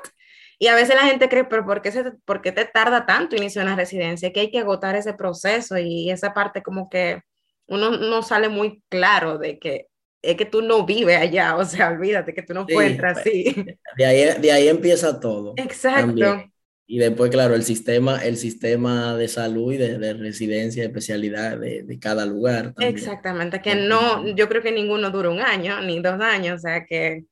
Y 0.57 0.67
a 0.67 0.75
veces 0.75 0.95
la 0.95 1.01
gente 1.01 1.27
cree, 1.27 1.43
pero 1.43 1.65
¿por 1.65 1.81
qué, 1.81 1.91
se, 1.91 2.11
¿por 2.23 2.41
qué 2.41 2.53
te 2.53 2.63
tarda 2.63 3.05
tanto 3.05 3.35
iniciar 3.35 3.65
una 3.65 3.75
residencia? 3.75 4.31
Que 4.31 4.39
hay 4.39 4.51
que 4.51 4.59
agotar 4.59 4.95
ese 4.95 5.13
proceso 5.13 5.77
y 5.77 6.09
esa 6.11 6.33
parte 6.33 6.63
como 6.63 6.89
que 6.89 7.21
uno 7.67 7.91
no 7.91 8.21
sale 8.21 8.47
muy 8.47 8.81
claro 8.87 9.37
de 9.37 9.59
que 9.59 9.87
es 10.21 10.37
que 10.37 10.45
tú 10.45 10.61
no 10.61 10.85
vives 10.85 11.17
allá, 11.17 11.55
o 11.57 11.65
sea, 11.65 11.89
olvídate 11.89 12.33
que 12.33 12.43
tú 12.43 12.53
no 12.53 12.65
sí, 12.65 12.73
puedes 12.73 12.91
entrar 12.91 13.19
así. 13.19 13.65
De 13.97 14.05
ahí, 14.05 14.39
de 14.39 14.51
ahí 14.51 14.69
empieza 14.69 15.19
todo. 15.19 15.55
Exacto. 15.57 16.05
También. 16.07 16.53
Y 16.87 16.97
después, 16.97 17.31
claro, 17.31 17.55
el 17.55 17.63
sistema, 17.63 18.17
el 18.17 18.35
sistema 18.35 19.15
de 19.15 19.29
salud 19.29 19.71
y 19.71 19.77
de, 19.77 19.97
de 19.97 20.13
residencia, 20.13 20.83
de 20.83 20.87
especialidad 20.87 21.57
de, 21.57 21.83
de 21.83 21.99
cada 21.99 22.25
lugar. 22.25 22.73
También. 22.73 22.93
Exactamente, 22.95 23.61
que 23.61 23.75
no, 23.75 24.27
yo 24.35 24.49
creo 24.49 24.61
que 24.61 24.73
ninguno 24.73 25.09
dura 25.09 25.29
un 25.29 25.39
año 25.39 25.81
ni 25.81 26.01
dos 26.01 26.19
años, 26.19 26.55
o 26.55 26.59
sea 26.59 26.85
que, 26.85 27.23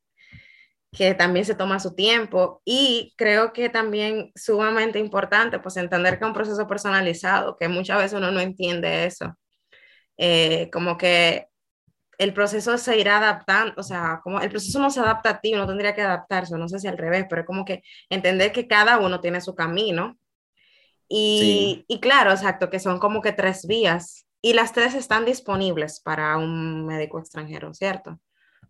que 0.93 1.13
también 1.13 1.45
se 1.45 1.55
toma 1.55 1.79
su 1.79 1.93
tiempo. 1.93 2.61
Y 2.63 3.13
creo 3.17 3.51
que 3.51 3.69
también 3.69 4.31
sumamente 4.33 4.97
importante, 4.97 5.59
pues 5.59 5.75
entender 5.77 6.17
que 6.17 6.23
es 6.23 6.27
un 6.29 6.33
proceso 6.33 6.67
personalizado, 6.67 7.57
que 7.57 7.67
muchas 7.67 7.97
veces 7.97 8.17
uno 8.17 8.31
no 8.31 8.39
entiende 8.39 9.05
eso. 9.05 9.35
Eh, 10.17 10.69
como 10.71 10.97
que 10.97 11.48
el 12.19 12.33
proceso 12.33 12.77
se 12.77 12.99
irá 12.99 13.17
adaptando, 13.17 13.73
o 13.77 13.83
sea, 13.83 14.19
como 14.23 14.41
el 14.41 14.49
proceso 14.49 14.77
no 14.79 14.91
se 14.91 14.99
adapta 14.99 15.29
a 15.29 15.41
ti, 15.41 15.53
uno 15.53 15.65
tendría 15.65 15.95
que 15.95 16.01
adaptarse, 16.01 16.55
no 16.57 16.67
sé 16.67 16.77
si 16.77 16.87
al 16.87 16.97
revés, 16.97 17.25
pero 17.29 17.41
es 17.41 17.47
como 17.47 17.63
que 17.65 17.81
entender 18.09 18.51
que 18.51 18.67
cada 18.67 18.99
uno 18.99 19.21
tiene 19.21 19.41
su 19.41 19.55
camino. 19.55 20.17
Y, 21.07 21.39
sí. 21.41 21.85
y 21.87 21.99
claro, 21.99 22.31
exacto, 22.31 22.69
que 22.69 22.79
son 22.79 22.99
como 22.99 23.21
que 23.21 23.31
tres 23.31 23.65
vías 23.65 24.27
y 24.41 24.53
las 24.53 24.73
tres 24.73 24.93
están 24.93 25.25
disponibles 25.25 26.01
para 26.01 26.37
un 26.37 26.85
médico 26.85 27.19
extranjero, 27.19 27.73
¿cierto? 27.73 28.19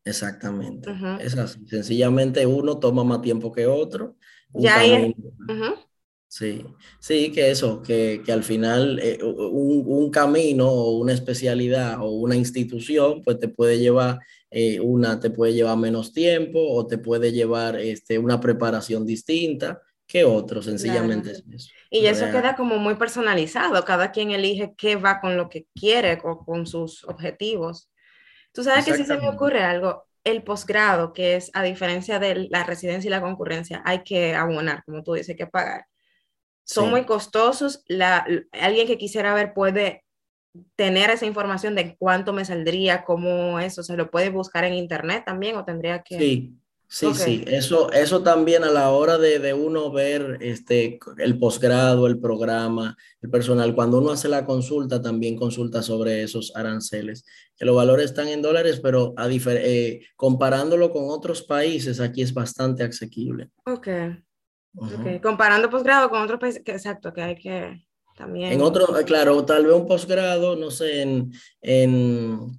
Exactamente. 0.05 0.89
Uh 0.89 0.95
-huh. 0.95 1.19
Es 1.19 1.37
así. 1.37 1.67
Sencillamente 1.67 2.45
uno 2.45 2.77
toma 2.77 3.03
más 3.03 3.21
tiempo 3.21 3.51
que 3.51 3.67
otro. 3.67 4.15
Ya 4.53 4.79
ahí, 4.79 5.15
uh 5.17 5.53
-huh. 5.53 5.88
Sí, 6.29 6.63
sí, 6.99 7.31
que 7.31 7.49
eso, 7.49 7.81
que, 7.81 8.21
que 8.23 8.31
al 8.31 8.43
final 8.43 8.99
eh, 8.99 9.17
un, 9.23 9.83
un, 9.87 10.11
camino 10.11 10.69
o 10.69 10.99
una 10.99 11.11
especialidad 11.11 11.99
o 12.01 12.11
una 12.11 12.35
institución, 12.35 13.23
pues 13.23 13.39
te 13.39 13.47
puede 13.47 13.79
llevar, 13.79 14.19
eh, 14.51 14.79
una 14.79 15.19
te 15.19 15.31
puede 15.31 15.53
llevar 15.55 15.77
menos 15.77 16.13
tiempo 16.13 16.59
o 16.61 16.85
te 16.85 16.99
puede 16.99 17.31
llevar 17.31 17.77
este, 17.77 18.19
una 18.19 18.39
preparación 18.39 19.07
distinta 19.07 19.81
que 20.05 20.23
otro, 20.23 20.61
sencillamente 20.61 21.31
claro. 21.31 21.45
es 21.49 21.63
eso. 21.63 21.71
Y 21.89 22.05
eso 22.05 22.25
Real. 22.25 22.31
queda 22.31 22.55
como 22.55 22.77
muy 22.77 22.93
personalizado, 22.93 23.83
cada 23.83 24.11
quien 24.11 24.29
elige 24.29 24.75
qué 24.77 24.97
va 24.97 25.21
con 25.21 25.35
lo 25.35 25.49
que 25.49 25.65
quiere 25.73 26.19
o 26.23 26.45
con 26.45 26.67
sus 26.67 27.03
objetivos. 27.05 27.89
Tú 28.51 28.63
sabes 28.63 28.85
que 28.85 28.93
si 28.93 29.03
se 29.03 29.17
me 29.17 29.27
ocurre 29.27 29.63
algo, 29.63 30.05
el 30.23 30.43
posgrado, 30.43 31.11
que 31.11 31.37
es 31.37 31.49
a 31.55 31.63
diferencia 31.63 32.19
de 32.19 32.47
la 32.51 32.63
residencia 32.63 33.07
y 33.07 33.11
la 33.11 33.21
concurrencia, 33.21 33.81
hay 33.83 34.03
que 34.03 34.35
abonar, 34.35 34.83
como 34.85 35.01
tú 35.01 35.13
dices, 35.13 35.29
hay 35.29 35.35
que 35.35 35.47
pagar 35.47 35.88
son 36.69 36.85
sí. 36.85 36.91
muy 36.91 37.05
costosos. 37.05 37.83
La, 37.87 38.25
alguien 38.51 38.85
que 38.85 38.99
quisiera 38.99 39.33
ver 39.33 39.53
puede 39.55 40.03
tener 40.75 41.09
esa 41.09 41.25
información 41.25 41.73
de 41.73 41.95
cuánto 41.97 42.31
me 42.31 42.45
saldría, 42.45 43.03
cómo 43.03 43.59
eso, 43.59 43.81
¿se 43.81 43.97
lo 43.97 44.11
puede 44.11 44.29
buscar 44.29 44.63
en 44.65 44.75
internet 44.75 45.23
también 45.25 45.55
o 45.55 45.65
tendría 45.65 46.03
que...? 46.03 46.19
Sí, 46.19 46.55
sí, 46.87 47.13
sí, 47.15 47.43
eso, 47.47 47.91
eso 47.91 48.21
también 48.21 48.63
a 48.63 48.69
la 48.69 48.91
hora 48.91 49.17
de, 49.17 49.39
de, 49.39 49.53
uno 49.53 49.91
ver 49.91 50.37
este, 50.41 50.99
el 51.17 51.39
posgrado, 51.39 52.05
el 52.05 52.19
programa, 52.19 52.95
el 53.21 53.31
personal, 53.31 53.73
cuando 53.73 53.97
uno 53.97 54.11
hace 54.11 54.27
la 54.27 54.45
consulta, 54.45 55.01
también 55.01 55.37
consulta 55.37 55.81
sobre 55.81 56.21
esos 56.21 56.55
aranceles, 56.55 57.25
que 57.57 57.65
los 57.65 57.75
valores 57.75 58.05
están 58.05 58.27
en 58.27 58.43
dólares, 58.43 58.79
pero 58.79 59.13
a 59.17 59.27
eh, 59.27 60.01
comparándolo 60.15 60.91
con 60.91 61.09
otros 61.09 61.41
países, 61.41 61.99
aquí 61.99 62.21
es 62.21 62.33
bastante 62.33 62.83
asequible. 62.83 63.49
Ok. 63.65 63.87
Okay. 64.75 65.19
Comparando 65.19 65.69
posgrado 65.69 66.09
con 66.09 66.21
otros 66.21 66.39
países, 66.39 66.63
que, 66.63 66.71
exacto, 66.71 67.13
que 67.13 67.21
hay 67.21 67.35
que 67.35 67.85
también. 68.15 68.51
En 68.51 68.61
otro, 68.61 68.87
claro, 69.05 69.43
tal 69.45 69.65
vez 69.65 69.75
un 69.75 69.87
posgrado, 69.87 70.55
no 70.55 70.71
sé, 70.71 71.01
en, 71.01 71.31
en, 71.61 72.51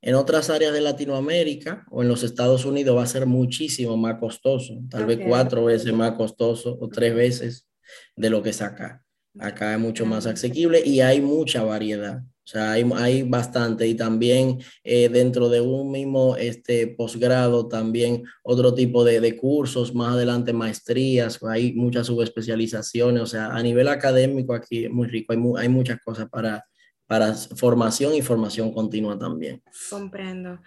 en, 0.00 0.14
otras 0.14 0.50
áreas 0.50 0.72
de 0.72 0.80
Latinoamérica 0.80 1.84
o 1.90 2.02
en 2.02 2.08
los 2.08 2.22
Estados 2.22 2.64
Unidos 2.64 2.96
va 2.96 3.02
a 3.02 3.06
ser 3.06 3.26
muchísimo 3.26 3.96
más 3.96 4.18
costoso, 4.18 4.80
tal 4.88 5.06
vez 5.06 5.18
cuatro 5.26 5.64
veces 5.64 5.92
más 5.92 6.12
costoso 6.12 6.78
o 6.80 6.88
tres 6.88 7.14
veces 7.14 7.68
de 8.16 8.30
lo 8.30 8.42
que 8.42 8.50
es 8.50 8.62
acá. 8.62 9.04
Acá 9.38 9.74
es 9.74 9.80
mucho 9.80 10.06
más 10.06 10.26
asequible 10.26 10.82
y 10.84 11.00
hay 11.00 11.20
mucha 11.20 11.62
variedad. 11.62 12.22
O 12.50 12.52
sea, 12.52 12.72
hay, 12.72 12.90
hay 12.96 13.22
bastante 13.22 13.86
y 13.86 13.94
también 13.94 14.58
eh, 14.82 15.08
dentro 15.08 15.48
de 15.48 15.60
un 15.60 15.92
mismo 15.92 16.34
este, 16.34 16.88
posgrado 16.88 17.68
también 17.68 18.24
otro 18.42 18.74
tipo 18.74 19.04
de, 19.04 19.20
de, 19.20 19.36
cursos, 19.36 19.94
más 19.94 20.14
adelante 20.14 20.52
maestrías, 20.52 21.38
hay 21.44 21.74
muchas 21.74 22.08
subespecializaciones, 22.08 23.22
o 23.22 23.26
sea, 23.26 23.54
a 23.54 23.62
nivel 23.62 23.86
académico 23.86 24.52
aquí 24.52 24.86
es 24.86 24.90
muy 24.90 25.06
rico, 25.06 25.32
hay, 25.32 25.38
hay 25.58 25.68
muchas 25.68 26.00
cosas 26.00 26.28
para, 26.28 26.64
para 27.06 27.34
formación 27.34 28.14
y 28.14 28.22
formación 28.22 28.72
continua 28.74 29.16
también. 29.16 29.62
Comprendo. 29.88 30.58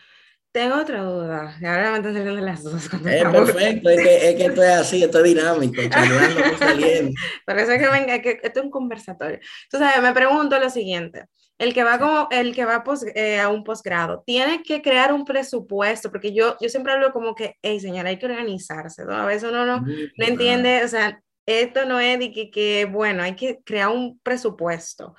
Tengo 0.53 0.77
otra 0.77 1.03
duda, 1.03 1.57
ahora 1.65 1.91
me 1.91 1.97
están 1.97 2.13
saliendo 2.13 2.39
las 2.39 2.63
dos. 2.63 2.85
Es 2.85 3.23
perfecto, 3.25 3.89
es 3.89 4.01
que, 4.01 4.29
es 4.29 4.35
que 4.35 4.45
esto 4.45 4.63
es 4.63 4.69
así, 4.69 5.03
esto 5.03 5.17
es 5.17 5.23
dinámico, 5.25 5.81
charlando, 5.89 6.57
saliendo. 6.59 7.11
Por 7.45 7.57
eso 7.57 7.71
es 7.73 7.81
que 7.81 7.89
venga, 7.89 8.21
que 8.21 8.39
esto 8.41 8.59
es 8.59 8.65
un 8.65 8.71
conversatorio. 8.71 9.39
Entonces, 9.63 10.01
me 10.01 10.13
pregunto 10.13 10.57
lo 10.59 10.69
siguiente, 10.69 11.25
el 11.57 11.73
que 11.73 11.83
va, 11.83 11.99
como, 11.99 12.27
el 12.31 12.53
que 12.53 12.65
va 12.65 12.83
eh, 13.15 13.39
a 13.39 13.49
un 13.49 13.63
posgrado 13.63 14.23
tiene 14.25 14.63
que 14.63 14.81
crear 14.81 15.13
un 15.13 15.25
presupuesto, 15.25 16.11
porque 16.11 16.33
yo, 16.33 16.57
yo 16.59 16.69
siempre 16.69 16.93
hablo 16.93 17.11
como 17.13 17.35
que, 17.35 17.55
hey 17.61 17.79
señora, 17.79 18.09
hay 18.09 18.17
que 18.17 18.25
organizarse, 18.25 19.05
¿no? 19.05 19.13
A 19.13 19.25
veces 19.25 19.49
uno 19.49 19.65
no, 19.65 19.81
no 19.81 20.25
entiende, 20.25 20.83
o 20.83 20.87
sea, 20.87 21.21
esto 21.45 21.85
no 21.85 21.99
es 21.99 22.19
de 22.19 22.31
que, 22.31 22.49
que, 22.49 22.85
bueno, 22.85 23.23
hay 23.23 23.35
que 23.35 23.61
crear 23.63 23.89
un 23.89 24.19
presupuesto. 24.19 25.15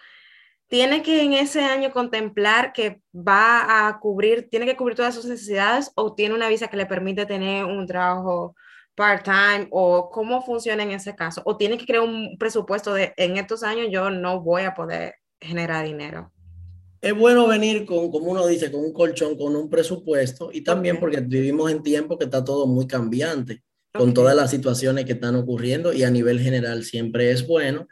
Tiene 0.68 1.02
que 1.02 1.22
en 1.22 1.34
ese 1.34 1.62
año 1.62 1.92
contemplar 1.92 2.72
que 2.72 3.00
va 3.14 3.86
a 3.86 3.98
cubrir, 4.00 4.48
tiene 4.50 4.66
que 4.66 4.76
cubrir 4.76 4.96
todas 4.96 5.14
sus 5.14 5.26
necesidades 5.26 5.92
o 5.94 6.14
tiene 6.14 6.34
una 6.34 6.48
visa 6.48 6.68
que 6.68 6.76
le 6.76 6.86
permite 6.86 7.26
tener 7.26 7.64
un 7.64 7.86
trabajo 7.86 8.56
part-time 8.94 9.68
o 9.70 10.10
cómo 10.10 10.42
funciona 10.42 10.82
en 10.82 10.92
ese 10.92 11.14
caso. 11.14 11.42
O 11.44 11.56
tiene 11.56 11.78
que 11.78 11.86
crear 11.86 12.02
un 12.02 12.36
presupuesto 12.38 12.94
de 12.94 13.12
en 13.16 13.36
estos 13.36 13.62
años 13.62 13.88
yo 13.90 14.10
no 14.10 14.40
voy 14.40 14.62
a 14.62 14.74
poder 14.74 15.14
genera 15.44 15.82
dinero. 15.82 16.32
Es 17.00 17.14
bueno 17.14 17.46
venir 17.46 17.84
con, 17.84 18.10
como 18.10 18.30
uno 18.30 18.46
dice, 18.46 18.72
con 18.72 18.80
un 18.80 18.92
colchón, 18.92 19.36
con 19.36 19.54
un 19.54 19.68
presupuesto 19.68 20.50
y 20.52 20.62
también 20.62 20.98
porque 20.98 21.20
vivimos 21.20 21.70
en 21.70 21.82
tiempo 21.82 22.18
que 22.18 22.24
está 22.24 22.42
todo 22.42 22.66
muy 22.66 22.86
cambiante, 22.86 23.62
con 23.92 24.14
todas 24.14 24.34
las 24.34 24.50
situaciones 24.50 25.04
que 25.04 25.12
están 25.12 25.36
ocurriendo 25.36 25.92
y 25.92 26.02
a 26.02 26.10
nivel 26.10 26.40
general 26.40 26.82
siempre 26.82 27.30
es 27.30 27.46
bueno. 27.46 27.86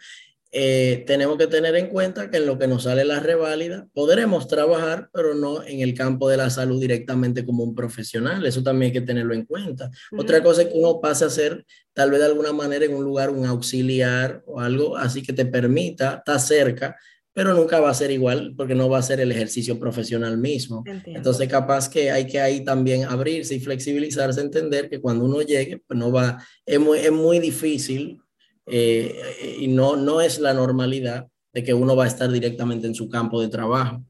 Eh, 0.55 1.05
tenemos 1.07 1.38
que 1.38 1.46
tener 1.46 1.74
en 1.76 1.88
cuenta 1.88 2.30
que 2.30 2.36
en 2.36 2.46
lo 2.46 2.59
que 2.59 2.66
nos 2.68 2.82
sale 2.82 3.07
la 3.07 3.20
reválida 3.20 3.86
podremos 3.94 4.48
trabajar, 4.48 5.09
pero 5.12 5.34
no 5.34 5.62
en 5.62 5.80
el 5.80 5.94
campo 5.94 6.28
de 6.28 6.36
la 6.36 6.50
salud 6.50 6.78
directamente 6.78 7.44
como 7.44 7.64
un 7.64 7.74
profesional. 7.74 8.44
Eso 8.44 8.62
también 8.62 8.88
hay 8.90 8.92
que 8.92 9.07
tenerlo 9.07 9.32
en 9.32 9.46
cuenta. 9.46 9.90
Otra 10.16 10.42
cosa 10.42 10.62
es 10.62 10.68
que 10.68 10.74
uno 10.78 11.00
pase 11.00 11.24
a 11.24 11.30
ser 11.30 11.64
tal 11.94 12.11
vez 12.11 12.20
de 12.20 12.26
alguna 12.26 12.53
manera 12.53 12.84
en 12.84 12.94
un 12.94 13.05
lugar 13.05 13.30
un 13.30 13.46
auxiliar 13.46 14.42
o 14.46 14.61
algo 14.61 14.96
así 14.96 15.22
que 15.22 15.32
te 15.32 15.46
permita 15.46 16.16
estar 16.16 16.40
cerca 16.40 16.96
pero 17.34 17.54
nunca 17.54 17.80
va 17.80 17.90
a 17.90 17.94
ser 17.94 18.10
igual 18.10 18.54
porque 18.56 18.74
no 18.74 18.88
va 18.88 18.98
a 18.98 19.02
ser 19.02 19.20
el 19.20 19.32
ejercicio 19.32 19.78
profesional 19.78 20.36
mismo. 20.36 20.84
Entonces, 21.06 21.48
capaz 21.48 21.88
que 21.88 22.10
hay 22.10 22.26
que 22.26 22.40
ahí 22.40 22.64
también 22.64 23.04
abrirse 23.04 23.54
y 23.54 23.60
flexibilizarse, 23.60 24.40
entender 24.40 24.90
que 24.90 25.00
cuando 25.00 25.24
uno 25.24 25.40
llegue, 25.40 25.82
pues 25.86 25.98
no 25.98 26.12
va, 26.12 26.44
es 26.66 26.78
muy, 26.78 26.98
es 26.98 27.12
muy 27.12 27.38
difícil 27.38 28.20
eh, 28.66 29.56
y 29.58 29.68
no, 29.68 29.96
no 29.96 30.20
es 30.20 30.38
la 30.38 30.52
normalidad 30.52 31.26
de 31.54 31.62
que 31.62 31.74
uno 31.74 31.96
va 31.96 32.04
a 32.04 32.08
estar 32.08 32.30
directamente 32.30 32.86
en 32.86 32.94
su 32.94 33.08
campo 33.08 33.40
de 33.40 33.48
trabajo. 33.48 34.04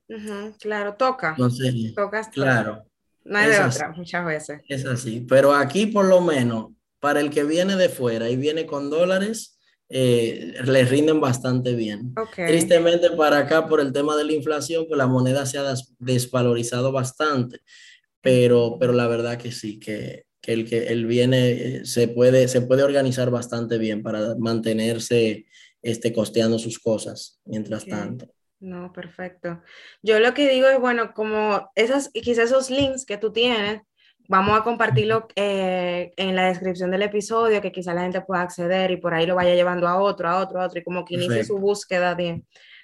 claro, 0.60 0.94
toca. 0.94 1.30
Entonces, 1.30 1.74
claro. 2.32 2.84
No 3.24 3.38
hay 3.38 3.50
de 3.50 3.60
otra, 3.60 3.92
muchas 3.92 4.24
veces. 4.24 4.62
Es 4.68 4.84
así, 4.84 5.24
pero 5.28 5.54
aquí 5.54 5.86
por 5.86 6.06
lo 6.06 6.20
menos, 6.20 6.72
para 6.98 7.20
el 7.20 7.30
que 7.30 7.44
viene 7.44 7.76
de 7.76 7.88
fuera 7.88 8.28
y 8.28 8.36
viene 8.36 8.66
con 8.66 8.90
dólares, 8.90 9.58
eh, 9.95 10.55
les 10.64 10.88
rinden 10.88 11.20
bastante 11.20 11.74
bien. 11.74 12.14
Tristemente 12.34 13.11
para 13.11 13.38
acá, 13.38 13.68
por 13.68 13.78
el 13.78 13.93
tema 13.93 14.16
de 14.16 14.24
la 14.24 14.32
inflación, 14.32 14.86
pues 14.88 14.97
la 14.97 15.07
moneda 15.07 15.45
se 15.45 15.59
ha 15.59 15.74
desvalorizado 15.99 16.93
bastante, 16.93 17.61
pero, 18.22 18.78
pero 18.80 18.95
la 18.95 19.07
verdad 19.07 19.36
que 19.36 19.53
sí, 19.53 19.78
que, 19.78 20.24
que 20.40 20.55
el 20.55 20.68
que 20.68 20.86
el 20.86 21.05
viene 21.05 21.51
eh, 21.51 21.84
se 21.84 22.09
puede, 22.09 22.49
se 22.49 22.62
puede 22.62 22.82
organizar 22.82 23.30
bastante 23.30 23.76
bien 23.76 24.03
para 24.03 24.34
mantenerse 24.38 25.45
este, 25.82 26.12
costeando 26.14 26.59
sus 26.59 26.78
cosas 26.78 27.40
mientras 27.45 27.84
tanto. 27.84 28.32
No, 28.61 28.93
perfecto. 28.93 29.61
Yo 30.03 30.20
lo 30.20 30.32
que 30.32 30.49
digo 30.49 30.68
es, 30.68 30.78
bueno, 30.78 31.12
como 31.12 31.70
esas, 31.74 32.09
quizás 32.11 32.47
esos 32.47 32.70
links 32.70 33.05
que 33.05 33.18
tú 33.18 33.30
tienes, 33.30 33.82
Vamos 34.33 34.59
a 34.59 34.64
compartirlo 34.64 35.28
eh, 35.37 36.14
en 36.16 36.35
la 36.35 36.47
descripción 36.47 36.91
del 36.91 37.03
episodio, 37.03 37.61
que 37.61 37.70
quizá 37.70 37.93
la 37.93 38.01
gente 38.01 38.22
pueda 38.22 38.41
acceder 38.41 38.91
y 38.91 38.97
por 38.97 39.12
ahí 39.12 39.26
lo 39.26 39.35
vaya 39.35 39.55
llevando 39.55 39.87
a 39.87 40.01
otro, 40.01 40.26
a 40.26 40.39
otro, 40.39 40.59
a 40.59 40.64
otro, 40.64 40.80
y 40.80 40.83
como 40.83 41.05
que 41.05 41.16
inicie 41.16 41.45
su 41.45 41.59
búsqueda 41.59 42.14
de, 42.14 42.43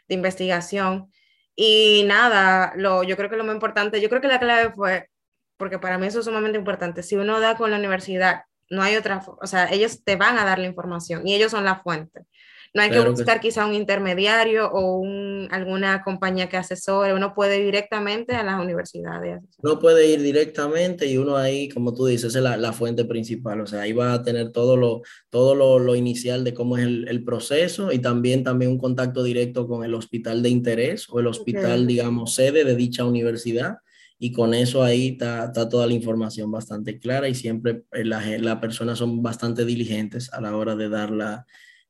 de, 0.09 0.15
investigación. 0.15 1.11
Y 1.57 2.05
nada, 2.07 2.75
lo, 2.77 3.03
yo 3.03 3.17
creo 3.17 3.31
que 3.31 3.37
lo 3.39 3.45
más 3.45 3.55
importante, 3.55 3.99
yo 4.03 4.11
creo 4.11 4.21
que 4.21 4.29
la 4.29 4.39
clave 4.39 4.75
fue, 4.75 5.09
porque 5.57 5.79
para 5.79 5.97
mí 5.97 6.07
eso 6.07 6.19
es 6.19 6.27
sumamente 6.27 6.59
importante, 6.59 7.03
si 7.03 7.17
uno 7.17 7.41
da 7.41 7.57
con 7.57 7.71
la 7.71 7.79
universidad, 7.79 8.43
no 8.69 8.83
hay 8.83 8.97
otra, 8.97 9.25
o 9.41 9.47
sea, 9.47 9.71
ellos 9.73 10.05
te 10.05 10.17
van 10.17 10.39
a 10.39 10.45
dar 10.45 10.59
la 10.59 10.67
información 10.67 11.27
y 11.27 11.35
ellos 11.35 11.53
son 11.53 11.65
la 11.65 11.77
fuente. 11.77 12.27
No 12.75 12.83
hay 12.83 12.91
que 12.91 13.01
buscar 13.01 13.41
quizá 13.41 13.66
un 13.66 13.75
intermediario 13.75 14.71
o 14.71 14.99
un, 14.99 15.49
alguna 15.51 16.03
compañía 16.03 16.49
que 16.49 16.57
asesore, 16.57 17.14
uno 17.14 17.35
puede 17.35 17.59
ir 17.59 17.64
directamente 17.64 18.35
a 18.35 18.43
las 18.43 18.61
universidades. 18.61 19.41
Uno 19.62 19.79
puede 19.79 20.07
ir 20.07 20.23
directamente 20.23 21.07
y 21.07 21.16
uno 21.16 21.37
ahí, 21.37 21.69
como 21.69 21.95
tú 21.95 22.07
dices, 22.07 22.35
es 22.35 22.43
la, 22.43 22.57
la 22.57 22.73
fuente 22.73 23.05
principal, 23.05 23.61
o 23.61 23.66
sea, 23.66 23.83
ahí 23.83 23.93
va 23.93 24.12
a 24.12 24.23
tener 24.23 24.53
todo 24.53 24.77
lo, 24.77 25.03
todo 25.31 25.55
lo, 25.55 25.79
lo 25.79 25.97
inicial 25.97 26.45
de 26.45 26.55
cómo 26.55 26.77
es 26.77 26.85
el, 26.85 27.09
el, 27.09 27.25
proceso 27.25 27.93
y 27.93 27.99
también, 27.99 28.45
también 28.45 28.71
un 28.71 28.79
contacto 28.79 29.23
directo 29.23 29.66
con 29.66 29.85
el 29.85 29.95
hospital 29.95 30.43
de 30.43 30.51
interés 30.51 31.07
o 31.09 31.21
el 31.21 31.27
hospital, 31.27 31.87
digamos, 31.87 32.35
sede 32.35 32.64
de 32.64 32.77
dicha 32.77 33.05
universidad. 33.05 33.79
Y 34.21 34.33
con 34.33 34.53
eso 34.53 34.83
ahí 34.83 35.11
está, 35.11 35.45
está, 35.45 35.69
toda 35.69 35.87
la 35.87 35.93
información 35.93 36.51
bastante 36.51 36.99
clara 36.99 37.29
y 37.29 37.37
siempre 37.37 37.85
las 37.93 38.27
la 38.41 38.61
personas 38.61 38.99
son 38.99 39.23
bastante 39.23 39.64
diligentes 39.64 40.33
a 40.33 40.41
la 40.41 40.57
hora 40.57 40.75
de 40.75 40.89
dar 40.89 41.12
la, 41.12 41.47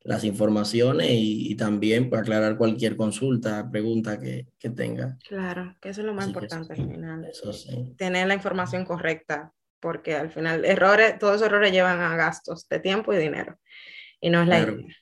las 0.08 0.24
informaciones 0.24 1.06
y, 1.10 1.54
también 1.54 2.08
para 2.08 2.22
aclarar 2.22 2.56
cualquier 2.56 2.96
consulta, 2.96 3.68
pregunta 3.70 4.18
que, 4.18 4.46
que, 4.58 4.70
tenga. 4.70 5.18
Claro, 5.28 5.76
que 5.82 5.90
eso 5.90 6.00
es 6.00 6.06
lo 6.06 6.14
más 6.14 6.28
importante 6.28 6.72
al 6.72 6.78
final. 6.78 7.26
Eso 7.26 7.52
sí. 7.52 7.94
Tener 7.98 8.26
la 8.26 8.32
información 8.32 8.86
correcta, 8.86 9.52
porque 9.80 10.16
al 10.16 10.30
final 10.30 10.64
errores, 10.64 11.18
todos 11.18 11.36
esos 11.36 11.48
errores 11.48 11.72
llevan 11.72 12.00
a 12.00 12.16
gastos 12.16 12.66
de 12.70 12.80
tiempo 12.80 13.12
y 13.12 13.18
dinero. 13.18 13.58
Y 14.18 14.30
no 14.30 14.40
es 14.40 14.48
la 14.48 14.60
idea. 14.60 14.96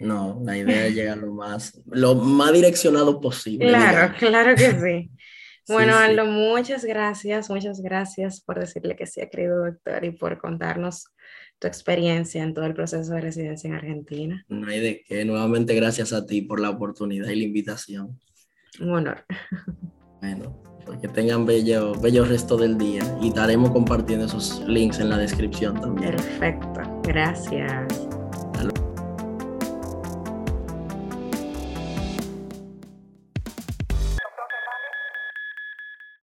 No, 0.00 0.40
la 0.44 0.58
idea 0.58 0.86
es 0.86 0.94
llegar 0.96 1.18
lo 1.18 1.32
más, 1.32 1.80
lo 1.86 2.16
más 2.16 2.52
direccionado 2.52 3.20
posible. 3.20 3.68
Claro, 3.68 4.14
claro 4.18 4.56
que 4.56 4.72
sí. 4.72 5.10
Bueno, 5.68 5.96
Aldo, 5.96 6.24
muchas 6.26 6.84
gracias, 6.84 7.48
muchas 7.48 7.80
gracias 7.80 8.40
por 8.40 8.58
decirle 8.58 8.96
que 8.96 9.06
sí, 9.06 9.20
querido 9.30 9.66
doctor, 9.66 10.04
y 10.04 10.10
por 10.10 10.36
contarnos 10.38 11.04
tu 11.60 11.68
experiencia 11.68 12.42
en 12.42 12.54
todo 12.54 12.64
el 12.64 12.74
proceso 12.74 13.12
de 13.12 13.20
residencia 13.20 13.68
en 13.68 13.74
Argentina. 13.74 14.44
No 14.48 14.66
hay 14.66 14.80
de 14.80 15.04
qué. 15.06 15.24
Nuevamente, 15.24 15.74
gracias 15.74 16.12
a 16.12 16.26
ti 16.26 16.40
por 16.42 16.58
la 16.58 16.70
oportunidad 16.70 17.28
y 17.28 17.36
la 17.36 17.44
invitación. 17.44 18.18
Un 18.80 18.90
honor. 18.90 19.24
Bueno, 20.20 20.62
pues 20.84 20.98
que 20.98 21.08
tengan 21.08 21.46
bello, 21.46 21.94
bello 22.00 22.24
resto 22.24 22.56
del 22.56 22.76
día 22.76 23.02
y 23.22 23.28
estaremos 23.28 23.70
compartiendo 23.70 24.26
esos 24.26 24.62
links 24.66 25.00
en 25.00 25.08
la 25.08 25.16
descripción 25.16 25.80
también. 25.80 26.10
Perfecto. 26.10 27.00
Gracias. 27.04 28.19